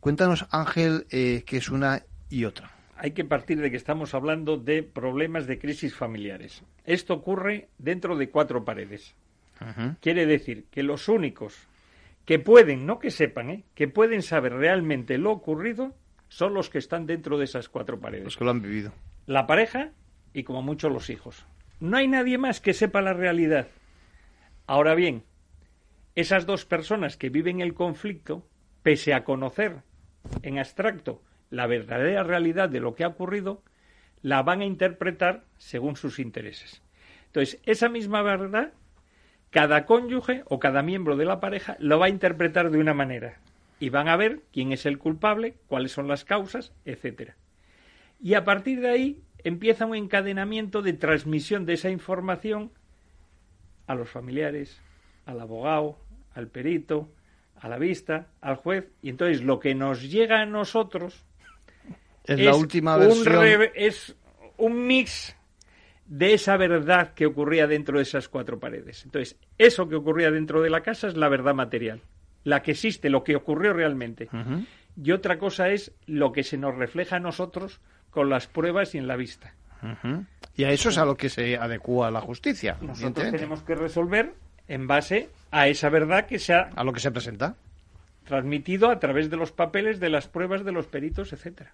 Cuéntanos, 0.00 0.46
Ángel, 0.50 1.06
qué 1.08 1.44
es 1.50 1.68
una 1.68 2.02
y 2.28 2.44
otra. 2.44 2.70
Hay 2.96 3.12
que 3.12 3.24
partir 3.24 3.60
de 3.60 3.70
que 3.70 3.78
estamos 3.78 4.14
hablando 4.14 4.58
de 4.58 4.82
problemas 4.82 5.46
de 5.46 5.58
crisis 5.58 5.94
familiares. 5.94 6.62
Esto 6.84 7.14
ocurre 7.14 7.68
dentro 7.78 8.16
de 8.16 8.28
cuatro 8.28 8.64
paredes. 8.64 9.14
Quiere 10.00 10.26
decir 10.26 10.64
que 10.70 10.82
los 10.82 11.08
únicos 11.08 11.66
que 12.30 12.38
pueden, 12.38 12.86
no 12.86 13.00
que 13.00 13.10
sepan, 13.10 13.50
¿eh? 13.50 13.64
que 13.74 13.88
pueden 13.88 14.22
saber 14.22 14.52
realmente 14.52 15.18
lo 15.18 15.32
ocurrido, 15.32 15.96
son 16.28 16.54
los 16.54 16.70
que 16.70 16.78
están 16.78 17.04
dentro 17.04 17.38
de 17.38 17.44
esas 17.44 17.68
cuatro 17.68 17.98
paredes. 17.98 18.22
Los 18.22 18.36
que 18.36 18.44
lo 18.44 18.52
han 18.52 18.62
vivido. 18.62 18.92
La 19.26 19.48
pareja 19.48 19.90
y 20.32 20.44
como 20.44 20.62
mucho 20.62 20.90
los 20.90 21.10
hijos. 21.10 21.44
No 21.80 21.96
hay 21.96 22.06
nadie 22.06 22.38
más 22.38 22.60
que 22.60 22.72
sepa 22.72 23.02
la 23.02 23.14
realidad. 23.14 23.66
Ahora 24.68 24.94
bien, 24.94 25.24
esas 26.14 26.46
dos 26.46 26.64
personas 26.64 27.16
que 27.16 27.30
viven 27.30 27.60
el 27.60 27.74
conflicto, 27.74 28.46
pese 28.84 29.12
a 29.12 29.24
conocer 29.24 29.78
en 30.42 30.60
abstracto 30.60 31.24
la 31.50 31.66
verdadera 31.66 32.22
realidad 32.22 32.68
de 32.68 32.78
lo 32.78 32.94
que 32.94 33.02
ha 33.02 33.08
ocurrido, 33.08 33.64
la 34.22 34.44
van 34.44 34.60
a 34.60 34.66
interpretar 34.66 35.46
según 35.58 35.96
sus 35.96 36.20
intereses. 36.20 36.80
Entonces, 37.26 37.60
esa 37.66 37.88
misma 37.88 38.22
verdad 38.22 38.72
cada 39.50 39.84
cónyuge 39.84 40.44
o 40.46 40.58
cada 40.58 40.82
miembro 40.82 41.16
de 41.16 41.24
la 41.24 41.40
pareja 41.40 41.76
lo 41.80 41.98
va 41.98 42.06
a 42.06 42.10
interpretar 42.10 42.70
de 42.70 42.78
una 42.78 42.94
manera 42.94 43.38
y 43.80 43.88
van 43.88 44.08
a 44.08 44.16
ver 44.16 44.42
quién 44.52 44.72
es 44.72 44.86
el 44.86 44.98
culpable, 44.98 45.54
cuáles 45.66 45.92
son 45.92 46.06
las 46.06 46.24
causas, 46.24 46.72
etcétera. 46.84 47.36
Y 48.20 48.34
a 48.34 48.44
partir 48.44 48.80
de 48.80 48.90
ahí 48.90 49.22
empieza 49.42 49.86
un 49.86 49.96
encadenamiento 49.96 50.82
de 50.82 50.92
transmisión 50.92 51.64
de 51.64 51.74
esa 51.74 51.90
información 51.90 52.70
a 53.86 53.94
los 53.94 54.08
familiares, 54.08 54.80
al 55.24 55.40
abogado, 55.40 55.98
al 56.34 56.46
perito, 56.48 57.08
a 57.56 57.68
la 57.68 57.78
vista, 57.78 58.28
al 58.40 58.56
juez, 58.56 58.86
y 59.02 59.08
entonces 59.08 59.42
lo 59.42 59.58
que 59.58 59.74
nos 59.74 60.02
llega 60.02 60.42
a 60.42 60.46
nosotros 60.46 61.24
es, 62.24 62.38
la 62.38 62.54
última 62.54 62.96
versión. 62.96 63.70
es 63.74 64.14
un 64.58 64.86
mix 64.86 65.34
de 66.10 66.34
esa 66.34 66.56
verdad 66.56 67.14
que 67.14 67.24
ocurría 67.24 67.68
dentro 67.68 67.98
de 67.98 68.02
esas 68.02 68.28
cuatro 68.28 68.58
paredes. 68.58 69.04
Entonces, 69.04 69.38
eso 69.58 69.88
que 69.88 69.94
ocurría 69.94 70.32
dentro 70.32 70.60
de 70.60 70.68
la 70.68 70.82
casa 70.82 71.06
es 71.06 71.16
la 71.16 71.28
verdad 71.28 71.54
material, 71.54 72.02
la 72.42 72.62
que 72.62 72.72
existe, 72.72 73.08
lo 73.08 73.22
que 73.22 73.36
ocurrió 73.36 73.72
realmente. 73.72 74.28
Y 75.00 75.12
otra 75.12 75.38
cosa 75.38 75.68
es 75.68 75.92
lo 76.06 76.32
que 76.32 76.42
se 76.42 76.58
nos 76.58 76.76
refleja 76.76 77.16
a 77.16 77.20
nosotros 77.20 77.80
con 78.10 78.28
las 78.28 78.48
pruebas 78.48 78.94
y 78.96 78.98
en 78.98 79.06
la 79.06 79.14
vista. 79.14 79.54
Y 80.56 80.64
a 80.64 80.72
eso 80.72 80.88
es 80.88 80.98
a 80.98 81.04
lo 81.04 81.16
que 81.16 81.28
se 81.28 81.56
adecua 81.56 82.10
la 82.10 82.20
justicia. 82.20 82.76
Nosotros 82.80 83.30
tenemos 83.30 83.62
que 83.62 83.76
resolver 83.76 84.34
en 84.66 84.88
base 84.88 85.28
a 85.52 85.68
esa 85.68 85.90
verdad 85.90 86.26
que 86.26 86.40
se 86.40 86.54
ha... 86.54 86.70
A 86.74 86.82
lo 86.82 86.92
que 86.92 87.00
se 87.00 87.12
presenta. 87.12 87.54
Transmitido 88.24 88.90
a 88.90 88.98
través 88.98 89.30
de 89.30 89.36
los 89.36 89.52
papeles, 89.52 90.00
de 90.00 90.10
las 90.10 90.26
pruebas, 90.26 90.64
de 90.64 90.72
los 90.72 90.88
peritos, 90.88 91.32
etcétera. 91.32 91.72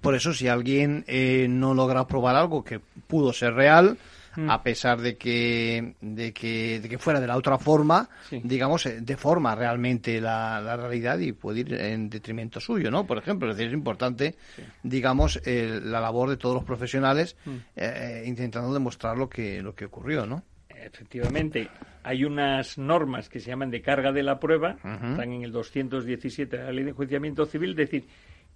Por 0.00 0.14
eso, 0.14 0.32
si 0.32 0.48
alguien 0.48 1.04
eh, 1.06 1.46
no 1.48 1.74
logra 1.74 2.06
probar 2.06 2.34
algo 2.34 2.64
que 2.64 2.80
pudo 2.80 3.32
ser 3.32 3.54
real, 3.54 3.98
mm. 4.34 4.50
a 4.50 4.62
pesar 4.62 5.00
de 5.00 5.16
que, 5.16 5.94
de 6.00 6.32
que, 6.32 6.80
de 6.80 6.88
que 6.88 6.98
fuera 6.98 7.20
de 7.20 7.26
la 7.26 7.36
otra 7.36 7.58
forma, 7.58 8.08
digamos, 8.30 8.86
eh, 8.86 8.98
deforma 9.00 9.54
realmente 9.54 10.20
la, 10.20 10.60
la, 10.60 10.76
realidad 10.76 11.18
y 11.18 11.32
puede 11.32 11.60
ir 11.60 11.74
en 11.74 12.10
detrimento 12.10 12.58
suyo, 12.58 12.90
¿no? 12.90 13.06
Por 13.06 13.18
ejemplo, 13.18 13.50
es 13.50 13.56
decir, 13.56 13.68
es 13.68 13.74
importante, 13.74 14.34
digamos, 14.82 15.40
la 15.44 16.00
labor 16.00 16.30
de 16.30 16.36
todos 16.36 16.54
los 16.54 16.64
profesionales 16.64 17.36
mm. 17.44 17.56
eh, 17.76 18.24
intentando 18.26 18.72
demostrar 18.72 19.16
lo 19.16 19.28
que, 19.28 19.62
lo 19.62 19.74
que 19.74 19.84
ocurrió, 19.84 20.26
¿no? 20.26 20.42
Efectivamente, 20.84 21.68
hay 22.02 22.24
unas 22.24 22.76
normas 22.76 23.28
que 23.28 23.38
se 23.38 23.50
llaman 23.50 23.70
de 23.70 23.82
carga 23.82 24.10
de 24.10 24.24
la 24.24 24.40
prueba, 24.40 24.72
están 24.82 25.32
en 25.32 25.42
el 25.42 25.52
217 25.52 26.56
de 26.56 26.64
la 26.64 26.72
Ley 26.72 26.82
de 26.82 26.90
Enjuiciamiento 26.90 27.46
Civil, 27.46 27.70
es 27.70 27.76
decir, 27.76 28.04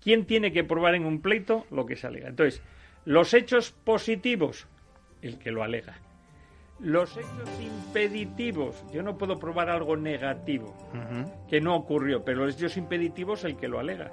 ¿Quién 0.02 0.26
tiene 0.26 0.52
que 0.52 0.64
probar 0.64 0.94
en 0.94 1.04
un 1.04 1.20
pleito 1.20 1.66
lo 1.70 1.86
que 1.86 1.96
se 1.96 2.06
alega? 2.06 2.28
Entonces, 2.28 2.62
los 3.04 3.34
hechos 3.34 3.72
positivos, 3.72 4.66
el 5.22 5.38
que 5.38 5.50
lo 5.50 5.62
alega. 5.62 5.98
Los 6.78 7.16
hechos 7.16 7.48
impeditivos, 7.60 8.84
yo 8.92 9.02
no 9.02 9.16
puedo 9.16 9.38
probar 9.38 9.70
algo 9.70 9.96
negativo 9.96 10.76
que 11.48 11.60
no 11.60 11.74
ocurrió, 11.74 12.22
pero 12.22 12.44
los 12.44 12.56
hechos 12.56 12.76
impeditivos, 12.76 13.44
el 13.44 13.56
que 13.56 13.66
lo 13.66 13.78
alega. 13.78 14.10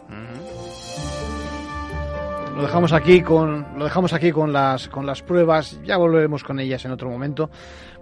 Lo 2.55 2.61
dejamos 2.61 2.93
aquí 2.93 3.21
con 3.21 3.65
lo 3.77 3.86
dejamos 3.86 4.13
aquí 4.13 4.31
con 4.31 4.53
las 4.53 4.88
con 4.88 5.07
las 5.07 5.23
pruebas. 5.23 5.81
Ya 5.84 5.97
volveremos 5.97 6.43
con 6.43 6.59
ellas 6.59 6.86
en 6.86 6.91
otro 6.91 7.09
momento. 7.09 7.49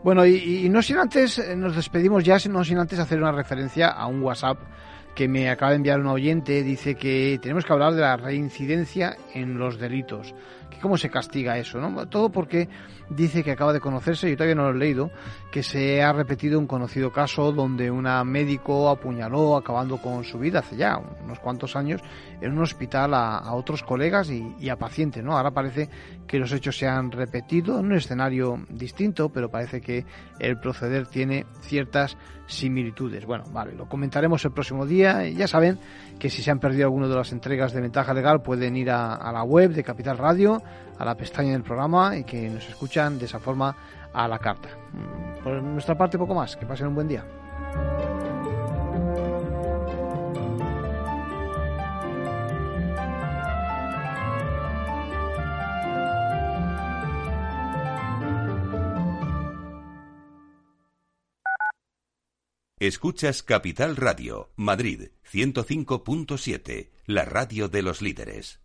Bueno, 0.03 0.25
y, 0.25 0.65
y 0.65 0.69
no 0.69 0.81
sin 0.81 0.97
antes 0.97 1.39
eh, 1.39 1.55
nos 1.55 1.75
despedimos 1.75 2.23
ya, 2.23 2.37
no 2.49 2.63
sin 2.63 2.77
antes 2.77 2.99
hacer 2.99 3.17
una 3.17 3.31
referencia 3.31 3.87
a 3.87 4.07
un 4.07 4.21
WhatsApp 4.21 4.57
que 5.15 5.27
me 5.27 5.49
acaba 5.49 5.71
de 5.71 5.77
enviar 5.77 5.99
un 5.99 6.07
oyente, 6.07 6.63
dice 6.63 6.95
que 6.95 7.39
tenemos 7.41 7.65
que 7.65 7.73
hablar 7.73 7.93
de 7.93 8.01
la 8.01 8.17
reincidencia 8.17 9.17
en 9.33 9.57
los 9.57 9.79
delitos, 9.79 10.33
cómo 10.79 10.97
se 10.97 11.09
castiga 11.09 11.57
eso, 11.57 11.79
¿no? 11.79 12.07
Todo 12.07 12.31
porque 12.31 12.69
dice 13.09 13.43
que 13.43 13.51
acaba 13.51 13.73
de 13.73 13.79
conocerse, 13.79 14.29
yo 14.29 14.35
todavía 14.35 14.55
no 14.55 14.63
lo 14.63 14.75
he 14.75 14.79
leído, 14.79 15.11
que 15.51 15.63
se 15.63 16.01
ha 16.01 16.13
repetido 16.13 16.59
un 16.59 16.67
conocido 16.67 17.11
caso 17.11 17.51
donde 17.51 17.91
una 17.91 18.23
médico 18.23 18.89
apuñaló 18.89 19.57
acabando 19.57 19.97
con 19.97 20.23
su 20.23 20.39
vida 20.39 20.59
hace 20.59 20.77
ya 20.77 20.97
unos 20.97 21.39
cuantos 21.39 21.75
años 21.75 22.01
en 22.39 22.53
un 22.53 22.63
hospital 22.63 23.13
a, 23.13 23.53
otros 23.53 23.83
colegas 23.83 24.29
y, 24.29 24.69
a 24.69 24.77
pacientes, 24.77 25.23
¿no? 25.23 25.37
Ahora 25.37 25.51
parece 25.51 25.89
que 26.25 26.39
los 26.39 26.51
hechos 26.51 26.77
se 26.77 26.87
han 26.87 27.11
repetido 27.11 27.79
en 27.79 27.87
un 27.87 27.93
escenario 27.93 28.65
distinto, 28.69 29.29
pero 29.29 29.49
parece 29.49 29.81
que 29.81 30.05
el 30.39 30.57
proceder 30.59 31.07
tiene 31.07 31.45
ciertas 31.61 32.17
similitudes. 32.47 33.25
Bueno, 33.25 33.45
vale, 33.51 33.73
lo 33.73 33.87
comentaremos 33.87 34.43
el 34.45 34.51
próximo 34.51 34.85
día. 34.85 35.27
Ya 35.29 35.47
saben 35.47 35.79
que 36.21 36.29
si 36.29 36.43
se 36.43 36.51
han 36.51 36.59
perdido 36.59 36.85
alguna 36.85 37.07
de 37.07 37.15
las 37.15 37.31
entregas 37.31 37.73
de 37.73 37.81
Ventaja 37.81 38.13
Legal 38.13 38.43
pueden 38.43 38.77
ir 38.77 38.91
a, 38.91 39.15
a 39.15 39.31
la 39.31 39.41
web 39.41 39.71
de 39.71 39.83
Capital 39.83 40.19
Radio, 40.19 40.61
a 40.99 41.03
la 41.03 41.15
pestaña 41.15 41.53
del 41.53 41.63
programa 41.63 42.15
y 42.15 42.23
que 42.23 42.47
nos 42.47 42.69
escuchan 42.69 43.17
de 43.17 43.25
esa 43.25 43.39
forma 43.39 43.75
a 44.13 44.27
la 44.27 44.37
carta. 44.37 44.69
Mm, 44.93 45.43
por 45.43 45.63
nuestra 45.63 45.97
parte, 45.97 46.19
poco 46.19 46.35
más. 46.35 46.55
Que 46.55 46.67
pasen 46.67 46.89
un 46.89 46.93
buen 46.93 47.07
día. 47.07 47.25
Escuchas 62.81 63.43
Capital 63.43 63.95
Radio, 63.95 64.49
Madrid 64.55 65.09
105.7, 65.31 66.89
la 67.05 67.25
radio 67.25 67.69
de 67.69 67.83
los 67.83 68.01
líderes. 68.01 68.59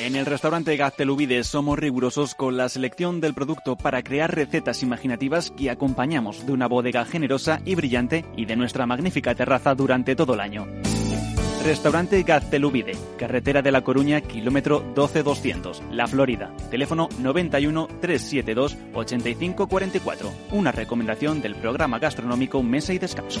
En 0.00 0.16
el 0.16 0.26
restaurante 0.26 0.76
Gaztelubides 0.76 1.46
somos 1.46 1.78
rigurosos 1.78 2.34
con 2.34 2.56
la 2.56 2.68
selección 2.68 3.20
del 3.20 3.34
producto 3.34 3.76
para 3.76 4.02
crear 4.02 4.34
recetas 4.34 4.82
imaginativas 4.82 5.52
que 5.52 5.70
acompañamos 5.70 6.44
de 6.44 6.54
una 6.54 6.66
bodega 6.66 7.04
generosa 7.04 7.62
y 7.64 7.76
brillante 7.76 8.24
y 8.36 8.46
de 8.46 8.56
nuestra 8.56 8.84
magnífica 8.84 9.36
terraza 9.36 9.76
durante 9.76 10.16
todo 10.16 10.34
el 10.34 10.40
año. 10.40 10.66
Restaurante 11.66 12.22
Gaztelubide, 12.22 12.96
carretera 13.18 13.60
de 13.60 13.72
La 13.72 13.82
Coruña, 13.82 14.20
kilómetro 14.20 14.84
12200, 14.94 15.82
La 15.90 16.06
Florida. 16.06 16.52
Teléfono 16.70 17.08
91 17.18 17.88
372 18.00 18.76
8544. 18.94 20.32
Una 20.52 20.70
recomendación 20.70 21.42
del 21.42 21.56
programa 21.56 21.98
gastronómico 21.98 22.62
Mesa 22.62 22.92
y 22.92 23.00
Descanso. 23.00 23.40